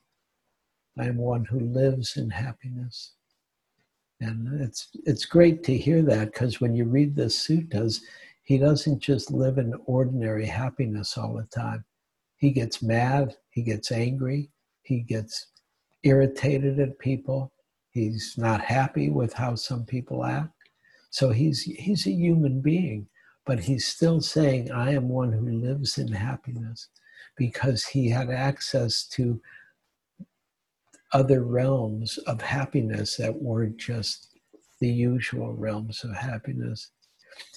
I 0.99 1.07
am 1.07 1.17
one 1.17 1.45
who 1.45 1.61
lives 1.61 2.17
in 2.17 2.31
happiness. 2.31 3.13
And 4.21 4.61
it's, 4.61 4.89
it's 5.05 5.25
great 5.27 5.63
to 5.65 5.77
hear 5.77 6.03
that 6.03 6.33
because 6.33 6.61
when 6.61 6.75
you 6.75 6.85
read 6.85 7.17
the 7.17 7.25
suttas, 7.25 8.01
he 8.45 8.59
doesn't 8.59 9.01
just 9.01 9.31
live 9.31 9.59
in 9.59 9.75
ordinary 9.87 10.47
happiness 10.47 11.19
all 11.19 11.35
the 11.35 11.45
time. 11.45 11.85
He 12.37 12.51
gets 12.51 12.83
mad, 12.83 13.35
he 13.51 13.63
gets 13.63 13.91
angry, 13.91 14.51
he 14.83 15.01
gets 15.01 15.49
irritated 16.03 16.79
at 16.81 16.99
people, 16.99 17.53
he's 17.91 18.35
not 18.39 18.61
happy 18.61 19.11
with 19.11 19.33
how 19.33 19.55
some 19.55 19.85
people 19.85 20.25
act. 20.25 20.56
So 21.11 21.31
he's 21.31 21.63
he's 21.63 22.07
a 22.07 22.11
human 22.13 22.61
being, 22.61 23.09
but 23.45 23.61
he's 23.61 23.87
still 23.87 24.21
saying, 24.21 24.71
I 24.71 24.93
am 24.93 25.09
one 25.09 25.33
who 25.33 25.61
lives 25.61 25.99
in 25.99 26.13
happiness 26.13 26.89
because 27.37 27.85
he 27.87 28.09
had 28.09 28.31
access 28.31 29.05
to 29.09 29.41
other 31.13 31.45
realms 31.45 32.19
of 32.27 32.41
happiness 32.43 33.17
that 33.17 33.35
weren't 33.43 33.79
just 33.79 34.29
the 34.81 34.89
usual 34.89 35.55
realms 35.55 36.05
of 36.05 36.15
happiness. 36.15 36.91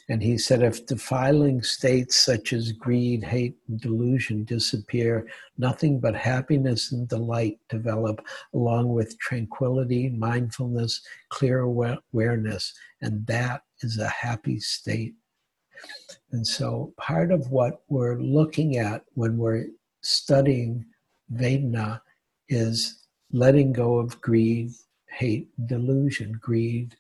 And 0.10 0.24
he 0.24 0.40
said, 0.40 0.64
if 0.64 0.88
defiling 0.88 1.62
states 1.62 2.16
such 2.16 2.52
as 2.52 2.72
greed, 2.72 3.24
hate, 3.24 3.56
and 3.68 3.80
delusion 3.80 4.44
disappear, 4.44 5.28
nothing 5.60 6.00
but 6.00 6.16
happiness 6.16 6.92
and 6.92 7.08
delight 7.08 7.60
develop, 7.70 8.26
along 8.56 8.92
with 8.92 9.20
tranquility, 9.20 10.10
mindfulness, 10.10 11.02
clear 11.30 11.60
awareness. 11.60 12.74
And 13.02 13.26
that 13.28 13.62
is 13.82 14.00
a 14.00 14.08
happy 14.08 14.60
state. 14.60 15.14
And 16.32 16.46
so, 16.46 16.92
part 16.98 17.32
of 17.32 17.52
what 17.52 17.82
we're 17.88 18.20
looking 18.20 18.78
at 18.78 19.04
when 19.14 19.38
we're 19.38 19.68
studying 20.02 20.86
Vedana 21.34 22.02
is 22.50 23.06
letting 23.32 23.72
go 23.72 24.00
of 24.00 24.20
greed, 24.22 24.72
hate, 25.08 25.50
delusion, 25.68 26.34
greed, 26.42 26.96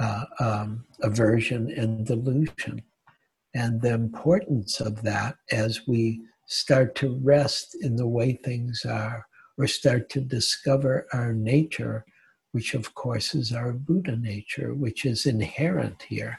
uh, 0.00 0.24
um, 0.40 0.84
aversion 1.02 1.70
and 1.70 2.06
delusion. 2.06 2.82
And 3.54 3.80
the 3.80 3.94
importance 3.94 4.80
of 4.80 5.02
that 5.02 5.36
as 5.50 5.86
we 5.86 6.20
start 6.46 6.94
to 6.96 7.18
rest 7.22 7.76
in 7.80 7.96
the 7.96 8.06
way 8.06 8.32
things 8.32 8.84
are 8.84 9.26
or 9.58 9.66
start 9.66 10.10
to 10.10 10.20
discover 10.20 11.06
our 11.12 11.32
nature, 11.32 12.04
which 12.52 12.74
of 12.74 12.94
course 12.94 13.34
is 13.34 13.52
our 13.52 13.72
Buddha 13.72 14.16
nature, 14.16 14.74
which 14.74 15.04
is 15.06 15.26
inherent 15.26 16.02
here. 16.02 16.36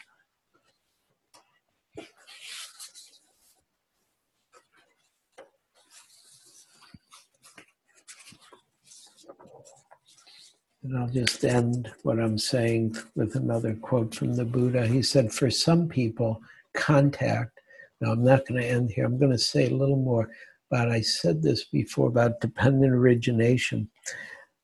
And 10.88 10.98
I'll 10.98 11.10
just 11.10 11.44
end 11.44 11.92
what 12.04 12.18
I'm 12.18 12.38
saying 12.38 12.96
with 13.14 13.36
another 13.36 13.74
quote 13.74 14.16
from 14.16 14.34
the 14.36 14.46
Buddha. 14.46 14.88
He 14.88 15.02
said, 15.02 15.34
For 15.34 15.52
some 15.52 15.90
people, 15.90 16.42
contact, 16.74 17.60
now 18.00 18.14
I'm 18.14 18.24
not 18.24 18.48
going 18.48 18.62
to 18.62 18.68
end 18.68 18.92
here, 18.92 19.04
I'm 19.04 19.20
going 19.20 19.34
to 19.34 19.38
say 19.38 19.68
a 19.68 19.76
little 19.76 19.98
more, 19.98 20.30
but 20.72 20.90
I 20.90 21.02
said 21.02 21.44
this 21.44 21.66
before 21.66 22.08
about 22.08 22.40
dependent 22.40 22.94
origination. 22.94 23.90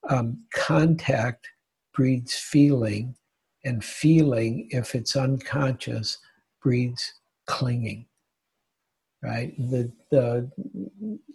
Um, 0.08 0.38
contact 0.54 1.46
breeds 1.92 2.32
feeling, 2.32 3.14
and 3.66 3.84
feeling, 3.84 4.68
if 4.70 4.94
it's 4.94 5.16
unconscious, 5.16 6.16
breeds 6.62 7.12
clinging. 7.44 8.06
Right? 9.22 9.54
The, 9.58 9.92
the 10.10 10.50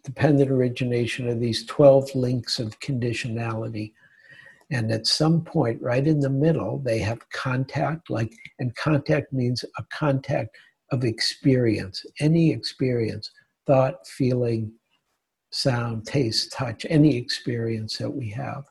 dependent 0.03 0.49
origination 0.49 1.27
are 1.27 1.35
these 1.35 1.63
12 1.67 2.15
links 2.15 2.57
of 2.57 2.79
conditionality 2.79 3.93
and 4.71 4.91
at 4.91 5.07
some 5.07 5.41
point, 5.43 5.81
right 5.81 6.05
in 6.05 6.19
the 6.19 6.29
middle, 6.29 6.79
they 6.79 6.99
have 6.99 7.27
contact, 7.31 8.09
like, 8.09 8.31
and 8.59 8.75
contact 8.75 9.33
means 9.33 9.65
a 9.77 9.83
contact 9.91 10.55
of 10.91 11.03
experience, 11.03 12.05
any 12.19 12.51
experience, 12.51 13.31
thought, 13.65 14.05
feeling, 14.07 14.71
sound, 15.51 16.05
taste, 16.05 16.51
touch, 16.51 16.85
any 16.89 17.17
experience 17.17 17.97
that 17.97 18.09
we 18.09 18.29
have, 18.29 18.63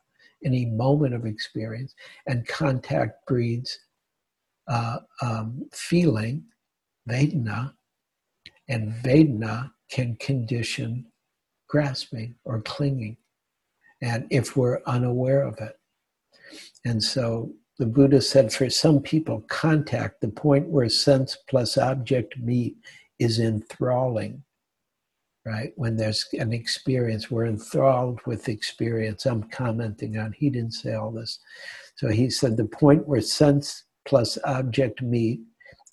any 0.45 0.67
moment 0.67 1.15
of 1.15 1.27
experience. 1.27 1.95
And 2.29 2.47
contact 2.47 3.27
breeds 3.27 3.77
uh, 4.69 4.99
um, 5.21 5.69
feeling, 5.73 6.45
Vedana, 7.09 7.73
and 8.69 8.93
Vedana 9.03 9.71
can 9.91 10.15
condition 10.17 11.07
grasping 11.69 12.37
or 12.45 12.61
clinging. 12.63 13.17
And 14.01 14.27
if 14.31 14.57
we're 14.57 14.81
unaware 14.87 15.43
of 15.43 15.59
it, 15.59 15.78
and 16.85 17.03
so 17.03 17.53
the 17.79 17.87
Buddha 17.87 18.21
said 18.21 18.53
for 18.53 18.69
some 18.71 19.01
people, 19.01 19.43
contact, 19.49 20.21
the 20.21 20.29
point 20.29 20.69
where 20.69 20.89
sense 20.89 21.37
plus 21.49 21.79
object 21.79 22.37
meet, 22.39 22.77
is 23.19 23.39
enthralling. 23.39 24.43
right? 25.49 25.73
When 25.77 25.97
there's 25.97 26.27
an 26.35 26.53
experience, 26.53 27.31
we're 27.31 27.47
enthralled 27.47 28.21
with 28.27 28.49
experience. 28.51 29.25
I'm 29.25 29.45
commenting 29.45 30.19
on, 30.19 30.33
he 30.33 30.51
didn't 30.51 30.75
say 30.75 30.95
all 30.95 31.11
this. 31.11 31.39
So 31.97 32.09
he 32.09 32.29
said 32.29 32.57
the 32.57 32.67
point 32.67 33.09
where 33.09 33.23
sense 33.23 33.85
plus 34.07 34.37
object 34.45 35.01
meet 35.01 35.41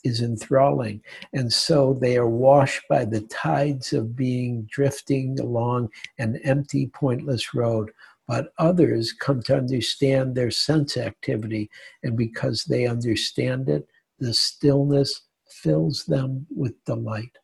is 0.03 0.22
enthralling. 0.22 1.01
And 1.34 1.51
so 1.51 1.97
they 2.01 2.18
are 2.18 2.28
washed 2.30 2.82
by 2.89 3.06
the 3.06 3.22
tides 3.22 3.93
of 3.93 4.16
being 4.16 4.68
drifting 4.70 5.39
along 5.39 5.89
an 6.20 6.39
empty, 6.43 6.88
pointless 6.88 7.53
road. 7.53 7.91
But 8.28 8.53
others 8.57 9.13
come 9.13 9.43
to 9.43 9.57
understand 9.57 10.34
their 10.34 10.51
sense 10.51 10.97
activity, 10.97 11.69
and 12.03 12.17
because 12.17 12.63
they 12.63 12.88
understand 12.88 13.69
it, 13.69 13.88
the 14.19 14.34
stillness 14.34 15.21
fills 15.47 16.05
them 16.05 16.47
with 16.55 16.84
delight. 16.86 17.38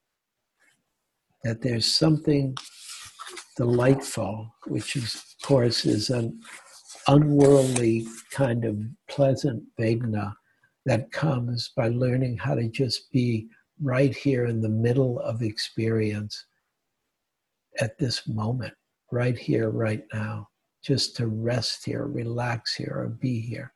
That 1.44 1.62
there's 1.62 1.86
something 1.86 2.56
delightful, 3.58 4.56
which 4.68 4.96
is, 4.96 5.16
of 5.16 5.48
course 5.48 5.86
is 5.86 6.10
an 6.10 6.40
unworldly 7.08 8.08
kind 8.32 8.66
of 8.66 8.80
pleasant 9.08 9.64
vedana 9.80 10.34
that 10.86 11.12
comes 11.12 11.72
by 11.76 11.90
learning 11.90 12.38
how 12.38 12.56
to 12.56 12.68
just 12.70 13.12
be 13.12 13.48
right 13.82 14.16
here 14.16 14.46
in 14.46 14.62
the 14.62 14.70
middle 14.70 15.20
of 15.20 15.42
experience 15.42 16.46
at 17.80 17.98
this 17.98 18.28
moment, 18.28 18.74
right 19.12 19.38
here, 19.38 19.70
right 19.70 20.04
now, 20.14 20.48
just 20.82 21.16
to 21.18 21.28
rest 21.28 21.86
here, 21.86 22.06
relax 22.06 22.76
here, 22.76 22.94
or 22.96 23.08
be 23.08 23.40
here. 23.40 23.74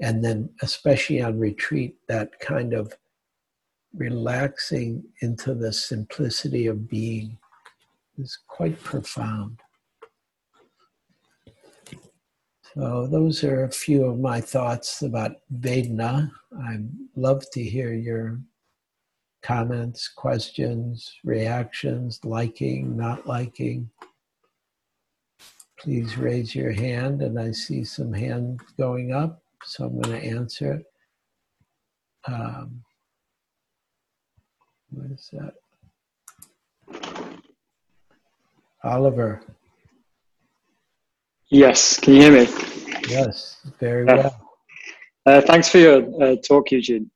And 0.00 0.22
then, 0.22 0.50
especially 0.62 1.22
on 1.22 1.38
retreat, 1.38 1.96
that 2.08 2.38
kind 2.40 2.74
of 2.74 2.92
relaxing 3.94 5.02
into 5.22 5.54
the 5.54 5.72
simplicity 5.72 6.66
of 6.66 6.88
being 6.88 7.38
is 8.18 8.38
quite 8.46 8.82
profound. 8.82 9.60
So, 12.74 13.06
those 13.06 13.42
are 13.42 13.64
a 13.64 13.70
few 13.70 14.04
of 14.04 14.18
my 14.18 14.38
thoughts 14.38 15.00
about 15.00 15.36
Vedana. 15.60 16.30
I'd 16.68 16.88
love 17.14 17.48
to 17.52 17.62
hear 17.62 17.94
your 17.94 18.38
comments, 19.42 20.08
questions, 20.08 21.14
reactions, 21.24 22.20
liking, 22.22 22.94
not 22.96 23.26
liking. 23.26 23.88
Please 25.86 26.18
raise 26.18 26.52
your 26.52 26.72
hand, 26.72 27.22
and 27.22 27.38
I 27.38 27.52
see 27.52 27.84
some 27.84 28.12
hands 28.12 28.60
going 28.76 29.12
up, 29.12 29.40
so 29.62 29.84
I'm 29.84 30.00
going 30.00 30.20
to 30.20 30.26
answer 30.26 30.72
it. 30.72 30.84
Um, 32.26 32.82
what 34.90 35.12
is 35.12 35.30
that? 35.32 35.54
Oliver. 38.82 39.44
Yes, 41.50 42.00
can 42.00 42.14
you 42.14 42.22
hear 42.22 42.32
me? 42.32 42.52
Yes, 43.08 43.64
very 43.78 44.06
well. 44.06 44.36
Uh, 45.24 45.40
thanks 45.40 45.68
for 45.68 45.78
your 45.78 46.02
uh, 46.20 46.34
talk, 46.44 46.72
Eugene. 46.72 47.08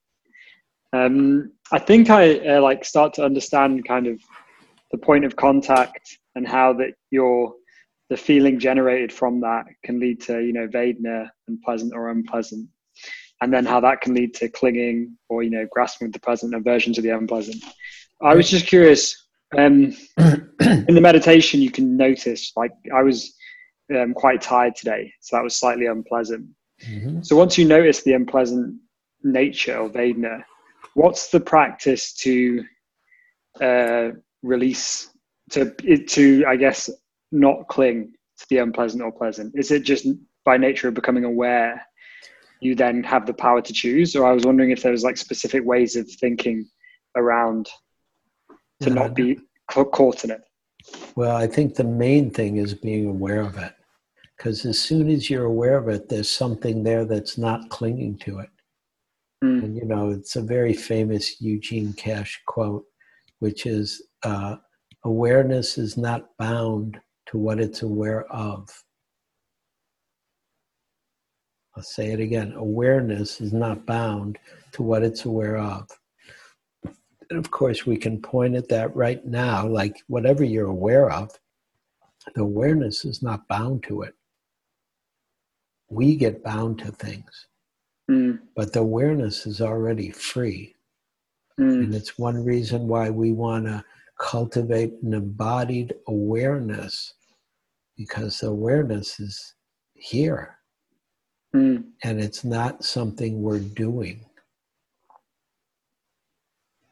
Um, 0.93 1.51
I 1.73 1.81
think 1.81 2.09
I 2.09 2.39
uh, 2.39 2.63
like 2.63 2.85
start 2.85 3.15
to 3.15 3.25
understand 3.25 3.85
kind 3.85 4.07
of 4.07 4.21
the 4.93 4.99
point 4.99 5.25
of 5.25 5.35
contact 5.35 6.19
and 6.37 6.47
how 6.47 6.73
that 6.75 6.93
your 7.11 7.55
the 8.11 8.17
feeling 8.17 8.59
generated 8.59 9.13
from 9.13 9.41
that 9.41 9.65
can 9.85 10.01
lead 10.01 10.21
to 10.21 10.41
you 10.41 10.53
know 10.53 10.67
Vedana 10.67 11.31
and 11.49 11.63
pleasant 11.63 11.95
or 11.95 12.11
unpleasant, 12.11 12.69
and 13.41 13.55
then 13.55 13.65
how 13.65 13.81
that 13.81 14.03
can 14.03 14.13
lead 14.13 14.35
to 14.35 14.49
clinging 14.49 15.17
or 15.29 15.43
you 15.43 15.51
know 15.51 15.67
grasping 15.71 16.11
the 16.11 16.21
pleasant 16.21 16.55
aversion 16.55 16.93
to 16.93 17.01
the 17.01 17.11
unpleasant. 17.11 17.65
I 18.21 18.35
was 18.35 18.51
just 18.51 18.67
curious. 18.67 19.17
Um, 19.57 19.97
in 20.19 20.95
the 20.95 21.01
meditation, 21.01 21.61
you 21.61 21.71
can 21.71 21.97
notice 21.97 22.53
like 22.57 22.73
I 22.95 23.03
was 23.03 23.35
um, 23.95 24.13
quite 24.13 24.43
tired 24.43 24.75
today, 24.77 25.13
so 25.21 25.37
that 25.37 25.45
was 25.45 25.57
slightly 25.57 25.87
unpleasant. 25.87 26.47
Mm-hmm. 26.85 27.23
So 27.23 27.37
once 27.37 27.57
you 27.57 27.65
notice 27.65 28.03
the 28.03 28.15
unpleasant 28.15 28.77
nature 29.23 29.77
of 29.77 29.93
Vedana, 29.93 30.43
what's 30.95 31.31
the 31.31 31.41
practice 31.41 32.13
to 32.15 32.65
uh, 33.61 34.11
release 34.43 35.11
to 35.51 35.75
to 36.07 36.45
I 36.47 36.57
guess 36.57 36.91
not 37.33 37.69
cling 37.69 38.13
to 38.39 38.47
the 38.49 38.59
unpleasant 38.59 39.03
or 39.03 39.13
pleasant? 39.13 39.55
Is 39.57 39.71
it 39.71 39.83
just 39.83 40.07
by 40.45 40.57
nature 40.57 40.89
of 40.89 40.95
becoming 40.95 41.25
aware? 41.25 41.85
You 42.61 42.75
then 42.75 43.03
have 43.05 43.27
the 43.27 43.35
power 43.35 43.63
to 43.63 43.73
choose, 43.73 44.15
or 44.15 44.27
I 44.27 44.33
was 44.33 44.45
wondering 44.45 44.71
if 44.71 44.83
there 44.83 44.93
was 44.93 45.05
like 45.05 45.17
specific 45.17 45.65
ways 45.65 45.97
of 45.97 46.11
thinking 46.11 46.67
around 47.17 47.69
to 48.81 48.91
not 48.91 49.15
be 49.15 49.39
caught 49.71 50.25
in 50.25 50.31
it. 50.31 50.43
Well, 51.15 51.37
I 51.37 51.47
think 51.47 51.75
the 51.75 51.85
main 51.85 52.31
thing 52.31 52.57
is 52.57 52.75
being 52.75 53.07
aware 53.07 53.41
of 53.41 53.59
it. 53.59 53.73
Because 54.37 54.65
as 54.65 54.79
soon 54.79 55.11
as 55.11 55.29
you're 55.29 55.45
aware 55.45 55.77
of 55.77 55.89
it, 55.89 56.09
there's 56.09 56.31
something 56.31 56.83
there 56.83 57.05
that's 57.05 57.37
not 57.37 57.69
clinging 57.69 58.17
to 58.21 58.39
it. 58.39 58.49
Mm. 59.45 59.65
And 59.65 59.77
you 59.77 59.85
know, 59.85 60.11
it's 60.11 60.37
a 60.37 60.43
very 60.43 60.73
famous 60.73 61.43
Eugene 61.43 61.93
Cash 61.93 62.41
quote, 62.47 62.85
which 63.41 63.67
is 63.67 64.03
uh, 64.23 64.57
awareness 65.05 65.77
is 65.77 65.99
not 65.99 66.29
bound 66.39 66.99
to 67.31 67.39
what 67.39 67.61
it's 67.61 67.83
aware 67.83 68.25
of. 68.33 68.69
I'll 71.77 71.83
say 71.83 72.13
it 72.13 72.21
again 72.21 72.53
awareness 72.57 73.41
is 73.41 73.53
not 73.53 73.87
bound 73.87 74.39
to 74.73 74.83
what 74.83 75.03
it's 75.03 75.25
aware 75.25 75.59
of. 75.59 75.89
And 76.85 77.39
of 77.39 77.51
course, 77.51 77.87
we 77.87 77.97
can 77.97 78.21
point 78.21 78.57
at 78.57 78.69
that 78.69 78.95
right 78.97 79.25
now, 79.25 79.67
like 79.67 79.97
whatever 80.09 80.43
you're 80.43 80.67
aware 80.67 81.11
of, 81.11 81.31
the 82.35 82.43
awareness 82.43 83.05
is 83.05 83.23
not 83.23 83.47
bound 83.49 83.85
to 83.85 84.03
it 84.03 84.15
we 85.91 86.17
get 86.17 86.43
bound 86.43 86.79
to 86.79 86.93
things. 86.93 87.47
Mm. 88.11 88.39
But 88.57 88.73
the 88.73 88.81
awareness 88.81 89.47
is 89.47 89.61
already 89.61 90.11
free. 90.11 90.75
Mm. 91.59 91.85
And 91.85 91.95
it's 91.95 92.19
one 92.19 92.43
reason 92.43 92.89
why 92.89 93.11
we 93.11 93.33
want 93.33 93.67
to 93.67 93.85
cultivate 94.19 94.95
an 95.03 95.15
embodied 95.15 95.95
awareness 96.07 97.15
because 98.01 98.43
awareness 98.43 99.21
is 99.21 99.55
here. 99.93 100.57
Mm. 101.55 101.85
And 102.03 102.19
it's 102.19 102.45
not 102.45 102.83
something 102.83 103.43
we're 103.43 103.59
doing. 103.59 104.25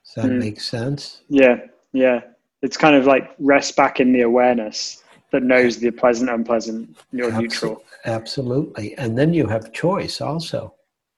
Does 0.05 0.15
that 0.17 0.33
mm. 0.33 0.39
make 0.39 0.61
sense? 0.61 1.23
Yeah, 1.31 1.61
yeah. 1.95 2.21
It's 2.61 2.77
kind 2.77 2.95
of 2.95 3.07
like 3.07 3.35
rest 3.39 3.75
back 3.75 4.01
in 4.01 4.13
the 4.13 4.21
awareness 4.21 5.03
that 5.33 5.43
knows 5.43 5.79
the 5.79 5.91
pleasant, 5.91 6.29
unpleasant, 6.29 6.99
you're 7.11 7.33
neutral. 7.33 7.83
Absolutely. 8.05 8.95
And 8.99 9.17
then 9.17 9.33
you 9.33 9.47
have 9.47 9.73
choice 9.73 10.21
also. 10.21 10.75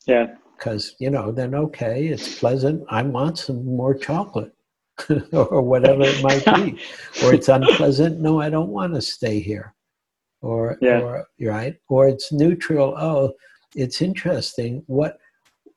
Yeah. 0.07 0.36
Because, 0.57 0.95
you 1.01 1.11
know, 1.11 1.32
then 1.32 1.55
okay, 1.57 2.07
it's 2.07 2.38
pleasant. 2.38 2.84
I 2.91 3.03
want 3.03 3.38
some 3.38 3.64
more 3.64 3.95
chocolate 3.95 4.53
or 5.32 5.62
whatever 5.62 6.03
it 6.03 6.22
might 6.22 6.45
be. 6.45 6.78
or 7.24 7.34
it's 7.34 7.49
unpleasant. 7.49 8.20
No, 8.20 8.41
I 8.41 8.51
don't 8.51 8.68
want 8.68 8.95
to 8.95 9.01
stay 9.01 9.41
here. 9.41 9.74
Or, 10.43 10.78
yeah. 10.80 11.01
or 11.01 11.26
right. 11.41 11.76
Or 11.88 12.09
it's 12.09 12.32
neutral. 12.32 12.95
Oh, 12.97 13.34
it's 13.74 14.01
interesting. 14.01 14.82
What 14.86 15.18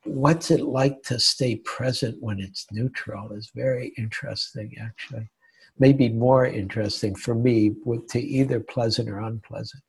what's 0.05 0.51
it 0.51 0.61
like 0.61 1.01
to 1.03 1.20
stay 1.20 1.55
present 1.57 2.22
when 2.22 2.39
it's 2.39 2.68
neutral 2.72 3.32
is 3.32 3.51
very 3.55 3.93
interesting 3.97 4.76
actually 4.82 5.30
maybe 5.80 6.09
more 6.09 6.45
interesting 6.45 7.16
for 7.16 7.34
me 7.34 7.76
with, 7.86 8.07
to 8.07 8.20
either 8.20 8.59
pleasant 8.59 9.09
or 9.09 9.20
unpleasant 9.20 9.82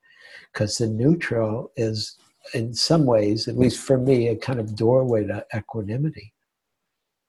because 0.53 0.79
the 0.79 0.87
neutral 0.87 1.70
is 1.77 2.16
in 2.55 2.72
some 2.72 3.05
ways 3.05 3.49
at 3.49 3.59
least 3.59 3.81
for 3.81 3.99
me 3.99 4.29
a 4.29 4.37
kind 4.37 4.61
of 4.61 4.77
doorway 4.77 5.27
to 5.27 5.45
equanimity 5.55 6.33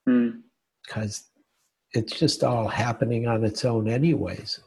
because 0.06 1.20
mm. 1.20 1.24
it's 1.94 2.14
just 2.14 2.44
all 2.44 2.68
happening 2.68 3.28
on 3.28 3.44
its 3.44 3.66
own 3.66 3.90
anyways 3.90 4.60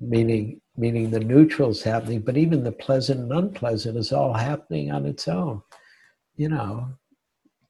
meaning 0.00 0.60
meaning 0.80 1.10
the 1.10 1.20
neutral 1.20 1.70
is 1.70 1.82
happening 1.82 2.20
but 2.20 2.36
even 2.36 2.64
the 2.64 2.72
pleasant 2.72 3.20
and 3.20 3.32
unpleasant 3.32 3.96
is 3.96 4.12
all 4.12 4.32
happening 4.32 4.90
on 4.90 5.06
its 5.06 5.28
own 5.28 5.62
you 6.36 6.48
know 6.48 6.88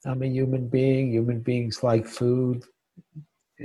i'm 0.07 0.23
a 0.23 0.27
human 0.27 0.69
being 0.69 1.11
human 1.11 1.41
beings 1.41 1.83
like 1.83 2.07
food 2.07 2.63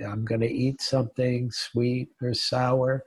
I'm 0.03 0.25
going 0.25 0.41
to 0.41 0.51
eat 0.51 0.81
something 0.81 1.51
sweet 1.51 2.09
or 2.21 2.33
sour. 2.33 3.03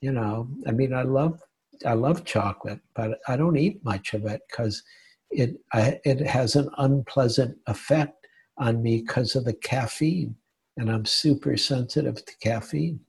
You 0.00 0.12
know, 0.12 0.48
I 0.66 0.72
mean, 0.72 0.92
I 0.92 1.02
love 1.02 1.40
I 1.84 1.92
love 1.92 2.24
chocolate, 2.24 2.80
but 2.94 3.18
I 3.28 3.36
don't 3.36 3.56
eat 3.56 3.84
much 3.84 4.14
of 4.14 4.24
it 4.26 4.40
because 4.48 4.82
it 5.30 5.56
I, 5.72 6.00
it 6.04 6.20
has 6.20 6.56
an 6.56 6.70
unpleasant 6.78 7.56
effect 7.66 8.26
on 8.58 8.82
me 8.82 9.02
because 9.02 9.36
of 9.36 9.44
the 9.44 9.52
caffeine, 9.52 10.36
and 10.76 10.90
I'm 10.90 11.04
super 11.04 11.56
sensitive 11.56 12.24
to 12.24 12.32
caffeine. 12.42 13.00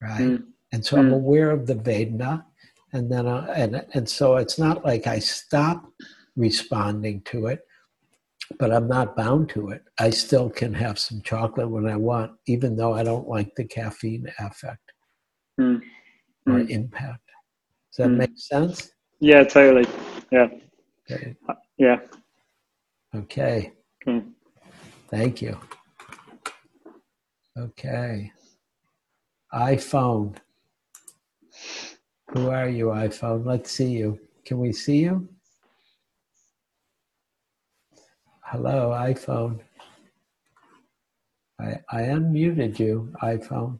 Right, 0.00 0.20
mm. 0.20 0.44
And 0.72 0.84
so 0.84 0.96
mm. 0.96 1.00
I'm 1.00 1.12
aware 1.12 1.50
of 1.50 1.66
the 1.66 1.74
Vedana, 1.74 2.44
and 2.92 3.10
then 3.10 3.26
I, 3.26 3.46
and 3.54 3.84
and 3.94 4.08
so 4.08 4.36
it's 4.36 4.58
not 4.58 4.84
like 4.84 5.06
I 5.06 5.18
stop 5.18 5.84
responding 6.36 7.22
to 7.26 7.46
it. 7.46 7.60
but 8.60 8.70
I'm 8.72 8.86
not 8.86 9.16
bound 9.16 9.48
to 9.50 9.70
it. 9.70 9.82
I 9.98 10.08
still 10.10 10.48
can 10.48 10.72
have 10.72 11.00
some 11.00 11.20
chocolate 11.22 11.68
when 11.68 11.88
I 11.88 11.96
want, 11.96 12.30
even 12.46 12.76
though 12.76 12.94
I 12.94 13.02
don't 13.02 13.26
like 13.26 13.52
the 13.56 13.64
caffeine 13.64 14.26
effect 14.38 14.92
Mm. 15.58 15.82
or 16.46 16.60
Mm. 16.60 16.70
impact. 16.70 17.26
Does 17.90 17.96
that 17.96 18.10
Mm. 18.10 18.18
make 18.18 18.38
sense? 18.38 18.92
Yeah, 19.18 19.42
totally. 19.42 19.84
Yeah, 20.30 20.48
Okay. 21.10 21.34
yeah. 21.76 21.98
Okay. 23.16 23.72
Mm. 24.06 24.32
Thank 25.08 25.42
you. 25.42 25.58
Okay. 27.58 28.30
iPhone. 29.52 30.36
Who 32.32 32.50
are 32.50 32.68
you, 32.68 32.86
iPhone? 32.86 33.46
Let's 33.46 33.70
see 33.70 33.90
you. 33.90 34.18
Can 34.44 34.58
we 34.58 34.72
see 34.72 34.98
you? 34.98 35.28
Hello, 38.42 38.90
iPhone. 38.90 39.60
I, 41.60 41.80
I 41.90 42.02
unmuted 42.02 42.78
you, 42.78 43.12
iPhone. 43.22 43.78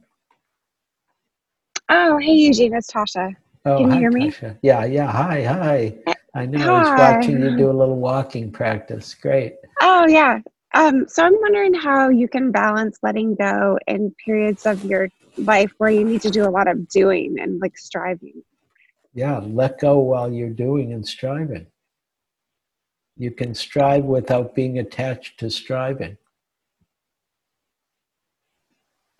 Oh, 1.89 2.17
hey 2.17 2.33
Eugene, 2.33 2.73
it's 2.73 2.91
Tasha. 2.91 3.35
Oh, 3.65 3.77
Can 3.77 3.87
you 3.91 3.93
hi, 3.93 3.99
hear 3.99 4.11
me? 4.11 4.29
Tasha. 4.29 4.57
Yeah, 4.61 4.85
yeah. 4.85 5.11
Hi, 5.11 5.43
hi. 5.43 5.95
I 6.35 6.45
know. 6.45 6.59
I 6.59 6.79
was 6.79 6.87
watching 6.97 7.41
you 7.41 7.57
do 7.57 7.69
a 7.71 7.73
little 7.73 7.97
walking 7.97 8.51
practice. 8.51 9.13
Great. 9.13 9.55
Oh 9.81 10.07
yeah. 10.07 10.39
Um, 10.73 11.05
so 11.07 11.23
I'm 11.23 11.35
wondering 11.41 11.73
how 11.73 12.09
you 12.09 12.27
can 12.27 12.51
balance 12.51 12.97
letting 13.03 13.35
go 13.35 13.77
in 13.87 14.13
periods 14.23 14.65
of 14.65 14.83
your 14.83 15.09
life 15.37 15.71
where 15.77 15.89
you 15.89 16.03
need 16.03 16.21
to 16.21 16.29
do 16.29 16.43
a 16.43 16.49
lot 16.49 16.67
of 16.67 16.87
doing 16.89 17.37
and 17.39 17.59
like 17.61 17.77
striving. 17.77 18.43
Yeah, 19.13 19.39
let 19.39 19.79
go 19.79 19.99
while 19.99 20.31
you're 20.31 20.49
doing 20.49 20.93
and 20.93 21.07
striving. 21.07 21.67
You 23.15 23.31
can 23.31 23.55
strive 23.55 24.03
without 24.03 24.53
being 24.53 24.77
attached 24.77 25.39
to 25.39 25.49
striving. 25.49 26.17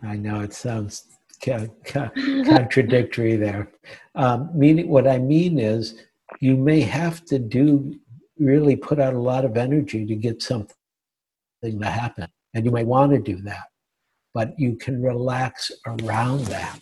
I 0.03 0.15
know 0.15 0.41
it 0.41 0.53
sounds 0.53 1.05
ca- 1.43 1.67
ca- 1.83 2.11
contradictory 2.15 3.35
there. 3.35 3.71
Um, 4.13 4.51
meaning, 4.53 4.87
what 4.89 5.07
I 5.07 5.17
mean 5.17 5.59
is, 5.59 5.95
you 6.39 6.55
may 6.55 6.81
have 6.81 7.25
to 7.25 7.39
do 7.39 7.95
really 8.37 8.75
put 8.75 8.99
out 8.99 9.13
a 9.13 9.19
lot 9.19 9.45
of 9.45 9.57
energy 9.57 10.05
to 10.05 10.15
get 10.15 10.43
something 10.43 10.75
to 11.63 11.85
happen, 11.85 12.27
and 12.53 12.65
you 12.65 12.71
may 12.71 12.83
want 12.83 13.11
to 13.13 13.19
do 13.19 13.41
that, 13.41 13.69
but 14.37 14.53
you 14.59 14.75
can 14.75 15.01
relax 15.01 15.71
around 15.87 16.41
that. 16.45 16.79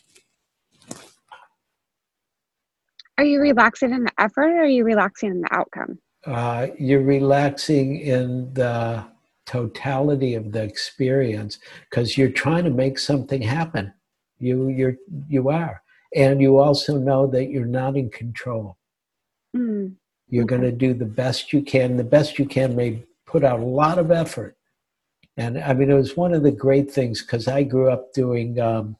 Are 3.18 3.26
you 3.26 3.40
relaxing 3.42 3.94
in 3.94 4.04
the 4.06 4.12
effort 4.20 4.50
or 4.52 4.64
are 4.64 4.68
you 4.68 4.84
relaxing 4.84 5.32
in 5.32 5.42
the 5.42 5.54
outcome? 5.56 6.00
uh, 6.28 6.68
you're 6.80 7.04
relaxing 7.04 8.00
in 8.02 8.54
the 8.54 9.06
totality 9.46 10.36
of 10.36 10.52
the 10.52 10.64
experience 10.64 11.60
because 11.90 12.18
you're 12.18 12.30
trying 12.30 12.66
to 12.66 12.72
make 12.72 13.00
something 13.00 13.42
happen. 13.42 13.94
You 14.40 14.70
you're 14.70 14.98
you 15.30 15.50
are, 15.50 15.82
and 16.16 16.42
you 16.42 16.58
also 16.60 16.98
know 16.98 17.28
that 17.28 17.52
you're 17.52 17.66
not 17.82 17.98
in 17.98 18.10
control. 18.10 18.78
Mm, 19.56 19.96
You're 20.30 20.46
Okay. 20.46 20.56
going 20.58 20.64
to 20.64 20.72
do 20.74 20.94
the 20.94 21.06
best 21.06 21.54
you 21.54 21.62
can. 21.64 21.98
The 21.98 22.04
best 22.04 22.40
you 22.40 22.46
can 22.46 22.76
may 22.76 23.04
put 23.26 23.44
out 23.46 23.60
a 23.62 23.66
lot 23.66 24.00
of 24.00 24.12
effort. 24.12 24.58
And 25.38 25.58
I 25.58 25.74
mean, 25.74 25.92
it 25.92 25.96
was 25.96 26.16
one 26.16 26.34
of 26.34 26.44
the 26.44 26.52
great 26.52 26.92
things 26.92 27.22
because 27.22 27.48
I 27.48 27.64
grew 27.64 27.90
up 27.90 28.14
doing, 28.14 28.60
um, 28.60 28.96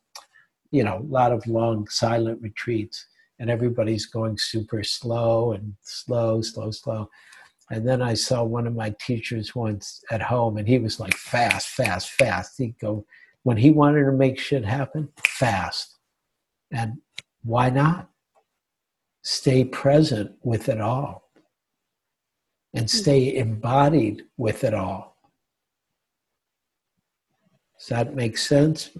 you 0.72 0.84
know, 0.84 0.98
a 0.98 1.12
lot 1.12 1.32
of 1.32 1.48
long 1.48 1.88
silent 1.88 2.42
retreats, 2.42 3.06
and 3.40 3.50
everybody's 3.50 4.06
going 4.06 4.38
super 4.38 4.84
slow 4.84 5.54
and 5.54 5.76
slow, 5.82 6.42
slow, 6.42 6.72
slow. 6.72 7.10
And 7.72 7.88
then 7.88 8.02
I 8.02 8.14
saw 8.14 8.44
one 8.44 8.68
of 8.68 8.76
my 8.76 8.94
teachers 9.00 9.56
once 9.56 10.04
at 10.12 10.22
home, 10.22 10.58
and 10.58 10.68
he 10.68 10.78
was 10.78 11.00
like 11.00 11.16
fast, 11.16 11.70
fast, 11.70 12.12
fast. 12.12 12.58
He'd 12.58 12.78
go, 12.80 13.06
when 13.44 13.58
he 13.58 13.72
wanted 13.72 14.06
to 14.06 14.12
make 14.12 14.40
shit 14.40 14.66
happen, 14.66 15.10
fast. 15.24 15.98
And 16.72 17.00
why 17.44 17.70
not? 17.70 18.10
Stay 19.24 19.64
present 19.64 20.32
with 20.44 20.70
it 20.70 20.82
all 20.82 21.26
and 22.74 22.90
stay 22.90 23.36
embodied 23.38 24.24
with 24.38 24.64
it 24.64 24.74
all. 24.74 25.15
Does 27.86 27.90
that 27.90 28.16
make 28.16 28.38
sense? 28.38 28.92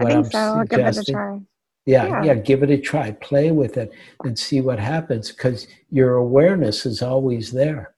I 0.00 0.06
think 0.06 0.26
so. 0.26 0.38
I'll 0.38 0.66
give 0.66 0.86
it 0.86 0.98
a 0.98 1.04
suggesting? 1.04 1.04
try. 1.04 1.40
Yeah, 1.86 2.08
Yeah. 2.08 2.22
yeah, 2.22 2.34
give 2.34 2.62
it 2.62 2.70
a 2.70 2.78
try. 2.78 3.12
Play 3.12 3.52
with 3.52 3.76
it 3.76 3.92
and 4.24 4.38
see 4.38 4.60
what 4.60 4.78
happens 4.80 5.32
because 5.32 5.68
your 5.90 6.14
awareness 6.14 6.86
is 6.86 7.02
always 7.02 7.52
there. 7.52 7.94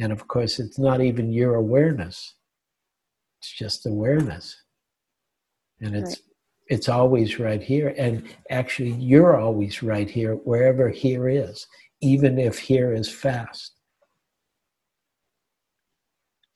And 0.00 0.12
of 0.12 0.28
course, 0.28 0.58
it's 0.60 0.78
not 0.78 1.00
even 1.02 1.32
your 1.32 1.56
awareness, 1.56 2.34
it's 3.40 3.52
just 3.52 3.86
awareness. 3.86 4.56
And 5.80 5.96
it's 5.96 6.16
Right. 6.16 6.22
it's 6.68 6.88
always 6.88 7.40
right 7.40 7.62
here. 7.62 7.94
And 7.98 8.24
actually, 8.50 8.92
you're 8.92 9.38
always 9.38 9.82
right 9.82 10.10
here, 10.10 10.34
wherever 10.36 10.90
here 10.90 11.28
is, 11.28 11.66
even 12.02 12.38
if 12.38 12.58
here 12.58 12.94
is 12.94 13.10
fast. 13.12 13.75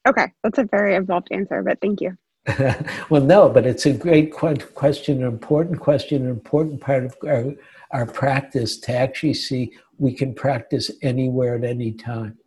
Okay, 0.08 0.32
that's 0.42 0.58
a 0.58 0.64
very 0.64 0.94
involved 0.94 1.28
answer, 1.30 1.62
but 1.62 1.78
thank 1.80 2.00
you. 2.00 2.16
well, 3.10 3.22
no, 3.22 3.48
but 3.48 3.66
it's 3.66 3.86
a 3.86 3.92
great 3.92 4.34
que- 4.34 4.56
question, 4.74 5.22
an 5.22 5.28
important 5.28 5.78
question, 5.78 6.24
an 6.24 6.30
important 6.30 6.80
part 6.80 7.04
of 7.04 7.16
our, 7.26 7.54
our 7.92 8.06
practice 8.06 8.78
to 8.78 8.94
actually 8.94 9.34
see 9.34 9.72
we 9.98 10.14
can 10.14 10.34
practice 10.34 10.90
anywhere 11.02 11.56
at 11.56 11.64
any 11.64 11.92
time, 11.92 12.38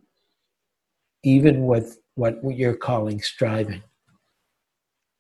even 1.24 1.66
with 1.66 2.00
what 2.16 2.38
you're 2.44 2.76
calling 2.76 3.22
striving. 3.22 3.84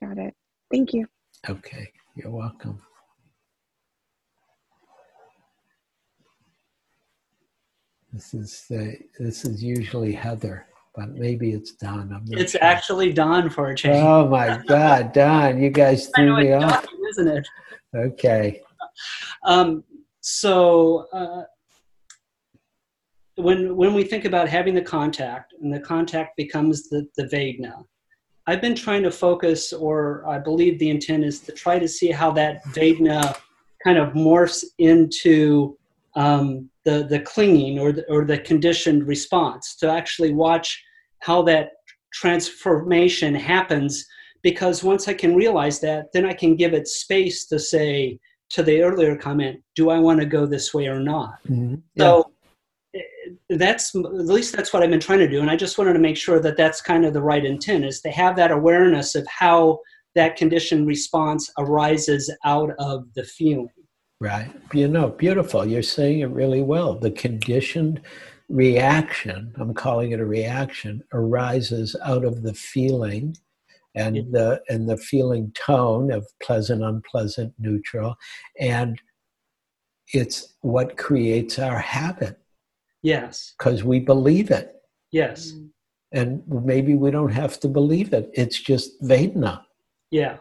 Got 0.01 0.17
it. 0.17 0.33
Thank 0.71 0.93
you. 0.93 1.07
Okay, 1.47 1.91
you're 2.15 2.31
welcome. 2.31 2.81
This 8.11 8.33
is 8.33 8.65
the, 8.69 8.97
this 9.19 9.45
is 9.45 9.63
usually 9.63 10.13
Heather, 10.13 10.67
but 10.95 11.09
maybe 11.09 11.51
it's 11.51 11.71
Don. 11.71 12.23
It's 12.31 12.51
sure. 12.51 12.63
actually 12.63 13.13
Don 13.13 13.49
for 13.49 13.69
a 13.69 13.75
change. 13.75 14.03
Oh 14.03 14.27
my 14.27 14.61
God, 14.67 15.13
Don! 15.13 15.61
You 15.61 15.69
guys 15.69 16.07
threw 16.15 16.37
me 16.37 16.53
off. 16.53 16.71
shocking, 16.71 16.99
isn't 17.09 17.27
it? 17.27 17.47
Okay. 17.95 18.61
Um, 19.43 19.83
so 20.21 21.07
uh, 21.11 21.43
when 23.35 23.75
when 23.75 23.93
we 23.93 24.03
think 24.03 24.25
about 24.25 24.47
having 24.47 24.75
the 24.75 24.81
contact, 24.81 25.53
and 25.61 25.73
the 25.73 25.79
contact 25.79 26.37
becomes 26.37 26.89
the 26.89 27.07
the 27.17 27.23
Vedana, 27.23 27.83
I've 28.45 28.61
been 28.61 28.75
trying 28.75 29.03
to 29.03 29.11
focus, 29.11 29.73
or 29.73 30.27
I 30.27 30.37
believe 30.37 30.77
the 30.79 30.89
intent 30.89 31.23
is 31.23 31.39
to 31.41 31.51
try 31.51 31.79
to 31.79 31.87
see 31.87 32.11
how 32.11 32.31
that 32.31 32.63
Vedana 32.65 33.35
kind 33.83 33.97
of 33.97 34.13
morphs 34.13 34.63
into 34.77 35.77
um, 36.15 36.69
the 36.85 37.05
the 37.09 37.19
clinging 37.19 37.79
or 37.79 37.91
the, 37.91 38.03
or 38.09 38.25
the 38.25 38.39
conditioned 38.39 39.07
response. 39.07 39.75
To 39.77 39.89
actually 39.89 40.33
watch 40.33 40.81
how 41.19 41.41
that 41.43 41.69
transformation 42.13 43.33
happens, 43.33 44.05
because 44.41 44.83
once 44.83 45.07
I 45.07 45.13
can 45.13 45.35
realize 45.35 45.79
that, 45.79 46.11
then 46.13 46.25
I 46.25 46.33
can 46.33 46.55
give 46.55 46.73
it 46.73 46.87
space 46.87 47.45
to 47.47 47.59
say 47.59 48.19
to 48.49 48.61
the 48.61 48.81
earlier 48.81 49.15
comment, 49.15 49.59
do 49.75 49.89
I 49.89 49.97
want 49.97 50.19
to 50.19 50.25
go 50.25 50.45
this 50.45 50.73
way 50.73 50.87
or 50.87 50.99
not? 50.99 51.35
Mhm. 51.49 51.81
Yeah. 51.95 52.03
So 52.03 52.31
eh, 52.93 52.99
that's 53.49 53.95
at 53.95 54.01
least 54.37 54.55
that's 54.55 54.71
what 54.73 54.83
I've 54.83 54.89
been 54.89 54.99
trying 54.99 55.19
to 55.19 55.29
do, 55.29 55.41
and 55.41 55.49
I 55.49 55.55
just 55.55 55.77
wanted 55.77 55.93
to 55.93 55.99
make 55.99 56.17
sure 56.17 56.39
that 56.39 56.57
that's 56.57 56.81
kind 56.81 57.05
of 57.05 57.13
the 57.13 57.21
right 57.21 57.45
intent 57.45 57.85
is 57.85 58.01
to 58.01 58.11
have 58.11 58.35
that 58.35 58.51
awareness 58.51 59.15
of 59.15 59.25
how 59.27 59.79
that 60.15 60.35
conditioned 60.35 60.85
response 60.85 61.51
arises 61.57 62.31
out 62.45 62.71
of 62.77 63.11
the 63.15 63.23
feeling. 63.23 63.69
Right. 64.23 64.49
You 64.73 64.87
know, 64.87 65.09
beautiful. 65.09 65.65
You're 65.65 65.83
saying 65.83 66.21
it 66.21 66.27
really 66.29 66.61
well. 66.61 66.95
The 66.95 67.11
conditioned 67.11 67.99
reaction, 68.47 69.53
I'm 69.57 69.73
calling 69.73 70.11
it 70.13 70.21
a 70.21 70.25
reaction, 70.25 71.03
arises 71.11 71.93
out 72.05 72.23
of 72.23 72.41
the 72.41 72.53
feeling 72.53 73.35
and 73.95 74.15
Yeah. 74.15 74.23
the 74.31 74.61
and 74.69 74.87
the 74.89 74.95
feeling 74.95 75.51
tone 75.55 76.09
of 76.09 76.25
pleasant, 76.41 76.81
unpleasant, 76.85 77.53
neutral. 77.59 78.15
And 78.57 78.97
it's 80.13 80.53
what 80.61 80.95
creates 80.95 81.59
our 81.59 81.79
habit 81.79 82.39
Yes, 83.01 83.53
because 83.57 83.83
we 83.83 83.99
believe 83.99 84.51
it. 84.51 84.81
yes, 85.11 85.51
And 86.13 86.43
maybe 86.47 86.95
we 86.95 87.11
don't 87.11 87.33
have 87.33 87.59
to 87.59 87.67
believe 87.67 88.13
it. 88.13 88.29
It's 88.35 88.57
just 88.61 89.01
Vedana. 89.01 89.65
yeah. 90.11 90.37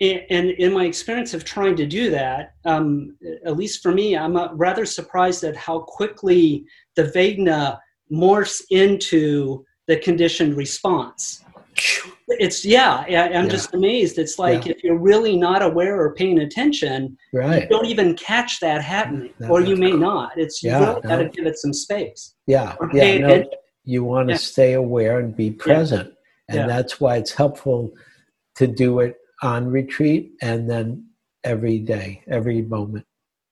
And 0.00 0.50
in 0.50 0.74
my 0.74 0.84
experience 0.84 1.32
of 1.32 1.44
trying 1.44 1.74
to 1.76 1.86
do 1.86 2.10
that, 2.10 2.52
um, 2.66 3.16
at 3.46 3.56
least 3.56 3.82
for 3.82 3.92
me, 3.92 4.16
I'm 4.16 4.36
uh, 4.36 4.52
rather 4.52 4.84
surprised 4.84 5.42
at 5.44 5.56
how 5.56 5.80
quickly 5.80 6.66
the 6.96 7.04
Vedana 7.04 7.78
morphs 8.12 8.62
into 8.70 9.64
the 9.86 9.96
conditioned 9.96 10.56
response. 10.56 11.42
It's 12.28 12.64
yeah, 12.64 13.04
I'm 13.06 13.44
Yeah. 13.44 13.46
just 13.46 13.72
amazed. 13.72 14.18
It's 14.18 14.38
like 14.38 14.66
Yeah. 14.66 14.72
if 14.72 14.84
you're 14.84 14.98
really 14.98 15.36
not 15.36 15.62
aware 15.62 15.98
or 15.98 16.12
paying 16.14 16.40
attention, 16.40 17.16
Right. 17.32 17.62
you 17.62 17.68
don't 17.68 17.86
even 17.86 18.14
catch 18.16 18.60
that 18.60 18.82
happening, 18.82 19.32
No, 19.38 19.48
or 19.48 19.60
you 19.62 19.76
no. 19.76 19.80
may 19.88 19.92
not. 19.92 20.32
It's 20.36 20.62
you 20.62 20.70
Yeah, 20.70 20.88
really 20.90 21.00
got 21.02 21.16
to 21.16 21.28
give 21.28 21.46
it 21.46 21.56
some 21.58 21.72
space. 21.72 22.34
Yeah. 22.46 22.76
Yeah. 22.92 23.18
No, 23.18 23.44
you 23.84 24.04
want 24.04 24.28
to 24.28 24.36
stay 24.36 24.74
aware 24.74 25.20
and 25.20 25.34
be 25.34 25.50
present. 25.50 26.12
And 26.48 26.68
that's 26.68 27.00
why 27.00 27.16
it's 27.16 27.32
helpful 27.32 27.92
to 28.56 28.66
do 28.66 29.00
it 29.00 29.16
on 29.42 29.66
retreat 29.68 30.32
and 30.42 30.68
then 30.68 31.06
every 31.44 31.78
day, 31.78 32.22
every 32.28 32.62
moment. 32.62 33.04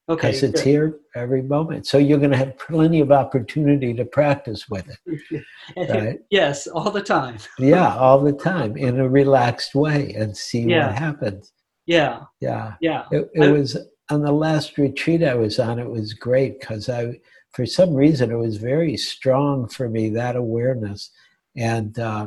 Okay. 0.09 0.29
Because 0.29 0.43
it's 0.43 0.61
good. 0.63 0.69
here 0.69 0.99
every 1.15 1.41
moment. 1.41 1.87
So 1.87 1.97
you're 1.97 2.19
going 2.19 2.31
to 2.33 2.37
have 2.37 2.59
plenty 2.59 3.01
of 3.01 3.11
opportunity 3.11 3.95
to 3.95 4.05
practice 4.05 4.69
with 4.69 4.87
it. 4.89 5.43
Right? 5.77 6.19
yes, 6.31 6.67
all 6.67 6.91
the 6.91 7.03
time. 7.03 7.39
Yeah, 7.59 7.97
all 7.97 8.21
the 8.21 8.35
time 8.35 8.77
in 8.77 9.01
a 9.01 9.09
relaxed 9.09 9.75
way 9.75 10.13
and 10.15 10.37
see 10.37 10.63
Yeah. 10.63 10.89
what 10.89 10.99
happens. 10.99 11.53
Yeah, 11.87 12.25
Yeah. 12.41 12.75
yeah. 12.81 13.05
It, 13.11 13.31
it 13.35 13.51
was 13.51 13.79
on 14.11 14.21
the 14.23 14.33
last 14.33 14.77
retreat 14.77 15.23
I 15.23 15.35
was 15.35 15.59
on, 15.59 15.79
it 15.79 15.89
was 15.89 16.13
great 16.13 16.61
because 16.61 16.91
I, 16.91 17.21
for 17.53 17.65
some 17.65 17.95
reason, 17.95 18.31
it 18.31 18.37
was 18.37 18.59
very 18.59 18.99
strong 18.99 19.69
for 19.69 19.89
me, 19.89 20.11
that 20.11 20.37
awareness. 20.37 21.11
And, 21.57 21.99
uh, 21.99 22.27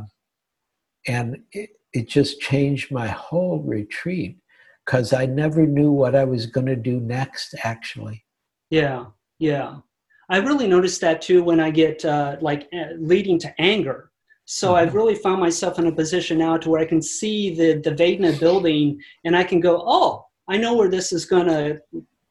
and 1.08 1.44
it, 1.52 1.70
it 1.94 2.08
just 2.08 2.40
changed 2.40 2.92
my 2.92 3.08
whole 3.08 3.60
retreat 3.60 4.38
because 4.86 5.14
I 5.14 5.26
never 5.26 5.66
knew 5.66 5.92
what 5.92 6.16
I 6.16 6.24
was 6.24 6.46
going 6.46 6.68
to 6.68 6.76
do 6.76 7.00
next, 7.00 7.56
actually. 7.64 8.26
Yeah, 8.70 9.06
yeah. 9.40 9.78
I 10.30 10.38
really 10.38 10.68
noticed 10.68 11.02
that 11.02 11.22
too 11.22 11.44
when 11.44 11.60
I 11.60 11.72
get 11.72 12.04
uh, 12.04 12.38
like 12.42 12.68
uh, 12.74 12.94
leading 13.00 13.40
to 13.40 13.62
anger. 13.62 14.12
So 14.46 14.76
I've 14.76 14.92
Mhm. 14.92 14.96
really 14.96 15.16
found 15.16 15.40
myself 15.42 15.78
in 15.80 15.88
a 15.88 15.92
position 15.92 16.38
now 16.38 16.58
to 16.58 16.70
where 16.70 16.82
I 16.82 16.86
can 16.86 17.02
see 17.02 17.54
the 17.56 17.80
the 17.82 17.92
Vedana 17.92 18.38
building 18.40 19.02
and 19.26 19.36
I 19.36 19.44
can 19.44 19.60
go, 19.60 19.84
oh, 19.86 20.26
I 20.48 20.58
know 20.58 20.74
where 20.76 20.90
this 20.90 21.12
is 21.12 21.26
going 21.26 21.48
to 21.48 21.82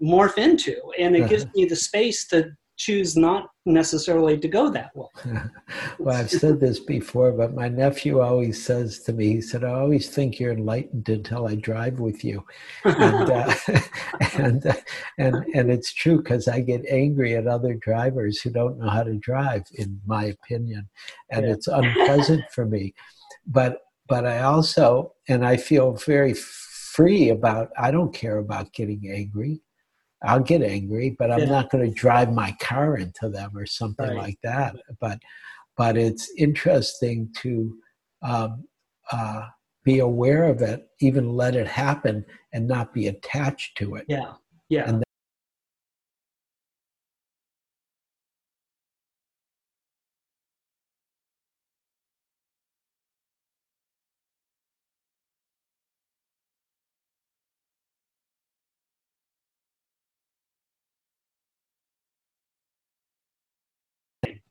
morph 0.02 0.38
into, 0.38 0.76
and 0.98 1.14
it 1.16 1.28
gives 1.28 1.46
me 1.54 1.64
the 1.66 1.76
space 1.76 2.26
to 2.28 2.56
choose 2.76 3.16
not 3.16 3.48
necessarily 3.64 4.38
to 4.38 4.48
go 4.48 4.70
that 4.70 4.94
way. 4.94 5.06
well, 5.98 6.16
I've 6.16 6.30
said 6.30 6.60
this 6.60 6.78
before, 6.78 7.32
but 7.32 7.54
my 7.54 7.68
nephew 7.68 8.20
always 8.20 8.62
says 8.64 9.00
to 9.04 9.12
me, 9.12 9.34
he 9.34 9.40
said, 9.40 9.64
I 9.64 9.70
always 9.72 10.08
think 10.08 10.38
you're 10.38 10.52
enlightened 10.52 11.08
until 11.08 11.46
I 11.48 11.54
drive 11.56 11.98
with 12.00 12.24
you. 12.24 12.44
and 12.84 13.30
uh, 13.30 13.54
and 14.38 14.62
and 15.18 15.44
and 15.54 15.70
it's 15.70 15.92
true 15.92 16.18
because 16.18 16.48
I 16.48 16.60
get 16.60 16.84
angry 16.88 17.34
at 17.36 17.46
other 17.46 17.74
drivers 17.74 18.40
who 18.40 18.50
don't 18.50 18.78
know 18.78 18.88
how 18.90 19.02
to 19.02 19.14
drive, 19.14 19.64
in 19.74 20.00
my 20.06 20.24
opinion, 20.26 20.88
and 21.30 21.46
Yeah. 21.46 21.52
it's 21.52 21.66
unpleasant 21.68 22.44
for 22.52 22.66
me. 22.66 22.94
But 23.46 23.80
but 24.08 24.24
I 24.26 24.40
also 24.42 25.14
and 25.28 25.44
I 25.44 25.56
feel 25.56 25.94
very 25.94 26.34
free 26.34 27.30
about. 27.30 27.70
I 27.78 27.90
don't 27.90 28.14
care 28.14 28.38
about 28.38 28.72
getting 28.72 29.10
angry. 29.12 29.60
I'll 30.24 30.40
get 30.40 30.62
angry, 30.62 31.14
but 31.18 31.30
I'm 31.30 31.40
Yeah. 31.40 31.46
not 31.46 31.70
going 31.70 31.88
to 31.88 31.94
drive 31.94 32.32
my 32.32 32.56
car 32.60 32.96
into 32.96 33.28
them 33.28 33.56
or 33.56 33.66
something 33.66 34.06
Right. 34.06 34.16
like 34.16 34.38
that. 34.42 34.76
But 35.00 35.18
but 35.76 35.96
it's 35.96 36.30
interesting 36.38 37.30
to. 37.42 37.78
Um, 38.22 38.64
uh, 39.12 39.46
be 39.84 40.00
aware 40.00 40.44
of 40.44 40.62
it, 40.62 40.88
even 41.00 41.30
let 41.36 41.54
it 41.54 41.68
happen, 41.68 42.24
and 42.52 42.66
not 42.66 42.92
be 42.92 43.06
attached 43.06 43.78
to 43.78 43.94
it. 43.94 44.04
yeah, 44.08 44.32
yeah. 44.68 44.88
And 44.88 45.04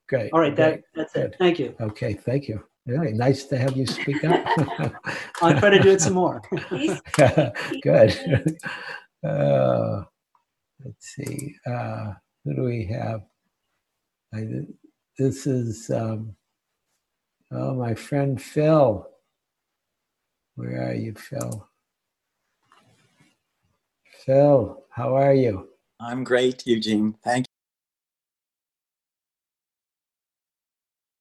Great. 0.07 0.32
All 0.34 0.40
right, 0.40 0.56
that 0.56 0.69
great. 0.69 0.84
that's 0.95 1.14
Good. 1.14 1.32
it. 1.32 1.36
Thank 1.40 1.60
you. 1.60 1.76
Okay, 1.80 2.14
thank 2.14 2.48
you. 2.48 2.64
Really 2.86 3.14
nice 3.14 3.45
to 3.45 3.57
have 3.57 3.76
you 3.76 3.88
speak 3.88 4.23
up. 4.23 4.45
I'll 5.41 5.57
try 5.57 5.72
to 5.72 5.80
do 5.82 5.90
it 5.90 6.02
some 6.02 6.14
more. 6.14 6.41
Good. 7.82 8.57
Uh, 9.23 10.03
let's 10.84 11.15
see. 11.15 11.56
Uh, 11.65 12.11
who 12.44 12.53
do 12.53 12.61
we 12.61 12.86
have? 12.86 13.22
I, 14.36 14.45
this 15.18 15.48
is 15.48 15.90
um, 15.90 16.36
oh 17.52 17.73
my 17.73 17.95
friend 17.95 18.40
Phil. 18.40 19.07
Where 20.53 20.90
are 20.90 20.94
you, 20.94 21.15
Phil? 21.15 21.68
Phil, 24.26 24.84
how 24.91 25.15
are 25.15 25.34
you? 25.34 25.69
I'm 25.99 26.23
great, 26.23 26.68
Eugene. 26.68 27.15
Thank 27.23 27.48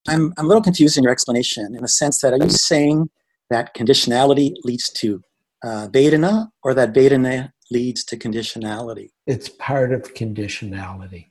I'm, 0.08 0.34
I'm 0.36 0.44
a 0.44 0.48
little 0.48 0.62
confused 0.62 0.96
in 0.98 1.04
your 1.04 1.12
explanation 1.12 1.74
in 1.74 1.82
the 1.82 1.88
sense 1.88 2.20
that 2.20 2.32
are 2.32 2.42
you 2.42 2.50
saying 2.50 3.10
that 3.50 3.74
conditionality 3.74 4.54
leads 4.64 4.90
to 4.90 5.22
uh, 5.62 5.88
Vedana 5.90 6.48
or 6.62 6.74
that 6.74 6.92
Vedana 6.92 7.52
leads 7.70 8.04
to 8.04 8.16
conditionality? 8.16 9.10
It's 9.26 9.48
part 9.48 9.92
of 9.92 10.14
conditionality. 10.14 11.28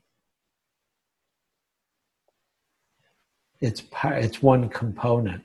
It's 3.61 3.81
part. 3.81 4.21
It's 4.23 4.41
one 4.41 4.67
component. 4.67 5.41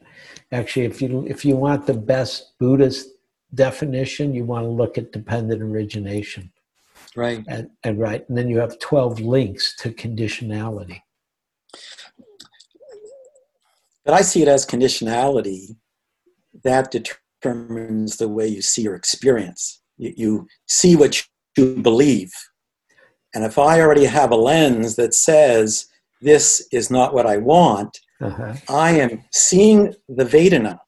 Actually, 0.50 0.86
if 0.86 1.00
you 1.00 1.24
if 1.28 1.44
you 1.44 1.54
want 1.54 1.86
the 1.86 1.94
best 1.94 2.58
Buddhist 2.58 3.10
definition, 3.54 4.34
you 4.34 4.44
want 4.44 4.64
to 4.64 4.68
look 4.68 4.98
at 4.98 5.12
dependent 5.12 5.62
origination, 5.62 6.50
Right. 7.14 7.44
and, 7.46 7.70
and 7.84 7.98
right, 7.98 8.28
and 8.28 8.36
then 8.36 8.48
you 8.48 8.58
have 8.58 8.78
twelve 8.80 9.20
links 9.20 9.76
to 9.76 9.90
conditionality. 9.90 11.00
But 14.08 14.14
I 14.14 14.22
see 14.22 14.40
it 14.40 14.48
as 14.48 14.64
conditionality 14.64 15.76
that 16.64 16.90
determines 16.90 18.16
the 18.16 18.26
way 18.26 18.46
you 18.48 18.62
see 18.62 18.80
your 18.80 18.94
experience. 18.94 19.82
You, 19.98 20.14
you 20.16 20.46
see 20.66 20.96
what 20.96 21.22
you 21.58 21.74
believe. 21.76 22.32
And 23.34 23.44
if 23.44 23.58
I 23.58 23.82
already 23.82 24.06
have 24.06 24.30
a 24.30 24.34
lens 24.36 24.96
that 24.96 25.12
says 25.12 25.88
this 26.22 26.66
is 26.72 26.90
not 26.90 27.12
what 27.12 27.26
I 27.26 27.36
want, 27.36 28.00
Uh-huh. 28.22 28.54
I 28.70 28.92
am 28.92 29.24
seeing 29.30 29.94
the 30.08 30.24
Vedana 30.24 30.78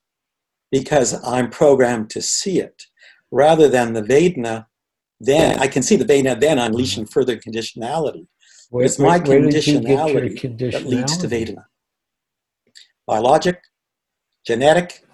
because 0.72 1.10
I'm 1.22 1.51
programmed 1.51 2.09
to 2.16 2.22
see 2.22 2.59
it, 2.59 2.84
rather 3.30 3.68
than 3.68 3.92
the 3.92 4.02
Vedana. 4.02 4.64
Then 5.20 5.59
I 5.59 5.66
can 5.68 5.82
see 5.82 5.97
the 5.97 6.06
Vedana, 6.06 6.40
then 6.40 6.59
unleashing 6.59 7.05
further 7.05 7.36
conditionality. 7.36 8.26
Where, 8.70 8.86
It's 8.86 8.98
my 8.98 9.18
where- 9.18 9.40
where 9.40 9.51
did 9.51 9.66
you 9.66 9.80
get 9.80 9.90
your 9.90 10.22
conditionality 10.22 10.72
that 10.72 10.86
leads 10.86 11.18
to? 11.18 11.28
Vedana. 11.28 11.64
Biologic, 13.11 13.61
genetic, 14.47 15.05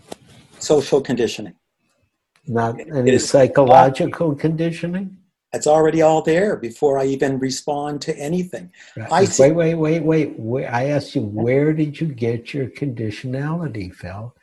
social 0.59 1.01
conditioning. 1.01 1.55
Not 2.47 2.79
any 2.79 3.13
is- 3.13 3.31
psychological 3.31 4.35
conditioning. 4.35 5.17
It's 5.55 5.67
already 5.67 6.03
all 6.03 6.21
there 6.21 6.57
before 6.57 6.99
I 6.99 7.07
even 7.07 7.39
respond 7.39 8.03
to 8.03 8.13
anything. 8.19 8.71
I 9.11 9.25
see- 9.25 9.51
Wait, 9.51 9.75
wait, 9.75 10.01
wait, 10.01 10.39
wait. 10.39 10.67
I 10.67 10.89
asked 10.95 11.15
you, 11.15 11.23
where 11.23 11.73
did 11.73 11.99
you 11.99 12.09
get 12.09 12.53
your 12.53 12.67
conditionality, 12.67 13.95
Phil? 13.95 14.35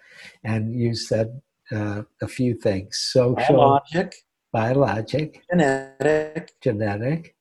And 0.44 0.74
you 0.74 0.96
said 0.96 1.40
uh, 1.72 2.02
a 2.24 2.28
few 2.28 2.56
things: 2.56 2.98
social, 2.98 3.36
Biologic, 3.36 4.16
biologic, 4.52 5.44
genetic, 5.52 6.54
genetic, 6.60 7.36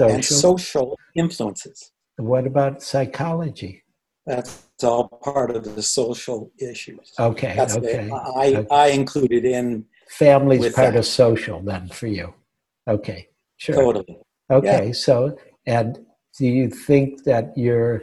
and 0.00 0.22
social. 0.22 0.36
social 0.48 0.98
influences. 1.14 1.92
what 2.16 2.46
about 2.46 2.82
psychology? 2.82 3.84
That's 4.26 4.67
all 4.84 5.08
part 5.08 5.50
of 5.54 5.74
the 5.74 5.82
social 5.82 6.50
issues. 6.58 7.12
Okay, 7.18 7.54
That's 7.56 7.76
okay. 7.76 8.06
the, 8.06 8.14
I, 8.14 8.46
okay. 8.46 8.66
I 8.70 8.86
included 8.88 9.44
in 9.44 9.84
Family's 10.08 10.72
part 10.72 10.92
that. 10.92 10.98
of 10.98 11.06
social, 11.06 11.60
then, 11.60 11.88
for 11.88 12.06
you. 12.06 12.34
Okay, 12.86 13.28
sure. 13.56 13.74
totally. 13.74 14.18
Okay, 14.50 14.92
so 14.92 15.36
and 15.66 15.98
do 16.38 16.46
you 16.46 16.70
think 16.70 17.24
that 17.24 17.56
your 17.56 18.02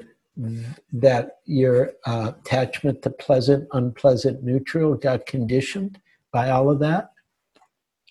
that 0.91 1.37
your 1.45 1.93
uh, 2.05 2.33
attachment 2.39 3.01
to 3.03 3.09
pleasant, 3.09 3.67
unpleasant, 3.71 4.43
neutral 4.43 4.95
got 4.95 5.25
conditioned 5.25 5.99
by 6.31 6.49
all 6.49 6.69
of 6.69 6.79
that? 6.79 7.11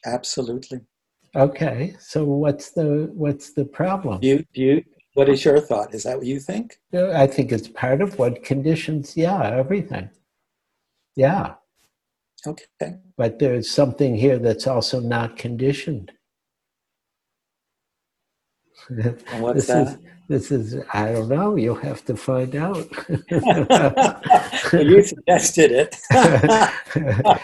Absolutely. 0.07 0.81
Okay, 1.37 1.95
so 2.01 2.25
what's 2.25 2.71
the 2.71 3.11
what's 3.13 3.53
the 3.53 3.65
problem? 3.65 4.21
Do 4.21 4.29
you, 4.29 4.45
do 4.55 4.63
you, 4.63 4.85
what 5.15 5.29
is 5.29 5.45
your 5.45 5.61
thought? 5.61 5.95
Is 5.95 6.03
that 6.03 6.17
what 6.19 6.27
you 6.27 6.39
think? 6.41 6.79
I 6.93 7.27
think 7.27 7.53
it's 7.53 7.69
part 7.69 8.01
of 8.03 8.19
what 8.19 8.43
conditions. 8.45 9.17
Yeah, 9.17 9.43
everything. 9.43 10.11
Yeah, 11.17 11.55
Okay. 12.47 12.67
but 13.17 13.39
there's 13.39 13.71
something 13.71 14.17
here 14.17 14.39
that's 14.39 14.67
also 14.67 15.01
not 15.01 15.37
conditioned. 15.39 16.13
And 18.91 19.17
what's 19.41 19.67
this 19.67 19.67
that? 19.69 19.87
is 19.89 19.99
this 20.29 20.51
is 20.51 20.77
I 20.93 21.13
don't 21.13 21.29
know. 21.29 21.57
You'll 21.57 21.77
have 21.77 22.05
to 22.07 22.17
find 22.17 22.55
out. 22.57 22.87
you 24.73 25.03
suggested 25.03 25.71
it. 25.73 25.97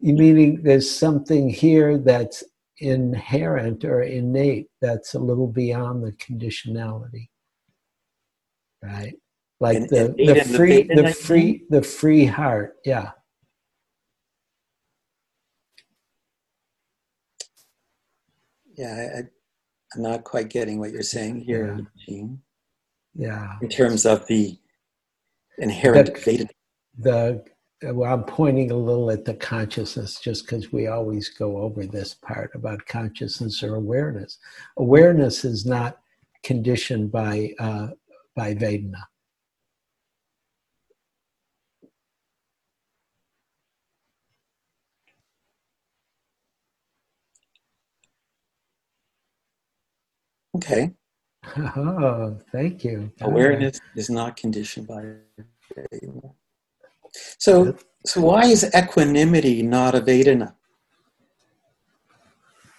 meaning 0.00 0.62
there's 0.62 0.90
something 0.90 1.48
here 1.48 1.98
that's 1.98 2.44
inherent 2.80 3.84
or 3.84 4.02
innate 4.02 4.68
that's 4.80 5.14
a 5.14 5.18
little 5.18 5.46
beyond 5.46 6.02
the 6.04 6.12
conditionality, 6.12 7.28
right? 8.82 9.14
like 9.60 9.76
And- 9.76 9.88
the 9.90 10.04
and 10.06 10.28
the 10.28 10.44
free 10.44 10.82
the 10.84 10.94
Vedana- 10.94 11.14
free 11.16 11.64
the 11.70 11.82
free 11.82 12.24
heart. 12.24 12.76
Yeah. 12.84 13.12
Yeah, 18.76 19.08
I, 19.16 19.18
I'm 19.94 20.02
not 20.02 20.24
quite 20.24 20.48
getting 20.48 20.78
what 20.78 20.90
you're 20.92 21.02
saying 21.02 21.40
here, 21.40 21.76
Yeah. 21.76 21.84
Gene, 22.06 22.42
Yeah. 23.14 23.58
in 23.60 23.68
terms 23.68 24.06
of 24.06 24.26
the 24.26 24.58
inherent 25.58 26.14
the 26.14 26.48
well, 26.98 27.44
I'm 27.82 28.24
pointing 28.24 28.70
a 28.70 28.76
little 28.76 29.10
at 29.10 29.24
the 29.24 29.34
consciousness 29.34 30.20
just 30.20 30.44
because 30.44 30.70
we 30.70 30.88
always 30.88 31.30
go 31.30 31.58
over 31.58 31.86
this 31.86 32.14
part 32.14 32.50
about 32.54 32.84
consciousness 32.86 33.62
or 33.62 33.76
awareness. 33.76 34.38
Awareness 34.76 35.44
is 35.44 35.64
not 35.64 35.98
conditioned 36.42 37.10
by 37.10 37.54
uh, 37.58 37.88
by 38.36 38.54
Vedana. 38.54 39.02
Okay. 50.56 50.92
Oh, 51.56 52.38
thank 52.52 52.84
you. 52.84 53.10
Awareness 53.22 53.80
is 53.96 54.10
not 54.10 54.36
conditioned 54.36 54.86
by 54.86 55.14
Vedana. 55.74 56.34
So, 57.38 57.76
so 58.06 58.20
why 58.20 58.44
is 58.44 58.64
equanimity 58.74 59.62
not 59.62 59.94
a 59.94 60.00
Vedana? 60.00 60.54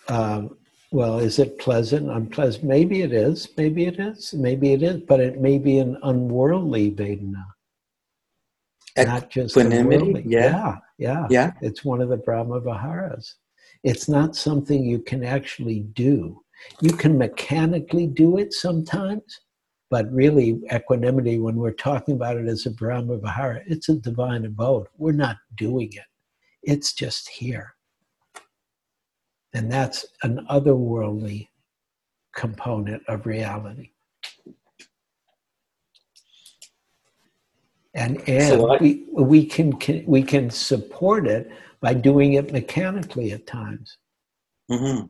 Um, 0.07 0.57
well, 0.91 1.19
is 1.19 1.39
it 1.39 1.57
pleasant, 1.57 2.09
unpleasant? 2.09 2.65
Maybe 2.65 3.01
it 3.01 3.13
is. 3.13 3.47
Maybe 3.55 3.85
it 3.85 3.99
is. 3.99 4.33
Maybe 4.33 4.73
it 4.73 4.83
is. 4.83 5.01
But 5.07 5.21
it 5.21 5.39
may 5.39 5.57
be 5.57 5.77
an 5.79 5.97
unworldly 6.03 6.91
Vedana, 6.91 7.45
not 8.97 9.29
just 9.29 9.55
Equanimity? 9.55 9.95
unworldly. 9.95 10.23
Yeah. 10.27 10.39
yeah, 10.49 10.77
yeah. 10.97 11.27
Yeah. 11.29 11.51
It's 11.61 11.85
one 11.85 12.01
of 12.01 12.09
the 12.09 12.17
Brahma 12.17 12.59
Viharas. 12.59 13.35
It's 13.83 14.09
not 14.09 14.35
something 14.35 14.83
you 14.83 14.99
can 14.99 15.23
actually 15.23 15.79
do. 15.93 16.41
You 16.81 16.91
can 16.91 17.17
mechanically 17.17 18.05
do 18.05 18.37
it 18.37 18.53
sometimes, 18.53 19.23
but 19.91 20.09
really, 20.11 20.61
equanimity, 20.73 21.37
when 21.37 21.57
we're 21.57 21.71
talking 21.73 22.15
about 22.15 22.37
it 22.37 22.47
as 22.47 22.65
a 22.65 22.71
Brahma 22.71 23.17
Vihara, 23.17 23.61
it's 23.67 23.89
a 23.89 23.95
divine 23.95 24.45
abode. 24.45 24.87
We're 24.97 25.11
not 25.11 25.35
doing 25.55 25.91
it, 25.91 26.05
it's 26.63 26.93
just 26.93 27.27
here. 27.27 27.75
And 29.53 29.69
that's 29.69 30.05
an 30.23 30.47
otherworldly 30.49 31.49
component 32.33 33.03
of 33.09 33.25
reality. 33.25 33.91
And, 37.93 38.17
and 38.29 38.43
So 38.61 38.69
I- 38.71 38.77
we, 38.79 39.05
we, 39.11 39.45
can, 39.45 39.73
can, 39.73 40.05
we 40.05 40.23
can 40.23 40.49
support 40.49 41.27
it 41.27 41.51
by 41.81 41.93
doing 41.93 42.33
it 42.33 42.53
mechanically 42.53 43.33
at 43.33 43.45
times. 43.45 43.97
hmm 44.69 45.01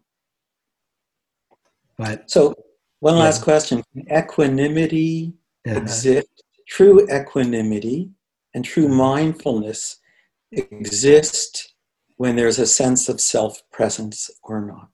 But 1.99 2.31
So, 2.31 2.55
one 3.01 3.17
Yeah. 3.17 3.23
last 3.25 3.43
question: 3.43 3.83
Can 3.93 4.07
Equanimity 4.09 5.33
uh, 5.67 5.71
exist? 5.71 6.29
True 6.67 7.05
equanimity 7.11 8.11
and 8.53 8.63
true 8.63 8.87
mindfulness 8.87 9.97
exist 10.53 11.73
when 12.17 12.35
there's 12.37 12.59
a 12.59 12.65
sense 12.65 13.09
of 13.09 13.19
self-presence 13.19 14.31
or 14.43 14.61
not. 14.61 14.87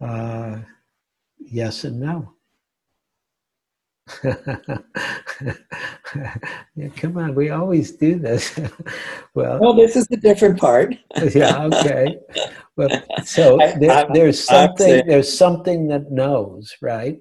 uh, 0.00 0.60
yes 1.38 1.84
and 1.84 1.98
no. 2.00 2.34
yeah, 6.74 6.88
come 6.96 7.16
on, 7.16 7.34
we 7.34 7.50
always 7.50 7.92
do 7.92 8.18
this. 8.18 8.58
well, 9.34 9.60
Well, 9.60 9.74
this 9.74 9.96
is 9.96 10.06
the 10.08 10.16
different 10.16 10.58
part. 10.58 10.94
yeah, 11.34 11.64
okay. 11.64 12.18
Well, 12.76 12.88
so 13.24 13.58
there, 13.78 14.06
there's 14.12 14.42
something 14.42 15.06
there's 15.06 15.36
something 15.36 15.88
that 15.88 16.10
knows, 16.10 16.74
right? 16.80 17.18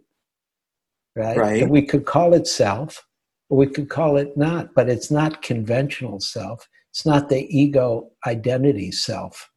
Right. 1.15 1.37
Right. 1.37 1.63
And 1.63 1.71
we 1.71 1.81
could 1.81 2.05
call 2.05 2.33
it 2.33 2.47
self, 2.47 3.05
or 3.49 3.57
we 3.57 3.67
could 3.67 3.89
call 3.89 4.17
it 4.17 4.37
not, 4.37 4.73
but 4.73 4.89
it's 4.89 5.11
not 5.11 5.41
conventional 5.41 6.19
self. 6.19 6.67
It's 6.91 7.05
not 7.05 7.29
the 7.29 7.45
ego 7.55 8.11
identity 8.25 8.91
self. 8.91 9.50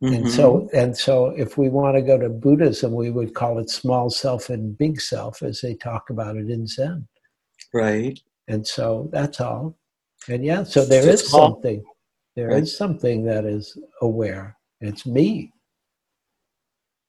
And 0.00 0.26
Mhm. 0.26 0.30
so 0.30 0.68
and 0.72 0.96
so 0.96 1.26
if 1.30 1.58
we 1.58 1.68
want 1.68 1.96
to 1.96 2.02
go 2.02 2.16
to 2.18 2.28
Buddhism, 2.28 2.92
we 2.94 3.10
would 3.10 3.34
call 3.34 3.58
it 3.58 3.68
small 3.68 4.10
self 4.10 4.48
and 4.48 4.78
big 4.78 5.00
self 5.00 5.42
as 5.42 5.60
they 5.60 5.74
talk 5.74 6.08
about 6.10 6.36
it 6.36 6.48
in 6.50 6.66
Zen. 6.66 7.08
right. 7.74 8.18
And 8.46 8.66
so 8.66 9.08
that's 9.12 9.40
all. 9.40 9.76
And 10.28 10.44
yeah, 10.44 10.62
so 10.62 10.84
there 10.84 11.02
So 11.02 11.08
is 11.10 11.28
something. 11.30 11.84
There 12.36 12.48
Right. 12.50 12.62
is 12.62 12.76
something 12.76 13.24
that 13.24 13.44
is 13.44 13.76
aware. 14.00 14.56
It's 14.80 15.04
me. 15.04 15.52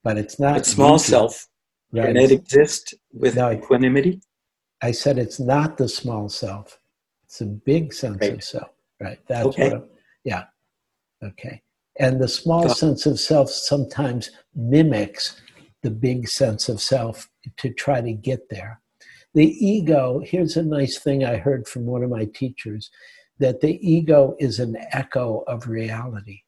But 0.04 0.18
it's 0.18 0.40
not 0.40 0.56
But 0.56 0.66
small 0.66 0.98
self 0.98 1.48
Right. 1.92 2.08
can 2.08 2.18
it 2.18 2.32
exist 2.32 2.96
with 3.14 3.36
No. 3.36 3.52
equanimity? 3.52 4.22
I 4.82 4.92
said 4.92 5.18
it's 5.20 5.40
not 5.40 5.78
the 5.78 5.88
small 5.88 6.28
self. 6.30 6.80
It's 7.26 7.42
a 7.42 7.46
big 7.46 7.94
sense 7.94 8.18
Right. 8.22 8.34
of 8.34 8.44
self. 8.44 8.72
Right. 9.00 9.20
That's 9.28 9.46
Okay. 9.48 9.70
what 9.70 9.74
I'm, 9.84 9.90
yeah. 10.24 10.46
Okay. 11.24 11.62
And 12.00 12.20
the 12.20 12.28
small 12.30 12.70
sense 12.70 13.06
of 13.06 13.20
self 13.20 13.50
sometimes 13.50 14.32
mimics 14.56 15.42
the 15.84 15.92
big 15.92 16.28
sense 16.28 16.70
of 16.70 16.82
self 16.82 17.30
to 17.58 17.70
try 17.74 18.02
to 18.02 18.14
get 18.14 18.50
there. 18.50 18.82
The 19.34 19.48
ego, 19.66 20.22
here's 20.26 20.58
a 20.58 20.64
nice 20.64 20.98
thing 20.98 21.24
I 21.24 21.38
heard 21.38 21.68
from 21.68 21.86
one 21.86 22.04
of 22.04 22.10
my 22.10 22.26
teachers 22.34 22.90
that 23.40 23.62
the 23.62 23.80
ego 23.88 24.36
is 24.40 24.60
an 24.60 24.76
echo 24.92 25.44
of 25.48 25.68
reality. 25.68 26.42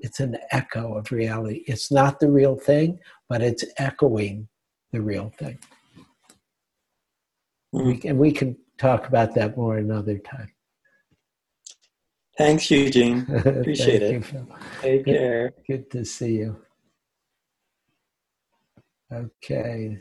It's 0.00 0.20
an 0.20 0.36
echo 0.50 0.94
of 0.94 1.12
reality. 1.12 1.62
It's 1.66 1.92
not 1.92 2.18
the 2.18 2.30
real 2.30 2.56
thing, 2.56 2.98
but 3.28 3.42
it's 3.42 3.64
echoing 3.78 4.48
the 4.90 5.00
real 5.00 5.32
thing. 5.38 5.58
Mm. 7.74 7.86
We 7.86 7.96
can, 7.98 8.18
we 8.18 8.32
can 8.32 8.56
talk 8.78 9.06
about 9.06 9.34
that 9.34 9.56
more 9.56 9.78
another 9.78 10.18
time. 10.18 10.50
Thanks, 12.38 12.70
Eugene. 12.70 13.26
Appreciate 13.44 14.00
Thank 14.00 14.02
it. 14.02 14.12
you, 14.12 14.22
Phil. 14.22 14.46
Take 14.80 15.04
care. 15.04 15.52
Good 15.66 15.90
to 15.90 16.04
see 16.04 16.36
you. 16.36 16.56
Okay. 19.12 19.98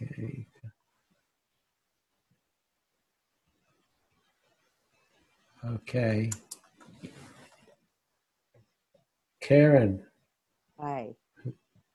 Okay. 0.00 0.46
Okay. 5.64 6.30
Karen, 9.40 10.00
Hi, 10.78 11.08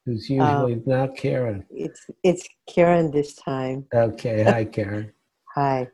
who's 0.05 0.29
usually 0.29 0.81
not 0.85 1.15
Karen. 1.15 1.65
it's 1.69 2.05
it's 2.23 2.47
Karen 2.67 3.09
this 3.11 3.35
time. 3.35 3.85
Okay. 3.93 4.43
Hi, 4.43 4.65
Karen. 4.65 5.13
Hi. 5.55 5.87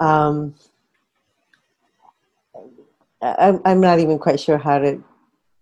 Um, 0.00 0.54
I- 0.56 0.62
I'm 3.20 3.60
I'm 3.64 3.80
not 3.80 3.98
even 3.98 4.18
quite 4.18 4.40
sure 4.40 4.58
how 4.58 4.78
to 4.78 5.02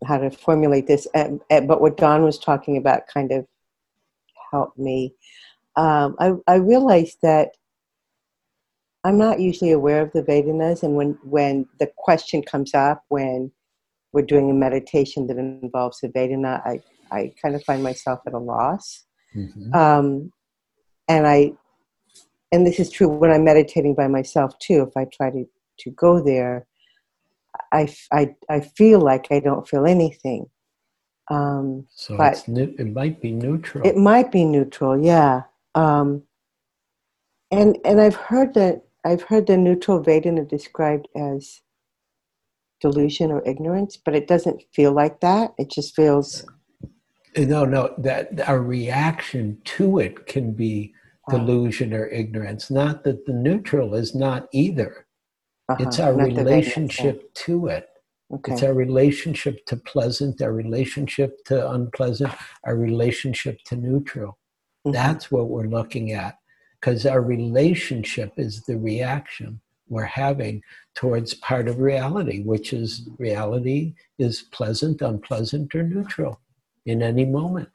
how 0.04 0.18
to 0.18 0.30
formulate 0.30 0.86
this, 0.86 1.06
uh, 1.14 1.30
uh, 1.50 1.62
but 1.62 1.80
what 1.80 1.96
Don 1.96 2.22
was 2.22 2.38
talking 2.38 2.76
about 2.76 3.06
kind 3.12 3.32
of 3.32 3.46
helped 4.50 4.78
me. 4.78 5.14
Um, 5.76 6.16
I 6.18 6.32
I 6.46 6.56
realized 6.56 7.18
that 7.22 7.50
I'm 9.04 9.18
not 9.18 9.40
usually 9.40 9.72
aware 9.72 10.02
of 10.02 10.12
the 10.12 10.22
Vedanas, 10.22 10.82
and 10.82 10.96
when 10.96 11.18
when 11.22 11.66
the 11.78 11.90
question 11.96 12.42
comes 12.42 12.74
up 12.74 13.04
when 13.08 13.50
we're 14.12 14.22
doing 14.22 14.50
a 14.50 14.54
meditation 14.54 15.26
that 15.26 15.38
involves 15.38 16.02
a 16.02 16.08
Vedana, 16.08 16.60
I 16.66 16.80
I 17.10 17.32
kind 17.40 17.54
of 17.54 17.64
find 17.64 17.82
myself 17.82 18.20
at 18.26 18.34
a 18.34 18.38
loss. 18.38 19.04
Mhm. 19.34 19.74
um, 19.74 20.32
and 21.08 21.26
I, 21.26 21.52
and 22.50 22.66
this 22.66 22.80
is 22.80 22.90
true 22.90 23.08
when 23.08 23.30
I'm 23.30 23.44
meditating 23.44 23.94
by 23.94 24.08
myself 24.08 24.58
too. 24.58 24.82
If 24.82 24.96
I 24.96 25.04
try 25.04 25.30
to 25.30 25.44
to 25.80 25.90
go 25.90 26.22
there, 26.22 26.66
I 27.72 27.88
I 28.12 28.34
I 28.48 28.60
feel 28.60 29.00
like 29.00 29.28
I 29.30 29.40
don't 29.40 29.68
feel 29.68 29.86
anything. 29.86 30.46
Um, 31.28 31.86
So 31.90 32.16
but- 32.16 32.32
it's 32.34 32.48
new, 32.48 32.74
it 32.78 32.92
might 32.92 33.20
be 33.20 33.32
neutral. 33.32 33.86
it 33.86 33.96
might 33.96 34.30
be 34.30 34.44
neutral, 34.44 34.98
yeah. 34.98 35.42
Um, 35.74 36.22
and 37.50 37.78
and 37.84 38.00
I've 38.00 38.14
heard 38.16 38.54
that 38.54 38.82
I've 39.04 39.22
heard 39.22 39.46
the 39.46 39.56
neutral 39.56 40.02
Vedana 40.02 40.48
described 40.48 41.08
as 41.16 41.62
delusion 42.80 43.30
or 43.32 43.42
ignorance, 43.46 43.96
but 43.96 44.14
it 44.14 44.26
doesn't 44.26 44.62
feel 44.72 44.92
like 44.92 45.20
that. 45.20 45.54
It 45.58 45.70
just 45.70 45.94
feels 45.94 46.44
no, 47.36 47.64
no, 47.64 47.94
that 47.98 48.48
our 48.48 48.60
reaction 48.60 49.58
to 49.64 49.98
it 49.98 50.26
can 50.26 50.52
be 50.52 50.94
uh, 51.28 51.36
delusion 51.36 51.92
or 51.92 52.06
ignorance. 52.06 52.70
Not 52.70 53.04
that 53.04 53.26
the 53.26 53.32
neutral 53.32 53.94
is 53.94 54.14
not 54.14 54.48
either. 54.52 55.05
Uh-huh, 55.68 55.84
It's 55.84 55.98
our 55.98 56.14
not 56.14 56.26
relationship 56.26 57.32
to 57.34 57.66
it. 57.68 57.88
Okay. 58.32 58.52
It's 58.52 58.62
our 58.62 58.74
relationship 58.74 59.64
to 59.66 59.76
pleasant, 59.76 60.43
our 60.43 60.52
relationship 60.52 61.44
to 61.47 61.70
unpleasant, 61.70 62.32
our 62.64 62.76
relationship 62.76 63.59
to 63.66 63.76
neutral. 63.76 64.38
Mhm. 64.86 64.93
That's 64.93 65.30
what 65.30 65.48
we're 65.48 65.68
looking 65.68 66.12
at. 66.12 66.38
because 66.80 67.06
our 67.06 67.22
relationship 67.22 68.32
is 68.36 68.62
the 68.64 68.76
reaction 68.78 69.60
we're 69.88 70.05
having 70.05 70.62
towards 70.94 71.32
part 71.34 71.68
of 71.68 71.78
reality, 71.80 72.43
which 72.43 72.72
is 72.72 73.09
reality 73.18 73.94
is 74.18 74.43
pleasant, 74.52 75.01
unpleasant, 75.01 75.74
or 75.74 75.82
neutral 75.82 76.38
in 76.84 77.02
any 77.02 77.24
moment. 77.24 77.68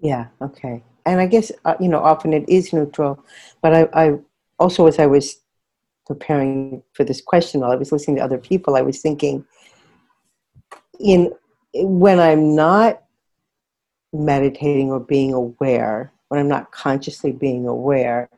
Yeah, 0.00 0.26
okay. 0.40 0.82
And 1.04 1.20
I 1.20 1.26
guess, 1.26 1.52
uh, 1.64 1.74
you 1.78 1.88
know, 1.88 2.00
often 2.00 2.32
it 2.32 2.48
is 2.48 2.72
neutral, 2.72 3.24
but 3.62 3.74
I, 3.74 3.88
I 3.92 4.18
also, 4.58 4.86
as 4.86 4.98
I 4.98 5.06
was 5.06 5.36
preparing 6.08 6.82
for 6.94 7.04
this 7.04 7.20
question, 7.20 7.60
while 7.60 7.70
I 7.70 7.76
was 7.76 7.92
listening 7.92 8.16
to 8.16 8.24
other 8.24 8.38
people, 8.38 8.74
I 8.74 8.82
was 8.82 9.00
thinking, 9.00 9.44
in 10.98 11.32
when 11.74 12.18
I'm 12.18 12.56
not 12.56 13.02
meditating 14.12 14.90
or 14.90 14.98
being 14.98 15.32
aware, 15.32 16.12
when 16.28 16.40
I'm 16.40 16.48
not 16.48 16.72
consciously 16.72 17.30
being 17.30 17.68
aware, 17.68 18.28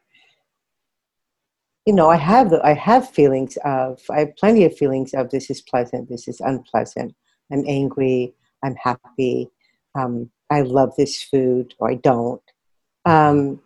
you 1.87 1.95
know, 1.95 2.11
I 2.11 2.17
have 2.17 2.51
the, 2.51 2.61
I 2.67 2.75
have 2.75 3.09
feelings 3.09 3.57
of 3.65 4.01
I 4.11 4.19
have 4.21 4.37
plenty 4.37 4.65
of 4.65 4.77
feelings 4.77 5.15
of 5.15 5.31
this 5.31 5.49
is 5.49 5.63
pleasant, 5.63 6.09
this 6.11 6.29
is 6.29 6.41
unpleasant. 6.41 7.15
I'm 7.53 7.65
angry, 7.67 8.35
I'm 8.63 8.75
happy, 8.75 9.49
um, 9.95 10.31
I 10.51 10.63
love 10.63 10.93
this 10.99 11.23
food, 11.23 11.75
or 11.79 11.91
I 11.91 11.95
don't. 11.95 12.43
Um, 13.07 13.61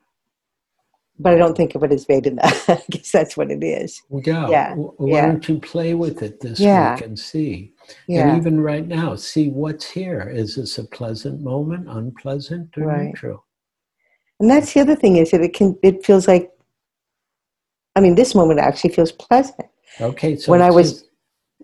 but 1.18 1.32
I 1.34 1.36
don't 1.36 1.56
think 1.56 1.74
of 1.74 1.82
it 1.84 1.92
as 1.92 2.06
Vedana. 2.06 2.42
I 2.68 2.82
guess 2.90 3.10
that's 3.12 3.36
what 3.36 3.50
it 3.50 3.62
is. 3.62 4.02
Yeah. 4.10 4.48
Yeah. 4.48 4.74
Why 4.74 5.08
Yeah. 5.18 5.26
don't 5.26 5.48
you 5.48 5.58
play 5.60 5.94
with 5.94 6.22
it 6.22 6.40
this 6.40 6.58
Yeah. 6.60 6.94
week 6.94 7.04
and 7.04 7.18
see? 7.18 7.72
Yeah. 8.08 8.28
And 8.28 8.38
even 8.38 8.60
right 8.60 8.86
now, 8.86 9.14
see 9.14 9.48
what's 9.50 9.88
here. 9.90 10.28
Is 10.28 10.56
this 10.56 10.78
a 10.78 10.84
pleasant 10.84 11.40
moment, 11.40 11.88
unpleasant, 11.88 12.76
or 12.76 12.86
Right. 12.86 13.06
neutral? 13.06 13.44
And 14.40 14.50
that's 14.50 14.72
the 14.74 14.80
other 14.80 14.96
thing 14.96 15.16
is 15.16 15.30
that 15.30 15.40
it 15.42 15.54
can 15.54 15.78
it 15.82 16.04
feels 16.04 16.26
like 16.26 16.50
I 17.96 18.00
mean 18.00 18.16
this 18.16 18.34
moment 18.34 18.58
actually 18.58 18.92
feels 18.92 19.12
pleasant. 19.12 19.68
Okay, 20.00 20.34
so 20.36 20.50
When 20.50 20.62
I 20.62 20.70
was- 20.70 20.92
just- 21.02 21.10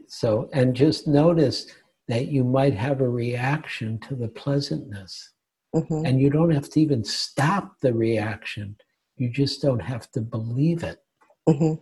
so 0.07 0.49
and 0.53 0.75
just 0.77 1.09
notice 1.09 1.67
that 2.07 2.29
you 2.29 2.45
might 2.45 2.75
have 2.75 3.01
a 3.01 3.09
reaction 3.09 3.99
to 4.09 4.15
the 4.15 4.29
pleasantness, 4.29 5.33
hmm 5.75 6.05
and 6.07 6.21
you 6.21 6.31
don't 6.31 6.51
have 6.53 6.69
to 6.71 6.81
even 6.81 7.03
stop 7.03 7.81
the 7.81 7.93
reaction. 7.93 8.77
You 9.21 9.29
just 9.29 9.61
don't 9.61 9.83
have 9.83 10.11
to 10.13 10.21
believe 10.23 10.83
it. 10.83 10.99
hmm 11.47 11.75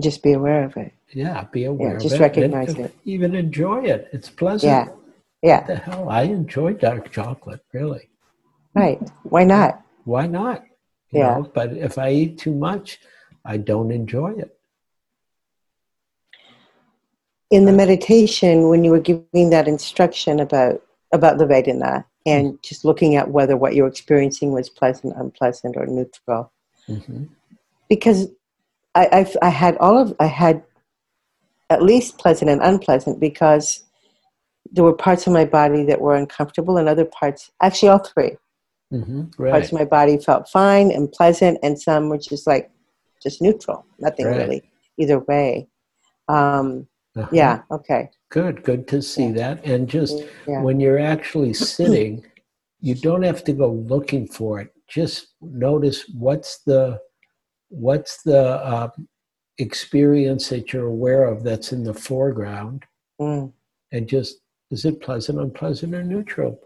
Just 0.00 0.22
be 0.22 0.32
aware 0.32 0.64
of 0.64 0.76
it. 0.78 0.92
Yeah, 1.12 1.44
be 1.52 1.64
aware 1.64 1.98
just 1.98 2.06
of 2.06 2.12
it. 2.12 2.20
recognize 2.22 2.74
it. 2.76 2.94
Even 3.04 3.34
enjoy 3.34 3.84
it. 3.84 4.08
It's 4.12 4.30
pleasant. 4.30 4.72
Yeah. 4.72 4.84
What 4.86 4.96
Yeah, 5.42 5.66
the 5.66 5.76
hell? 5.76 6.08
I 6.08 6.22
enjoy 6.22 6.72
dark 6.74 7.10
chocolate. 7.12 7.60
Really? 7.74 8.08
right. 8.74 8.98
Why 9.24 9.44
not? 9.44 9.82
Why 10.04 10.26
not? 10.26 10.64
You 11.10 11.20
Yeah. 11.20 11.36
know, 11.36 11.50
but 11.54 11.72
if 11.76 11.98
I 11.98 12.10
eat 12.10 12.38
too 12.38 12.54
much, 12.54 12.98
I 13.44 13.58
don't 13.58 13.90
enjoy 13.92 14.32
it. 14.38 14.56
In 17.50 17.66
the 17.66 17.72
meditation, 17.72 18.68
when 18.70 18.84
you 18.84 18.92
were 18.92 19.00
giving 19.00 19.50
that 19.50 19.68
instruction 19.68 20.38
about 20.40 20.80
about 21.12 21.38
the 21.38 21.46
Vedana 21.46 22.04
and 22.26 22.62
just 22.62 22.84
looking 22.84 23.16
at 23.16 23.30
whether 23.30 23.56
what 23.56 23.74
you're 23.74 23.88
experiencing 23.88 24.52
was 24.52 24.68
pleasant, 24.68 25.14
unpleasant, 25.16 25.76
or 25.76 25.86
neutral, 25.86 26.52
hmm 26.86 27.24
because 27.88 28.28
I, 28.94 29.08
I've, 29.12 29.36
I 29.42 29.48
had 29.48 29.76
all 29.78 29.98
of 29.98 30.14
I 30.20 30.26
had 30.26 30.62
at 31.70 31.82
least 31.82 32.18
pleasant 32.18 32.50
and 32.50 32.60
unpleasant 32.62 33.18
because 33.20 33.82
there 34.72 34.84
were 34.84 34.94
parts 34.94 35.26
of 35.26 35.32
my 35.32 35.44
body 35.44 35.84
that 35.84 36.00
were 36.00 36.14
uncomfortable 36.14 36.76
and 36.76 36.88
other 36.88 37.04
parts 37.04 37.50
actually 37.60 37.88
all 37.88 37.98
three. 37.98 38.36
Hmm 38.90 39.24
parts 39.50 39.68
of 39.68 39.78
my 39.78 39.84
body 39.84 40.18
felt 40.18 40.48
fine 40.48 40.90
and 40.90 41.10
pleasant 41.12 41.58
and 41.62 41.80
some 41.80 42.08
were 42.08 42.18
just 42.18 42.46
like 42.46 42.70
just 43.22 43.42
neutral. 43.42 43.84
Nothing 43.98 44.26
Right. 44.26 44.36
really 44.36 44.62
either 44.98 45.18
way. 45.18 45.68
Um, 46.28 46.86
Uh-huh. 47.16 47.28
yeah 47.34 47.62
okay 47.70 48.10
Good. 48.30 48.62
Good 48.62 48.86
to 48.88 49.02
see 49.02 49.32
that. 49.32 49.64
And 49.64 49.88
just 49.88 50.22
yeah 50.46 50.62
when 50.62 50.78
you're 50.80 51.00
actually 51.00 51.52
sitting, 51.76 52.24
you 52.80 52.94
don't 52.94 53.24
have 53.24 53.42
to 53.44 53.52
go 53.52 53.72
looking 53.72 54.26
for 54.28 54.60
it. 54.60 54.72
Just 54.88 55.28
notice 55.40 56.08
what's 56.14 56.58
the 56.62 57.00
what's 57.68 58.22
the 58.22 58.40
uh, 58.40 58.88
experience 59.58 60.48
that 60.50 60.72
you're 60.72 60.86
aware 60.86 61.24
of 61.24 61.42
that's 61.42 61.72
in 61.72 61.84
the 61.84 61.94
foreground, 61.94 62.84
Mm, 63.20 63.52
and 63.92 64.08
just 64.08 64.40
is 64.70 64.84
it 64.84 65.00
pleasant, 65.00 65.40
unpleasant, 65.40 65.94
or 65.94 66.02
neutral? 66.04 66.60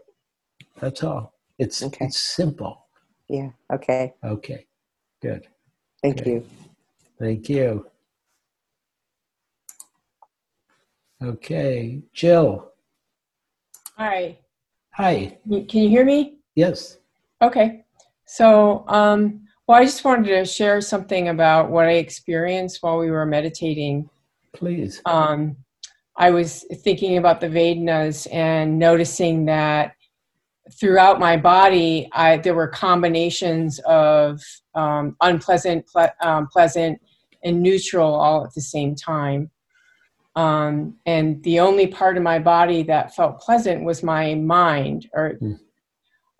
That's 0.79 1.03
all. 1.03 1.33
It's 1.57 1.81
Okay. 1.83 2.05
it's 2.05 2.19
simple. 2.19 2.87
yeah 3.29 3.49
okay 3.73 4.13
Okay. 4.23 4.67
Good. 5.21 5.47
thank 6.03 6.21
Okay. 6.21 6.31
you 6.31 6.45
Thank 7.19 7.49
you. 7.49 7.87
Okay, 11.25 12.03
Jill. 12.13 12.71
Hi. 13.97 14.37
Hi. 14.93 15.39
Can 15.49 15.81
you 15.81 15.89
hear 15.89 16.05
me? 16.05 16.37
Yes. 16.53 16.99
Okay. 17.41 17.83
So, 18.27 18.85
um, 18.87 19.41
well, 19.65 19.79
I 19.79 19.85
just 19.85 20.05
wanted 20.05 20.27
to 20.27 20.45
share 20.45 20.81
something 20.81 21.29
about 21.29 21.71
what 21.71 21.87
I 21.87 21.93
experienced 21.93 22.83
while 22.83 22.99
we 22.99 23.09
were 23.09 23.25
meditating. 23.25 24.07
Please. 24.53 25.01
Um, 25.07 25.57
I 26.15 26.29
was 26.29 26.63
thinking 26.83 27.17
about 27.17 27.41
the 27.41 27.47
Vedanas 27.47 28.27
and 28.31 28.77
noticing 28.77 29.45
that 29.45 29.95
throughout 30.79 31.19
my 31.19 31.37
body, 31.37 32.07
I, 32.13 32.37
there 32.37 32.53
were 32.53 32.67
combinations 32.67 33.79
of 33.79 34.41
um, 34.75 35.17
unpleasant, 35.21 35.87
ple- 35.87 36.13
um, 36.21 36.47
pleasant, 36.47 37.01
and 37.43 37.63
neutral 37.63 38.13
all 38.13 38.45
at 38.45 38.53
the 38.53 38.61
same 38.61 38.93
time. 38.95 39.49
Um, 40.35 40.97
and 41.05 41.41
the 41.43 41.59
only 41.61 41.87
part 41.87 42.17
of 42.17 42.23
my 42.23 42.39
body 42.39 42.83
that 42.83 43.15
felt 43.15 43.39
pleasant 43.39 43.85
was 43.85 44.03
my 44.03 44.35
mind, 44.35 45.09
or 45.13 45.39
Mm. 45.41 45.59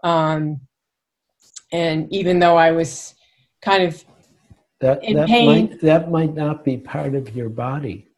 um, 0.04 0.62
and 1.72 2.12
even 2.14 2.40
though 2.40 2.58
I 2.58 2.72
was 2.72 3.16
kind 3.62 3.84
of 3.84 4.04
That 4.82 5.04
In 5.04 5.16
that 5.16 5.28
pain. 5.30 5.46
might 5.46 5.82
that 5.82 6.12
might 6.12 6.36
not 6.36 6.66
be 6.66 6.78
part 6.78 7.16
of 7.16 7.34
your 7.36 7.50
body. 7.50 8.12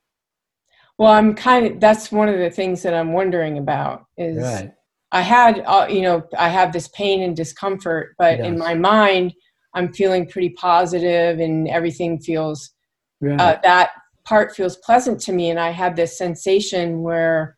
well, 0.97 1.11
I'm 1.11 1.35
kind 1.35 1.67
of 1.67 1.79
that's 1.79 2.11
one 2.11 2.27
of 2.27 2.39
the 2.39 2.49
things 2.49 2.81
that 2.81 2.95
I'm 2.95 3.13
wondering 3.13 3.59
about 3.59 4.05
is 4.17 4.37
Right. 4.37 4.71
I 5.11 5.21
had, 5.21 5.59
uh, 5.65 5.87
you 5.89 6.01
know, 6.01 6.23
I 6.37 6.49
have 6.49 6.73
this 6.73 6.87
pain 6.89 7.21
and 7.21 7.35
discomfort, 7.35 8.15
but 8.17 8.39
in 8.39 8.57
my 8.57 8.73
mind, 8.73 9.33
I'm 9.73 9.93
feeling 9.93 10.27
pretty 10.27 10.49
positive 10.49 11.39
and 11.39 11.67
everything 11.69 12.19
feels, 12.19 12.71
Right. 13.21 13.39
uh, 13.39 13.55
that 13.63 13.91
part 14.27 14.55
feels 14.55 14.77
pleasant 14.77 15.19
to 15.21 15.31
me. 15.31 15.49
And 15.49 15.59
I 15.59 15.69
had 15.71 15.95
this 15.95 16.17
sensation 16.17 17.01
where, 17.01 17.57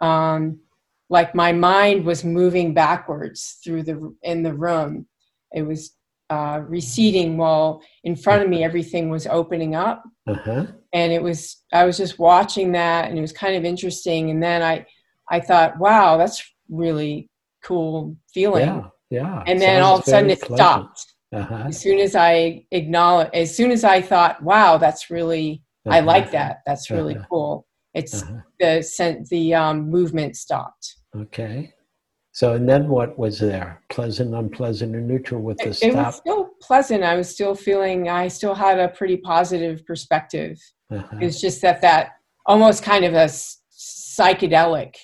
um, 0.00 0.60
like 1.08 1.34
my 1.34 1.52
mind 1.52 2.04
was 2.04 2.24
moving 2.24 2.72
backwards 2.74 3.58
through 3.62 3.82
the, 3.84 4.14
in 4.22 4.42
the 4.42 4.54
room. 4.54 5.06
It 5.52 5.62
was 5.62 5.92
uh, 6.30 6.60
receding 6.66 7.36
while 7.36 7.82
in 8.04 8.14
front 8.14 8.42
of 8.42 8.48
me, 8.48 8.62
everything 8.62 9.10
was 9.10 9.26
opening 9.26 9.74
up 9.74 10.04
uh-huh. 10.28 10.66
and 10.92 11.12
it 11.12 11.22
was 11.22 11.62
i 11.72 11.84
was 11.84 11.96
just 11.96 12.18
watching 12.18 12.72
that 12.72 13.08
and 13.08 13.18
it 13.18 13.20
was 13.20 13.32
kind 13.32 13.56
of 13.56 13.64
interesting 13.64 14.30
and 14.30 14.42
then 14.42 14.62
i 14.62 14.86
i 15.28 15.40
thought 15.40 15.78
wow 15.78 16.16
that's 16.16 16.42
really 16.68 17.28
cool 17.64 18.16
feeling 18.32 18.66
Yeah. 18.66 18.84
Yeah. 19.10 19.42
and 19.46 19.60
then 19.60 19.82
all 19.82 19.96
of 19.98 20.02
a 20.06 20.10
sudden 20.10 20.30
it 20.30 20.40
pleasant. 20.40 20.58
stopped 20.58 21.06
Uh-huh. 21.32 21.64
as 21.68 21.80
soon 21.80 21.98
as 21.98 22.14
i 22.14 22.64
acknowledge 22.70 23.30
as 23.34 23.54
soon 23.54 23.70
as 23.70 23.82
i 23.84 24.00
thought 24.00 24.42
wow 24.42 24.78
that's 24.78 25.10
really 25.10 25.62
i 25.88 25.98
Uh-huh. 25.98 26.06
like 26.06 26.30
that 26.30 26.58
that's 26.66 26.90
really 26.90 27.14
Uh-huh. 27.14 27.26
cool 27.30 27.66
it's 27.94 28.14
Uh-huh. 28.22 28.40
the 28.60 28.82
sent 28.82 29.28
the 29.28 29.54
um, 29.54 29.88
movement 29.90 30.36
stopped 30.36 30.96
Okay. 31.16 31.72
So 32.32 32.52
and 32.54 32.68
then 32.68 32.88
what 32.88 33.18
was 33.18 33.40
there? 33.40 33.82
Pleasant, 33.88 34.32
unpleasant, 34.34 34.94
or 34.94 35.00
neutral 35.00 35.42
with 35.42 35.58
the 35.58 35.70
it, 35.70 35.82
it 35.82 35.94
was 35.96 36.16
still 36.16 36.50
pleasant 36.62 37.02
i 37.02 37.16
was 37.16 37.28
still 37.28 37.54
feeling 37.56 38.08
i 38.08 38.28
still 38.28 38.54
had 38.54 38.78
a 38.78 38.88
pretty 38.98 39.16
positive 39.16 39.84
perspective 39.90 40.56
Uh-huh. 40.92 41.16
It's 41.20 41.40
just 41.40 41.60
that 41.62 41.80
that 41.82 42.04
almost 42.46 42.82
kind 42.84 43.04
of 43.04 43.14
a 43.14 43.28
psychedelic 43.28 44.94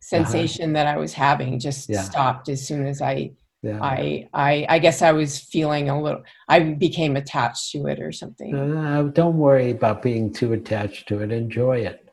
sensation 0.00 0.72
that 0.74 0.86
I 0.86 0.96
was 0.96 1.12
having 1.12 1.58
just 1.58 1.88
Yeah. 1.88 2.02
stopped 2.08 2.48
as 2.48 2.66
soon 2.66 2.86
as 2.86 3.00
I, 3.00 3.32
Yeah. 3.64 3.82
I, 3.82 4.28
I, 4.34 4.66
I 4.68 4.78
guess 4.78 5.00
I 5.00 5.12
was 5.12 5.38
feeling 5.38 5.88
a 5.88 6.00
little. 6.00 6.22
I 6.48 6.60
became 6.60 7.16
attached 7.16 7.72
to 7.72 7.86
it 7.86 7.98
or 7.98 8.12
something. 8.12 8.54
Uh, 8.54 9.04
don't 9.04 9.38
worry 9.38 9.70
about 9.70 10.02
being 10.02 10.30
too 10.30 10.52
attached 10.52 11.08
to 11.08 11.20
it. 11.20 11.32
Enjoy 11.32 11.78
it. 11.78 12.08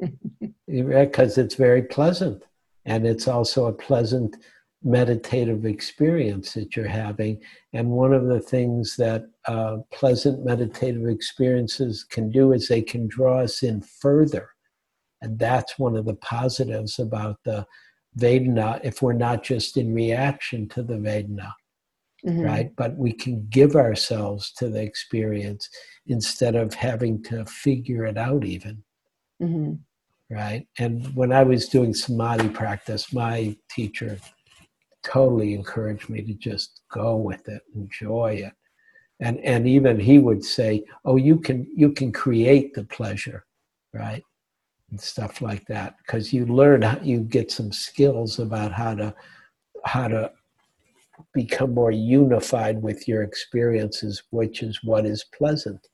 Because 0.68 1.38
it's 1.38 1.54
very 1.54 1.82
pleasant. 1.82 2.42
And 2.86 3.06
it's 3.06 3.28
also 3.28 3.66
a 3.66 3.72
pleasant 3.72 4.36
meditative 4.82 5.64
experience 5.64 6.54
that 6.54 6.74
you're 6.76 6.88
having. 6.88 7.40
And 7.72 7.88
one 7.90 8.12
of 8.12 8.26
the 8.26 8.40
things 8.40 8.96
that 8.96 9.26
uh, 9.46 9.78
pleasant 9.92 10.44
meditative 10.44 11.08
experiences 11.08 12.02
can 12.02 12.30
do 12.30 12.52
is 12.52 12.66
they 12.66 12.82
can 12.82 13.06
draw 13.06 13.42
us 13.42 13.62
in 13.62 13.80
further. 13.80 14.48
And 15.22 15.38
that's 15.38 15.78
one 15.78 15.96
of 15.96 16.04
the 16.04 16.14
positives 16.14 16.98
about 16.98 17.38
the 17.44 17.64
Vedana 18.18 18.80
if 18.84 19.02
we're 19.02 19.12
not 19.12 19.42
just 19.42 19.76
in 19.76 19.94
reaction 19.94 20.68
to 20.70 20.82
the 20.82 20.94
Vedana. 20.94 21.52
Mhm. 22.24 22.44
right? 22.44 22.74
But 22.76 22.96
we 22.96 23.12
can 23.12 23.46
give 23.50 23.76
ourselves 23.76 24.50
to 24.54 24.68
the 24.68 24.82
experience 24.82 25.68
instead 26.06 26.56
of 26.56 26.74
having 26.74 27.22
to 27.24 27.44
figure 27.44 28.04
it 28.04 28.16
out, 28.18 28.44
even, 28.44 28.82
Mhm. 29.40 29.80
right? 30.30 30.66
And 30.78 31.14
when 31.14 31.30
I 31.30 31.44
was 31.44 31.68
doing 31.68 31.94
samadhi 31.94 32.48
practice, 32.48 33.12
my 33.12 33.56
teacher 33.70 34.18
totally 35.04 35.54
encouraged 35.54 36.08
me 36.08 36.22
to 36.22 36.34
just 36.34 36.80
go 36.90 37.16
with 37.16 37.48
it, 37.48 37.62
enjoy 37.74 38.42
it. 38.46 38.54
And, 39.20 39.38
and 39.40 39.68
even 39.68 40.00
he 40.00 40.18
would 40.18 40.44
say, 40.44 40.84
"Oh, 41.04 41.16
you 41.16 41.38
can 41.38 41.66
you 41.76 41.92
can 41.92 42.10
create 42.12 42.74
the 42.74 42.84
pleasure, 42.84 43.46
right?" 43.92 44.22
And 44.90 45.00
stuff 45.00 45.40
like 45.40 45.66
that 45.66 45.96
because 45.98 46.32
you 46.32 46.46
learn 46.46 46.82
how 46.82 46.98
you 47.02 47.20
get 47.20 47.50
some 47.50 47.72
skills 47.72 48.38
about 48.38 48.72
how 48.72 48.94
to 48.94 49.14
how 49.84 50.08
to 50.08 50.30
become 51.32 51.74
more 51.74 51.90
unified 51.90 52.80
with 52.80 53.08
your 53.08 53.22
experiences 53.22 54.22
which 54.30 54.62
is 54.62 54.80
what 54.82 55.06
is 55.06 55.24
pleasant. 55.36 55.86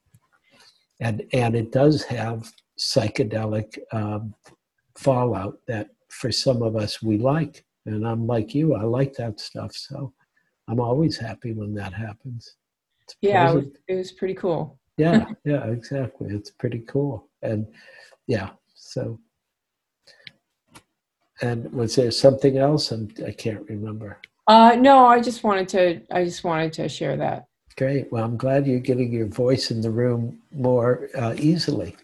And 1.00 1.22
and 1.32 1.54
it 1.54 1.72
does 1.72 2.02
have 2.04 2.50
psychedelic 2.78 3.78
um, 3.92 4.34
fallout 4.96 5.58
that 5.68 5.88
for 6.08 6.30
some 6.30 6.62
of 6.62 6.76
us 6.76 7.02
we 7.02 7.16
like 7.16 7.64
and 7.86 8.06
i'm 8.06 8.26
like 8.26 8.54
you 8.54 8.74
i 8.74 8.82
like 8.82 9.14
that 9.14 9.40
stuff 9.40 9.72
so 9.74 10.12
i'm 10.68 10.80
always 10.80 11.16
happy 11.16 11.52
when 11.52 11.74
that 11.74 11.92
happens. 11.92 12.56
It's 13.02 13.16
Yeah, 13.22 13.50
it 13.50 13.54
was, 13.54 13.66
it 13.88 13.94
was 13.94 14.12
pretty 14.12 14.34
cool. 14.34 14.78
yeah 14.98 15.24
yeah 15.44 15.64
exactly 15.66 16.28
it's 16.34 16.50
pretty 16.50 16.80
cool 16.80 17.28
and 17.42 17.66
yeah 18.26 18.50
so 18.82 19.18
and 21.40 21.72
was 21.72 21.94
there 21.96 22.10
something 22.10 22.58
else 22.58 22.90
and 22.92 23.12
i 23.26 23.30
can't 23.32 23.68
remember 23.68 24.18
Uh, 24.48 24.74
no, 24.76 25.06
I 25.06 25.20
just 25.20 25.44
wanted 25.44 25.68
to. 25.68 25.82
I 26.10 26.24
just 26.24 26.42
wanted 26.42 26.72
to 26.78 26.88
share 26.88 27.16
that. 27.16 27.46
great 27.78 28.10
well 28.12 28.24
i'm 28.24 28.36
glad 28.36 28.66
you're 28.66 28.80
getting 28.90 29.12
your 29.12 29.28
voice 29.44 29.70
in 29.70 29.80
the 29.80 29.90
room 30.02 30.22
more 30.68 31.08
uh, 31.22 31.34
easily 31.38 31.94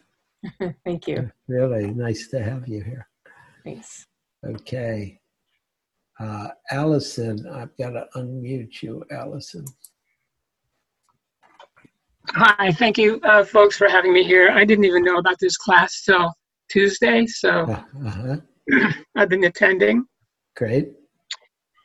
Thank 0.86 1.08
you. 1.08 1.30
really 1.48 1.86
nice 2.06 2.28
to 2.32 2.38
have 2.50 2.66
you 2.68 2.80
here 2.90 3.04
Thanks. 3.64 4.06
okay 4.54 5.18
uh, 6.20 6.48
allison 6.70 7.34
i've 7.58 7.76
got 7.76 7.90
to 7.98 8.04
unmute 8.16 8.82
you 8.84 9.04
allison 9.10 9.64
Hi, 12.32 12.70
thank 12.72 12.98
you, 12.98 13.18
uh, 13.24 13.42
folks, 13.42 13.74
for 13.78 13.88
having 13.88 14.12
me 14.12 14.22
here. 14.22 14.50
I 14.50 14.62
didn't 14.66 14.84
even 14.84 15.02
know 15.02 15.16
about 15.16 15.38
this 15.40 15.56
class 15.56 16.02
till 16.04 16.34
Tuesday, 16.70 17.26
so 17.26 17.50
uh, 17.50 17.82
uh-huh. 18.06 18.36
I've 19.16 19.28
been 19.28 19.44
attending. 19.44 20.04
great 20.56 20.88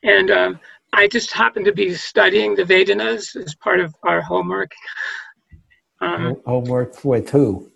And 0.04 0.32
um, 0.32 0.60
I 0.94 1.08
just 1.08 1.32
happened 1.32 1.66
to 1.66 1.72
be 1.74 1.94
studying 1.96 2.56
the 2.56 2.64
Vedanas 2.64 3.36
as 3.36 3.56
part 3.56 3.80
of 3.80 3.94
our 4.04 4.22
homework 4.22 4.72
um, 6.02 6.36
homework 6.46 7.04
with 7.06 7.30
who 7.30 7.72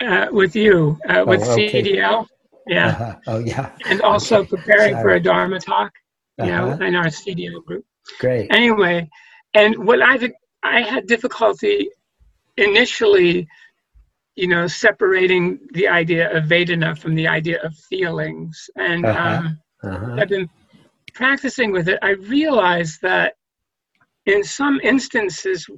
uh, 0.00 0.26
with 0.32 0.56
you, 0.56 0.98
uh, 1.08 1.24
with 1.26 1.42
Oh, 1.44 1.52
okay. 1.52 1.82
CDL. 1.82 2.26
Yeah. 2.66 2.88
uh-huh. 2.88 3.16
oh 3.28 3.38
yeah 3.38 3.70
And 3.86 4.00
also 4.02 4.38
Okay, 4.40 4.48
preparing 4.56 4.94
for 4.96 5.10
a 5.10 5.20
Dharma 5.20 5.58
talk, 5.60 5.92
you 6.38 6.46
know, 6.46 6.70
Uh-huh. 6.70 6.84
in 6.84 6.94
our 6.96 7.06
CDL 7.06 7.64
group. 7.64 7.84
great 8.18 8.48
Anyway, 8.52 9.08
and 9.54 9.70
what 9.86 10.00
I've 10.02 10.24
I 10.64 10.80
had 10.82 11.06
difficulty 11.06 11.88
initially, 12.56 13.48
you 14.36 14.48
know, 14.48 14.66
separating 14.66 15.58
the 15.74 15.86
idea 15.88 16.34
of 16.36 16.44
Vedana 16.44 16.96
from 16.96 17.14
the 17.14 17.28
idea 17.28 17.60
of 17.62 17.74
feelings. 17.90 18.70
And 18.76 19.04
Uh-huh. 19.04 19.28
um, 19.38 19.58
uh-huh. 19.84 20.16
I've 20.18 20.28
been 20.28 20.48
practicing 21.14 21.70
with 21.72 21.88
it. 21.88 21.98
I 22.02 22.10
realized 22.10 23.02
that 23.02 23.34
in 24.26 24.42
some 24.42 24.80
instances, 24.82 25.68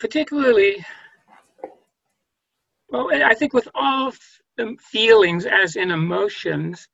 particularly, 0.00 0.84
well, 2.88 3.08
I 3.12 3.34
think 3.34 3.52
with 3.52 3.68
all 3.74 4.08
f- 4.08 4.78
feelings, 4.80 5.46
as 5.46 5.76
in 5.76 5.90
emotions, 5.90 6.88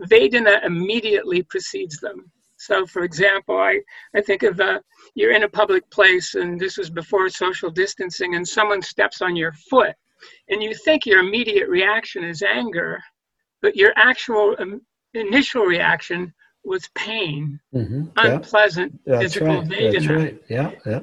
Vedana 0.00 0.64
immediately 0.64 1.42
precedes 1.42 1.98
them. 1.98 2.30
So, 2.58 2.84
for 2.86 3.02
example, 3.04 3.56
I, 3.56 3.80
I 4.14 4.20
think 4.20 4.42
of 4.42 4.60
uh, 4.60 4.80
you're 5.14 5.32
in 5.32 5.44
a 5.44 5.48
public 5.48 5.88
place, 5.90 6.34
and 6.34 6.58
this 6.60 6.76
was 6.76 6.90
before 6.90 7.28
social 7.28 7.70
distancing, 7.70 8.34
and 8.34 8.46
someone 8.46 8.82
steps 8.82 9.22
on 9.22 9.36
your 9.36 9.52
foot, 9.70 9.94
and 10.50 10.62
you 10.62 10.74
think 10.74 11.06
your 11.06 11.20
immediate 11.20 11.68
reaction 11.68 12.24
is 12.24 12.42
anger, 12.42 13.00
but 13.62 13.76
your 13.76 13.92
actual 13.96 14.56
um, 14.58 14.80
initial 15.14 15.62
reaction 15.64 16.32
was 16.64 16.88
pain, 16.96 17.60
Mhm. 17.74 18.10
yeah 18.16 18.34
unpleasant 18.34 18.92
that's 19.06 19.22
physical 19.34 19.46
right 19.60 19.68
that's 19.70 20.06
Vedana. 20.06 20.16
right 20.18 20.42
yeah 20.48 20.70
yeah 20.84 21.00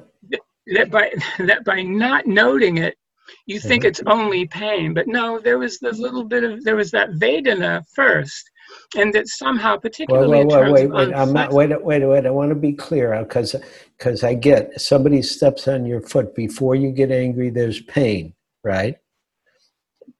That 0.75 0.91
by 0.91 1.11
that 1.49 1.63
by 1.63 1.81
not 1.83 2.27
noting 2.27 2.79
it, 2.79 2.97
you 3.45 3.59
think 3.59 3.83
Mhm. 3.83 3.87
it's 3.87 4.01
only 4.07 4.45
pain, 4.47 4.93
but 4.93 5.07
no, 5.07 5.39
there 5.39 5.57
was 5.57 5.79
the 5.79 5.91
little 5.93 6.25
bit 6.25 6.43
of 6.43 6.63
there 6.65 6.75
was 6.75 6.91
that 6.91 7.11
Vedana 7.11 7.81
first, 7.93 8.51
and 8.97 9.13
that 9.13 9.27
somehow, 9.27 9.77
particularly 9.77 10.39
in 10.41 10.47
well, 10.47 10.61
terms 10.61 10.73
wait, 10.73 10.87
wait, 10.87 11.13
I'm 11.13 11.33
not, 11.33 11.51
wait, 11.53 11.69
wait, 11.83 12.05
wait. 12.05 12.25
I 12.25 12.29
want 12.29 12.49
to 12.49 12.55
be 12.55 12.73
clear 12.73 13.13
uh, 13.13 13.23
because 13.23 13.55
because 13.97 14.23
I 14.23 14.33
get 14.33 14.79
somebody 14.79 15.21
steps 15.21 15.67
on 15.67 15.85
your 15.85 16.01
foot 16.01 16.35
before 16.35 16.75
you 16.75 16.91
get 16.91 17.11
angry. 17.11 17.49
There's 17.49 17.81
pain, 17.81 18.33
right? 18.63 18.95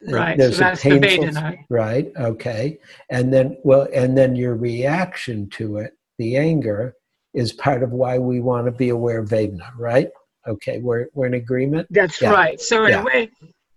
Right, 0.08 0.38
There's 0.38 0.58
so 0.58 0.64
that's 0.66 0.84
the 0.84 1.00
painful, 1.00 1.26
Vedana. 1.26 1.58
right? 1.70 2.12
Okay, 2.18 2.78
and 3.10 3.34
then 3.34 3.58
well, 3.64 3.88
and 3.94 4.18
then 4.18 4.36
your 4.36 4.56
reaction 4.56 5.50
to 5.52 5.78
it, 5.78 5.94
the 6.18 6.38
anger, 6.38 6.94
is 7.34 7.54
part 7.54 7.82
of 7.84 7.92
why 7.92 8.18
we 8.20 8.40
want 8.40 8.66
to 8.66 8.72
be 8.72 8.90
aware 8.90 9.20
of 9.20 9.30
Vedana, 9.30 9.72
right? 9.78 10.10
Okay, 10.48 10.80
we're 10.80 11.08
we're 11.14 11.26
in 11.28 11.34
agreement. 11.36 11.88
That's 11.90 12.22
Yeah. 12.22 12.32
right. 12.34 12.60
So 12.60 12.86
in 12.86 12.92
Yeah. 12.92 13.02
a 13.02 13.06
way, 13.06 13.32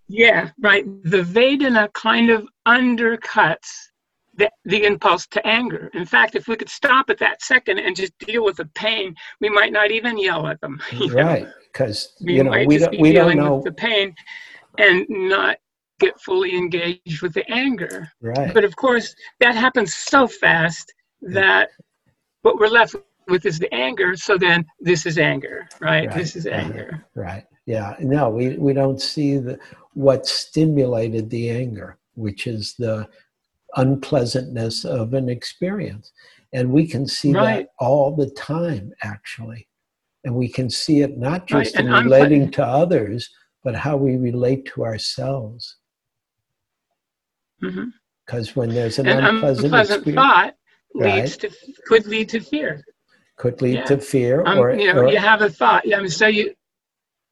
yeah, 0.07 0.49
right. 0.61 0.85
The 1.03 1.21
Vedana 1.23 1.91
kind 1.93 2.29
of 2.29 2.47
undercuts 2.67 3.88
the, 4.39 4.49
the 4.65 4.85
impulse 4.85 5.27
to 5.27 5.45
anger. 5.45 5.91
In 5.93 6.05
fact, 6.05 6.35
if 6.35 6.47
we 6.47 6.55
could 6.55 6.69
stop 6.69 7.09
at 7.09 7.19
that 7.19 7.41
second 7.41 7.77
and 7.77 7.95
just 7.95 8.17
deal 8.19 8.43
with 8.43 8.57
the 8.57 8.65
pain, 8.73 9.13
we 9.41 9.49
might 9.49 9.71
not 9.71 9.91
even 9.91 10.17
yell 10.17 10.47
at 10.47 10.59
them. 10.61 10.81
you 10.93 11.09
know? 11.09 11.23
Right, 11.23 11.47
because 11.71 12.13
We 12.21 12.37
you 12.37 12.43
know 12.43 12.51
might 12.51 12.67
we 12.67 12.77
just 12.77 12.85
don't 12.85 12.97
be 12.97 13.01
we 13.01 13.11
don't 13.11 13.29
dealing 13.31 13.37
know 13.37 13.55
with 13.55 13.65
the 13.65 13.73
pain 13.73 14.15
and 14.77 15.05
not 15.09 15.57
get 15.99 16.19
fully 16.21 16.55
engaged 16.55 17.21
with 17.21 17.33
the 17.33 17.49
anger. 17.51 18.09
right. 18.21 18.53
But 18.53 18.63
of 18.63 18.75
course, 18.75 19.13
that 19.41 19.55
happens 19.55 19.93
so 19.93 20.27
fast 20.27 20.93
that 21.21 21.69
what 22.41 22.57
we're 22.57 22.67
left 22.67 22.95
with 23.27 23.45
is 23.45 23.59
the 23.59 23.73
anger. 23.73 24.15
So 24.15 24.37
then 24.37 24.65
this 24.79 25.05
is 25.05 25.17
anger, 25.17 25.67
right? 25.81 26.07
Right. 26.07 26.17
This 26.17 26.37
is 26.37 26.47
anger. 26.47 27.05
Right. 27.13 27.45
Yeah. 27.65 27.95
No, 27.99 28.29
we, 28.29 28.57
we 28.57 28.71
don't 28.71 29.01
see 29.01 29.37
the 29.37 29.59
what 29.93 30.25
stimulated 30.25 31.29
the 31.29 31.49
anger, 31.49 31.97
which 32.15 32.47
is 32.47 32.75
the 32.79 33.05
unpleasantness 33.75 34.85
of 34.85 35.13
an 35.13 35.29
experience. 35.29 36.11
And 36.53 36.71
we 36.71 36.87
can 36.87 37.07
see 37.07 37.33
Right. 37.33 37.65
that 37.65 37.69
all 37.79 38.15
the 38.15 38.29
time, 38.31 38.91
actually. 39.03 39.67
And 40.23 40.35
we 40.35 40.47
can 40.49 40.69
see 40.69 41.01
it 41.01 41.17
not 41.17 41.49
Right, 41.51 41.63
just 41.63 41.75
in 41.75 41.85
and 41.87 41.95
unple- 41.95 42.03
relating 42.03 42.51
to 42.51 42.65
others, 42.65 43.29
but 43.63 43.75
how 43.75 43.95
we 43.97 44.17
relate 44.17 44.65
to 44.73 44.83
ourselves. 44.83 45.77
Because 48.25 48.55
when 48.55 48.69
there's 48.69 48.99
an 48.99 49.07
An 49.07 49.23
unpleasant, 49.23 49.65
unpleasant 49.65 49.97
experience, 49.99 50.15
thought 50.15 50.55
Right. 50.95 51.15
leads 51.23 51.37
to 51.37 51.49
could 51.85 52.07
lead 52.07 52.29
to 52.29 52.39
fear. 52.39 52.83
could 53.35 53.61
lead 53.61 53.75
yeah. 53.75 53.83
to 53.85 53.97
fear 53.99 54.43
Um, 54.45 54.57
or, 54.57 54.73
you 54.73 54.91
know, 54.91 55.01
or 55.01 55.07
you 55.09 55.17
have 55.17 55.41
a 55.41 55.49
thought. 55.49 55.85
Yeah, 55.85 55.97
I 55.97 55.99
mean, 56.01 56.09
so 56.09 56.27
you 56.27 56.53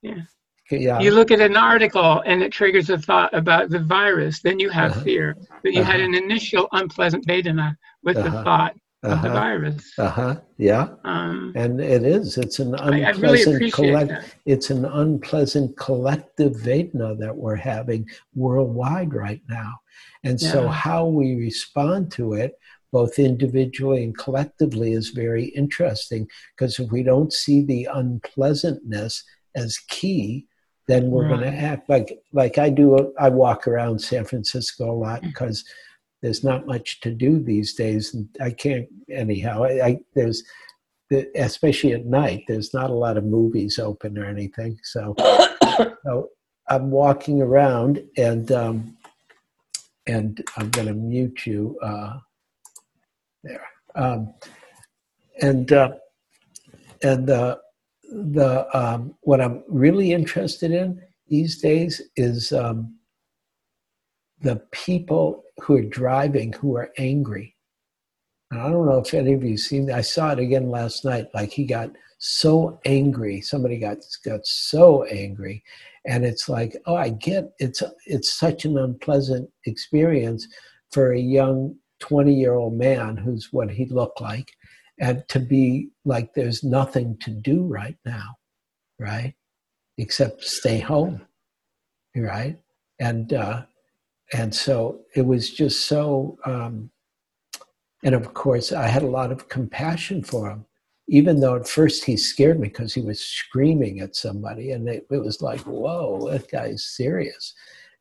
yeah, 0.02 0.22
you 0.70 1.12
look 1.12 1.32
at 1.32 1.40
an 1.40 1.56
article 1.56 2.22
and 2.26 2.42
it 2.42 2.52
triggers 2.52 2.90
a 2.90 2.98
thought 2.98 3.34
about 3.34 3.70
the 3.70 3.80
virus, 3.80 4.42
then 4.42 4.60
you 4.60 4.70
have 4.70 4.92
Uh-huh. 4.92 5.02
fear. 5.02 5.38
But 5.64 5.74
you 5.74 5.84
had 5.84 6.00
Uh-huh. 6.02 6.06
an 6.10 6.16
initial 6.16 6.68
unpleasant 6.74 7.26
Vedana 7.26 7.76
with 8.04 8.18
Uh-huh. 8.18 8.30
the 8.30 8.44
thought 8.44 8.74
of 9.04 9.22
the 9.22 9.28
uh-huh, 9.30 9.34
virus. 9.34 9.94
uh-huh, 9.98 10.36
yeah. 10.58 10.90
Um, 11.06 11.54
And 11.56 11.80
it 11.80 12.04
is. 12.04 12.38
It's 12.38 12.60
an 12.60 12.76
I, 12.76 13.04
I 13.04 13.10
really 13.12 13.42
unpleasant 13.44 13.74
collect. 13.74 14.10
that. 14.10 14.26
It's 14.46 14.70
an 14.70 14.86
unpleasant 14.86 15.78
collective 15.78 16.54
Vedana 16.54 17.18
that 17.20 17.36
we're 17.36 17.56
having 17.56 18.08
worldwide 18.36 19.14
right 19.14 19.42
now. 19.50 19.80
And 20.24 20.40
so, 20.40 20.68
how 20.68 21.06
we 21.08 21.36
respond 21.36 22.12
to 22.14 22.34
it, 22.34 22.60
both 22.92 23.20
individually 23.20 24.04
and 24.04 24.18
collectively, 24.18 24.92
is 24.94 25.10
very 25.10 25.46
interesting. 25.46 26.28
Because 26.56 26.80
if 26.80 26.92
we 26.92 27.04
don't 27.04 27.32
see 27.32 27.62
the 27.62 27.88
unpleasantness 27.94 29.24
as 29.56 29.78
key, 29.88 30.46
then 30.88 31.12
we're 31.12 31.28
going 31.28 31.42
to 31.42 31.48
act 31.48 31.90
like 31.90 32.18
like 32.34 32.58
I 32.58 32.70
do. 32.70 33.14
I 33.20 33.30
walk 33.30 33.68
around 33.68 34.00
San 34.00 34.26
Francisco 34.26 34.90
a 34.90 34.94
lot 34.94 35.22
Mm. 35.22 35.28
because 35.28 35.66
there's 36.22 36.44
not 36.44 36.66
much 36.66 37.00
to 37.02 37.12
do 37.12 37.40
these 37.40 37.74
days, 37.74 38.14
and 38.14 38.28
I 38.42 38.52
can't 38.52 38.88
anyhow. 39.12 39.64
I, 39.64 39.86
I 39.86 40.00
there's 40.16 40.44
the, 41.10 41.28
especially 41.36 41.94
at 41.94 42.06
night, 42.06 42.44
there's 42.48 42.74
not 42.74 42.90
a 42.90 42.94
lot 42.94 43.18
of 43.18 43.24
movies 43.24 43.80
open 43.80 44.18
or 44.18 44.26
anything. 44.26 44.78
So, 44.84 45.16
so 46.06 46.30
I'm 46.70 46.92
walking 46.92 47.42
around 47.42 48.04
and 48.18 48.52
um, 48.52 48.98
and 50.06 50.44
I'm 50.58 50.70
going 50.70 50.88
to 50.88 50.94
mute 50.94 51.46
you 51.46 51.78
uh, 51.82 52.18
there. 53.44 53.66
Um, 53.96 54.34
and 55.42 55.72
uh, 55.72 55.92
and 57.04 57.28
the 57.28 57.60
the 58.10 58.68
um, 58.78 59.16
what 59.22 59.42
I'm 59.42 59.64
really 59.68 60.12
interested 60.12 60.72
in 60.72 61.02
these 61.28 61.60
days 61.60 62.02
is 62.16 62.52
um, 62.54 62.96
the 64.42 64.62
people 64.72 65.44
who 65.62 65.78
are 65.78 65.84
driving 65.84 66.54
who 66.54 66.76
are 66.78 66.92
angry. 66.98 67.56
And 68.52 68.62
I 68.62 68.70
don't 68.70 68.86
know 68.86 69.00
if 69.00 69.14
any 69.14 69.34
of 69.34 69.44
you 69.44 69.58
seen. 69.58 69.92
I 69.92 70.02
saw 70.02 70.32
it 70.32 70.40
again 70.40 70.70
last 70.70 71.04
night. 71.04 71.28
Like 71.34 71.52
he 71.52 71.66
got 71.66 71.92
so 72.20 72.80
angry. 72.86 73.42
Somebody 73.42 73.78
got 73.78 73.98
got 74.24 74.46
so 74.46 75.04
angry, 75.04 75.64
and 76.06 76.26
it's 76.26 76.48
like, 76.48 76.76
oh, 76.86 76.96
I 76.96 77.10
get 77.10 77.52
it's 77.60 77.84
it's 78.06 78.34
such 78.34 78.66
an 78.66 78.78
unpleasant 78.78 79.50
experience 79.66 80.48
for 80.92 81.12
a 81.12 81.20
young 81.20 81.76
twenty 82.00 82.34
year 82.34 82.54
old 82.54 82.74
man 82.74 83.18
who's 83.18 83.50
what 83.52 83.70
he 83.70 83.86
looked 83.86 84.22
like, 84.22 84.52
and 85.00 85.24
to 85.30 85.40
be 85.40 85.90
like 86.06 86.34
there's 86.34 86.64
nothing 86.64 87.18
to 87.22 87.32
do 87.32 87.64
right 87.64 87.98
now, 88.06 88.36
right, 89.00 89.34
except 89.98 90.44
stay 90.44 90.80
home, 90.80 91.22
right, 92.16 92.58
and 93.00 93.34
uh, 93.34 93.64
and 94.34 94.54
so 94.54 95.02
it 95.16 95.26
was 95.26 95.50
just 95.52 95.86
so. 95.86 96.38
Um, 96.46 96.92
and 98.04 98.14
of 98.14 98.34
course, 98.34 98.72
I 98.72 98.88
had 98.88 99.02
a 99.02 99.08
lot 99.08 99.32
of 99.32 99.50
compassion 99.50 100.24
for 100.24 100.50
him 100.50 100.66
even 101.08 101.40
though 101.40 101.56
at 101.56 101.68
first 101.68 102.04
he 102.04 102.18
scared 102.18 102.60
me 102.60 102.68
because 102.68 102.94
he 102.94 103.02
was 103.02 103.20
screaming 103.20 104.02
at 104.02 104.16
somebody 104.16 104.72
and 104.72 104.88
it, 104.90 105.08
it, 105.10 105.24
was 105.24 105.42
like 105.42 105.62
whoa 105.62 106.30
that 106.30 106.50
guy's 106.52 106.84
serious 106.84 107.54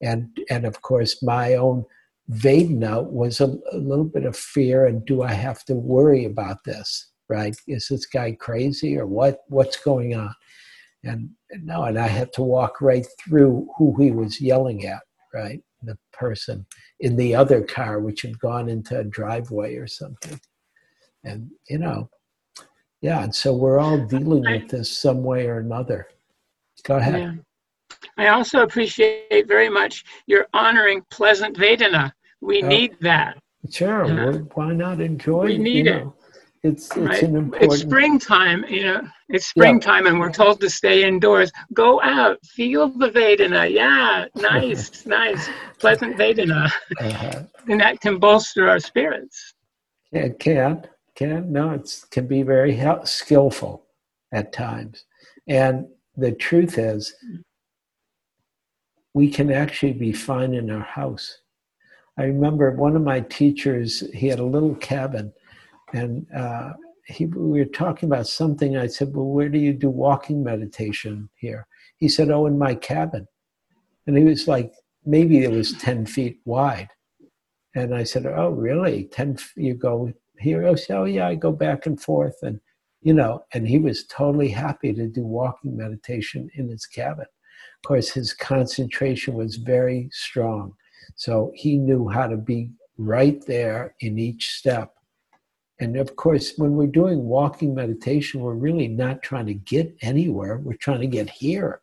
and 0.02 0.28
and 0.50 0.64
of 0.64 0.82
course 0.82 1.22
my 1.22 1.54
own 1.54 1.84
vedana 2.30 3.02
was 3.04 3.40
a, 3.40 3.56
a, 3.72 3.76
little 3.76 4.04
bit 4.04 4.24
of 4.24 4.36
fear 4.36 4.86
and 4.86 5.04
do 5.04 5.22
i 5.22 5.32
have 5.32 5.64
to 5.64 5.74
worry 5.74 6.24
about 6.24 6.62
this 6.64 7.12
right 7.28 7.56
is 7.68 7.86
this 7.88 8.06
guy 8.06 8.32
crazy 8.32 8.98
or 8.98 9.06
what 9.06 9.40
what's 9.48 9.76
going 9.76 10.14
on 10.14 10.34
and 11.04 11.30
no 11.62 11.84
and 11.84 11.98
i 11.98 12.06
had 12.06 12.32
to 12.32 12.42
walk 12.42 12.80
right 12.80 13.06
through 13.20 13.68
who 13.76 13.94
he 14.00 14.10
was 14.10 14.40
yelling 14.40 14.84
at 14.86 15.02
right 15.32 15.62
the 15.82 15.96
person 16.12 16.66
in 17.00 17.14
the 17.16 17.34
other 17.34 17.62
car 17.62 18.00
which 18.00 18.22
had 18.22 18.38
gone 18.40 18.68
into 18.68 18.98
a 18.98 19.04
driveway 19.04 19.76
or 19.76 19.86
something 19.86 20.40
and 21.22 21.48
you 21.68 21.78
know 21.78 22.08
yeah, 23.06 23.22
and 23.22 23.34
so 23.34 23.54
we're 23.54 23.78
all 23.78 23.98
dealing 23.98 24.42
with 24.42 24.68
this 24.68 24.90
some 24.90 25.22
way 25.22 25.46
or 25.46 25.58
another. 25.58 26.08
Go 26.84 26.96
ahead. 26.96 27.20
Yeah. 27.20 27.34
I 28.16 28.28
also 28.28 28.62
appreciate 28.62 29.46
very 29.46 29.68
much 29.68 30.04
your 30.26 30.46
honoring 30.52 31.02
pleasant 31.10 31.56
Vedana. 31.56 32.12
We 32.40 32.62
uh, 32.62 32.68
need 32.68 32.96
that. 33.00 33.38
Sure. 33.70 34.06
Why 34.54 34.72
not 34.72 35.00
enjoy 35.00 35.44
we 35.44 35.58
need 35.58 35.86
it. 35.86 36.04
Know, 36.04 36.14
it's, 36.62 36.88
it's 36.88 36.96
right. 36.96 37.22
an 37.22 37.36
important. 37.36 37.72
It's 37.72 37.82
springtime, 37.82 38.64
you 38.68 38.84
know. 38.84 39.02
It's 39.28 39.46
springtime, 39.46 40.04
yeah. 40.04 40.10
and 40.10 40.20
we're 40.20 40.32
told 40.32 40.60
to 40.60 40.70
stay 40.70 41.04
indoors. 41.04 41.50
Go 41.74 42.00
out, 42.02 42.38
feel 42.44 42.88
the 42.88 43.10
Vedana. 43.10 43.70
Yeah, 43.70 44.26
nice, 44.34 45.04
nice, 45.06 45.48
pleasant 45.78 46.16
Vedana, 46.16 46.70
uh-huh. 47.00 47.42
and 47.68 47.80
that 47.80 48.00
can 48.00 48.18
bolster 48.18 48.68
our 48.68 48.80
spirits. 48.80 49.54
It 50.12 50.38
can 50.38 50.86
can 51.16 51.50
no 51.50 51.70
it 51.70 51.90
can 52.10 52.26
be 52.26 52.42
very 52.42 52.80
skillful 53.04 53.86
at 54.32 54.52
times 54.52 55.04
and 55.48 55.86
the 56.16 56.32
truth 56.32 56.78
is 56.78 57.14
we 59.16 59.30
can 59.30 59.50
actually 59.50 59.94
be 59.94 60.12
fine 60.12 60.52
in 60.52 60.70
our 60.70 60.84
house. 61.00 61.38
I 62.18 62.24
remember 62.24 62.70
one 62.72 62.96
of 62.96 63.02
my 63.02 63.20
teachers 63.20 64.04
he 64.12 64.28
had 64.28 64.40
a 64.40 64.44
little 64.44 64.74
cabin 64.74 65.32
and 65.94 66.26
uh, 66.36 66.74
he, 67.06 67.24
we 67.24 67.60
were 67.60 67.64
talking 67.64 68.10
about 68.10 68.26
something. 68.26 68.76
I 68.76 68.88
said 68.88 69.14
well 69.14 69.24
where 69.24 69.48
do 69.48 69.58
you 69.58 69.72
do 69.72 69.88
walking 69.88 70.44
meditation 70.44 71.30
here? 71.34 71.66
He 71.96 72.10
said 72.10 72.30
oh 72.30 72.44
in 72.44 72.58
my 72.58 72.74
cabin. 72.74 73.26
And 74.06 74.18
he 74.18 74.24
was 74.24 74.46
like 74.46 74.70
maybe 75.06 75.42
it 75.44 75.50
was 75.50 75.72
10 75.72 76.04
feet 76.04 76.40
wide. 76.44 76.90
And 77.74 77.94
i 77.94 78.04
said 78.04 78.26
oh 78.26 78.50
really? 78.50 79.04
10 79.12 79.38
you 79.56 79.72
go 79.76 80.12
he 80.38 80.52
goes, 80.52 80.84
oh 80.90 81.06
yeah, 81.06 81.28
I 81.28 81.36
go 81.36 81.52
back 81.52 81.86
and 81.86 81.98
forth, 81.98 82.36
and 82.42 82.60
you 83.00 83.14
know, 83.14 83.44
and 83.54 83.66
he 83.66 83.78
was 83.78 84.04
totally 84.04 84.50
happy 84.50 84.92
to 84.92 85.06
do 85.06 85.22
walking 85.22 85.74
meditation 85.74 86.50
in 86.56 86.68
his 86.68 86.84
cabin. 86.84 87.24
Of 87.76 87.88
course, 87.88 88.10
his 88.10 88.32
concentration 88.32 89.34
was 89.34 89.56
very 89.56 90.08
strong, 90.12 90.74
so 91.14 91.52
he 91.54 91.78
knew 91.78 92.08
how 92.08 92.26
to 92.26 92.36
be 92.36 92.70
right 92.98 93.44
there 93.46 93.94
in 94.00 94.18
each 94.18 94.50
step. 94.54 94.92
And 95.78 95.96
of 95.96 96.16
course, 96.16 96.54
when 96.56 96.72
we're 96.72 96.86
doing 96.86 97.24
walking 97.24 97.74
meditation, 97.74 98.40
we're 98.40 98.54
really 98.54 98.88
not 98.88 99.22
trying 99.22 99.46
to 99.46 99.54
get 99.54 99.94
anywhere. 100.00 100.58
We're 100.58 100.76
trying 100.76 101.02
to 101.02 101.06
get 101.06 101.28
here. 101.28 101.82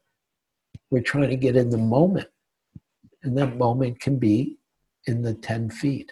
We're 0.89 1.03
trying 1.03 1.29
to 1.29 1.35
get 1.35 1.55
in 1.55 1.69
the 1.69 1.77
moment. 1.77 2.27
And 3.21 3.37
that 3.37 3.57
moment 3.57 3.99
can 3.99 4.17
be 4.17 4.57
in 5.05 5.21
the 5.21 5.35
10 5.35 5.69
feet. 5.69 6.11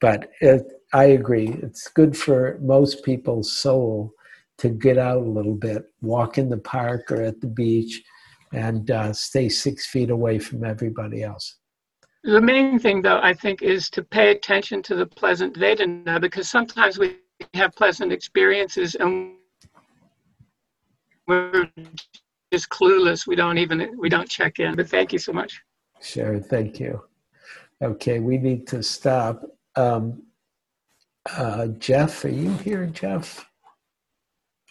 But 0.00 0.30
it, 0.40 0.66
I 0.92 1.04
agree. 1.04 1.48
It's 1.62 1.88
good 1.88 2.16
for 2.16 2.58
most 2.62 3.04
people's 3.04 3.52
soul 3.52 4.12
to 4.58 4.68
get 4.68 4.98
out 4.98 5.18
a 5.18 5.30
little 5.30 5.54
bit, 5.54 5.84
walk 6.00 6.38
in 6.38 6.48
the 6.48 6.58
park 6.58 7.12
or 7.12 7.22
at 7.22 7.40
the 7.40 7.46
beach, 7.46 8.02
and 8.52 8.90
uh, 8.90 9.12
stay 9.12 9.48
six 9.48 9.86
feet 9.86 10.10
away 10.10 10.38
from 10.38 10.64
everybody 10.64 11.22
else. 11.22 11.58
The 12.24 12.40
main 12.40 12.78
thing, 12.78 13.02
though, 13.02 13.20
I 13.22 13.32
think, 13.32 13.62
is 13.62 13.88
to 13.90 14.02
pay 14.02 14.30
attention 14.30 14.82
to 14.84 14.94
the 14.94 15.06
pleasant 15.06 15.56
Vedana 15.56 16.20
because 16.20 16.48
sometimes 16.48 16.98
we 16.98 17.18
have 17.54 17.72
pleasant 17.72 18.12
experiences 18.12 18.96
and 18.96 19.34
we're 21.26 21.70
just 22.52 22.68
clueless. 22.70 23.26
We 23.26 23.36
don't 23.36 23.58
even 23.58 23.96
we 23.98 24.08
don't 24.08 24.28
check 24.28 24.58
in. 24.58 24.74
But 24.74 24.88
thank 24.88 25.12
you 25.12 25.18
so 25.18 25.32
much. 25.32 25.60
Sure, 26.00 26.40
thank 26.40 26.80
you. 26.80 27.02
Okay, 27.82 28.18
we 28.18 28.38
need 28.38 28.66
to 28.68 28.82
stop. 28.82 29.42
Um, 29.76 30.22
uh, 31.36 31.68
Jeff, 31.78 32.24
are 32.24 32.30
you 32.30 32.52
here, 32.58 32.86
Jeff? 32.86 33.46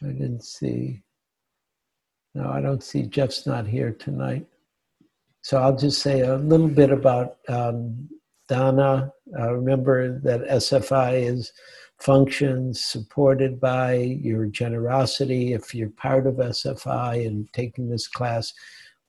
I 0.04 0.08
didn't 0.08 0.44
see. 0.44 1.04
No, 2.38 2.52
I 2.52 2.62
don't 2.62 2.84
see 2.84 3.02
Jeff's 3.02 3.48
not 3.48 3.66
here 3.66 3.94
tonight. 3.94 4.46
So 5.42 5.58
I'll 5.58 5.76
just 5.76 6.04
say 6.04 6.22
a 6.22 6.36
little 6.38 6.68
bit 6.68 6.92
about 6.92 7.38
um, 7.50 8.08
Dana. 8.48 9.12
Uh, 9.38 9.54
remember 9.56 10.20
that 10.20 10.48
SFI 10.48 11.28
is 11.28 11.52
functions 11.98 12.84
supported 12.84 13.60
by 13.60 13.96
your 13.96 14.46
generosity. 14.46 15.54
If 15.54 15.74
you're 15.74 15.90
part 15.90 16.28
of 16.28 16.36
SFI 16.36 17.26
and 17.26 17.52
taking 17.54 17.90
this 17.90 18.08
class, 18.08 18.54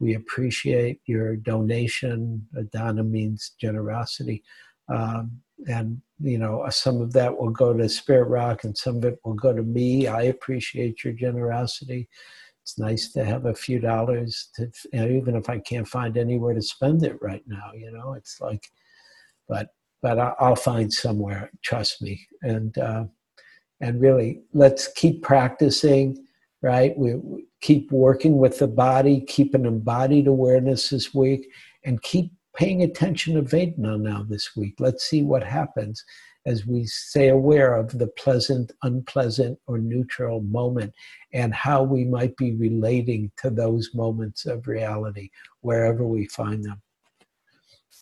we 0.00 0.14
appreciate 0.14 1.02
your 1.04 1.36
donation. 1.36 2.46
Dana 2.72 3.04
means 3.04 3.52
generosity. 3.60 4.42
Um, 4.88 5.42
and 5.66 6.00
you 6.20 6.38
know 6.38 6.64
some 6.70 7.02
of 7.02 7.12
that 7.12 7.36
will 7.36 7.50
go 7.50 7.74
to 7.74 7.88
spirit 7.88 8.28
rock 8.28 8.64
and 8.64 8.78
some 8.78 8.96
of 8.96 9.04
it 9.04 9.18
will 9.24 9.34
go 9.34 9.52
to 9.52 9.64
me 9.64 10.06
i 10.06 10.22
appreciate 10.22 11.02
your 11.02 11.12
generosity 11.12 12.08
it's 12.68 12.78
nice 12.78 13.10
to 13.12 13.24
have 13.24 13.46
a 13.46 13.54
few 13.54 13.78
dollars 13.78 14.50
to 14.54 14.70
you 14.92 15.00
know, 15.00 15.08
even 15.08 15.34
if 15.34 15.48
i 15.48 15.58
can't 15.58 15.88
find 15.88 16.18
anywhere 16.18 16.52
to 16.52 16.60
spend 16.60 17.02
it 17.02 17.16
right 17.22 17.42
now 17.46 17.70
you 17.74 17.90
know 17.90 18.12
it's 18.12 18.42
like 18.42 18.70
but 19.48 19.68
but 20.02 20.18
i'll 20.18 20.54
find 20.54 20.92
somewhere 20.92 21.50
trust 21.62 22.02
me. 22.02 22.20
And 22.42 22.76
uh, 22.76 23.04
and 23.80 24.00
really 24.00 24.42
let's 24.52 24.88
keep 24.92 25.22
practicing 25.22 26.24
right? 26.60 26.98
We, 26.98 27.14
we 27.14 27.46
keep 27.60 27.90
working 27.92 28.36
with 28.36 28.58
the 28.58 28.68
body 28.68 29.22
keep 29.22 29.54
an 29.54 29.64
embodied 29.64 30.26
awareness 30.26 30.90
this 30.90 31.14
week 31.14 31.48
and 31.84 32.02
keep 32.02 32.32
paying 32.54 32.82
attention 32.82 33.36
to 33.36 33.42
Vedana 33.42 33.98
now 33.98 34.26
this 34.28 34.56
week. 34.56 34.74
Let's 34.78 35.04
see 35.04 35.22
what 35.22 35.44
happens 35.44 36.04
as 36.48 36.66
we 36.66 36.86
stay 36.86 37.28
aware 37.28 37.74
of 37.74 37.98
the 37.98 38.06
pleasant, 38.06 38.72
unpleasant, 38.82 39.58
or 39.66 39.78
neutral 39.78 40.40
moment 40.40 40.92
and 41.32 41.52
how 41.54 41.82
we 41.82 42.04
might 42.04 42.34
be 42.36 42.54
relating 42.54 43.30
to 43.36 43.50
those 43.50 43.94
moments 43.94 44.46
of 44.46 44.66
reality 44.66 45.28
wherever 45.60 46.06
we 46.06 46.26
find 46.26 46.64
them. 46.64 46.80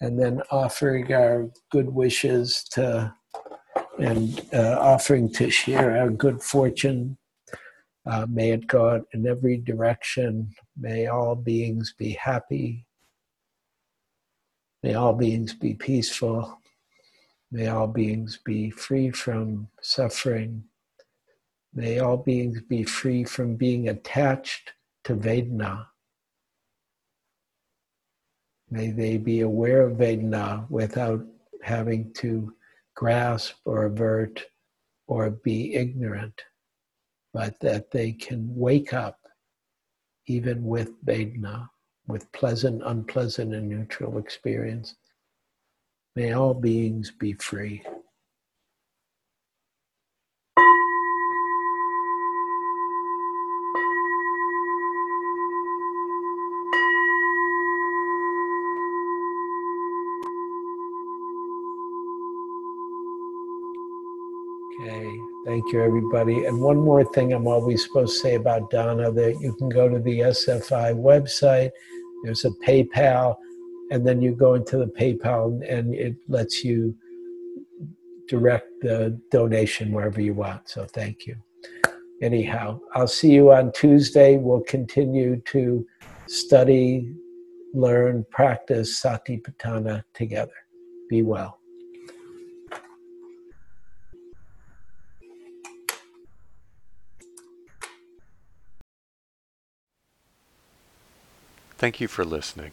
And 0.01 0.19
then 0.19 0.43
offering 0.51 1.13
our 1.13 1.51
good 1.71 1.89
wishes 1.89 2.65
to 2.73 3.13
and 3.99 4.47
uh, 4.53 4.77
offering 4.79 5.33
to 5.33 5.51
share 5.51 5.99
our 5.99 6.11
good 6.11 6.43
fortune. 6.43 7.17
Uh, 8.07 8.27
may 8.29 8.51
it 8.53 8.67
go 8.67 8.91
out 8.91 9.07
in 9.13 9.27
every 9.27 9.57
direction. 9.57 10.55
May 10.79 11.07
all 11.07 11.35
beings 11.35 11.95
be 11.99 12.11
happy, 12.11 12.87
May 14.87 14.95
all 14.95 15.15
beings 15.15 15.53
be 15.53 15.75
peaceful. 15.75 16.61
May 17.57 17.69
all 17.69 17.87
beings 17.87 18.39
be 18.45 18.69
free 18.69 19.11
from 19.11 19.69
suffering. 19.81 20.65
May 21.73 22.01
all 22.01 22.19
beings 22.19 22.61
be 22.61 22.85
free 22.85 23.25
from 23.25 23.57
being 23.57 23.89
attached 23.89 24.75
to 25.05 25.15
Vedana. 25.15 25.87
May 28.71 28.91
they 28.91 29.17
be 29.17 29.41
aware 29.41 29.87
of 29.87 29.97
Vedana 29.97 30.69
without 30.69 31.25
having 31.63 32.13
to 32.19 32.53
grasp 32.95 33.55
or 33.65 33.87
avert 33.87 34.45
or 35.07 35.31
be 35.31 35.77
ignorant 35.77 36.39
but 37.33 37.59
that 37.61 37.91
they 37.91 38.13
can 38.13 38.55
wake 38.55 38.93
up 38.93 39.19
even 40.27 40.63
with 40.63 41.03
Vedana, 41.07 41.71
with 42.07 42.31
pleasant, 42.33 42.83
unpleasant, 42.85 43.55
and 43.55 43.67
neutral 43.67 44.19
experience. 44.19 44.97
May 46.17 46.33
all 46.33 46.55
beings 46.55 47.11
be 47.11 47.35
free. 47.35 47.83
Okay, 64.81 65.21
thank 65.45 65.71
you, 65.71 65.83
everybody. 65.83 66.47
And 66.47 66.59
one 66.63 66.79
more 66.79 67.05
thing 67.05 67.35
I'm 67.35 67.47
always 67.47 67.85
supposed 67.85 68.15
to 68.15 68.21
say 68.21 68.35
about 68.37 68.71
Dana 68.71 69.13
that 69.13 69.39
you 69.43 69.53
can 69.57 69.69
go 69.69 69.87
to 69.87 69.99
the 69.99 70.21
SFI 70.21 70.95
website, 70.95 71.73
there's 72.25 72.47
a 72.47 72.51
PayPal, 72.67 73.37
and 73.91 74.07
then 74.07 74.21
you 74.21 74.35
go 74.35 74.55
into 74.55 74.79
the 74.79 74.87
PayPal 74.87 75.61
and 75.69 75.95
it 75.95 76.17
lets 76.29 76.65
you 76.65 76.95
direct 78.29 78.69
the 78.81 79.19
donation 79.31 79.93
wherever 79.93 80.21
you 80.21 80.35
want. 80.35 80.69
So 80.69 80.85
thank 80.85 81.27
you. 81.27 81.37
Anyhow, 82.23 82.81
I'll 82.95 83.07
see 83.07 83.31
you 83.31 83.53
on 83.53 83.73
Tuesday. 83.73 84.37
We'll 84.39 84.63
continue 84.63 85.41
to 85.53 85.87
study, 86.27 87.15
learn, 87.75 88.25
practice 88.31 89.01
Satipatthana 89.03 90.03
together. 90.15 90.53
Be 91.11 91.23
well. 91.23 91.61
Thank 101.79 102.01
you 102.01 102.09
for 102.09 102.25
listening. 102.25 102.73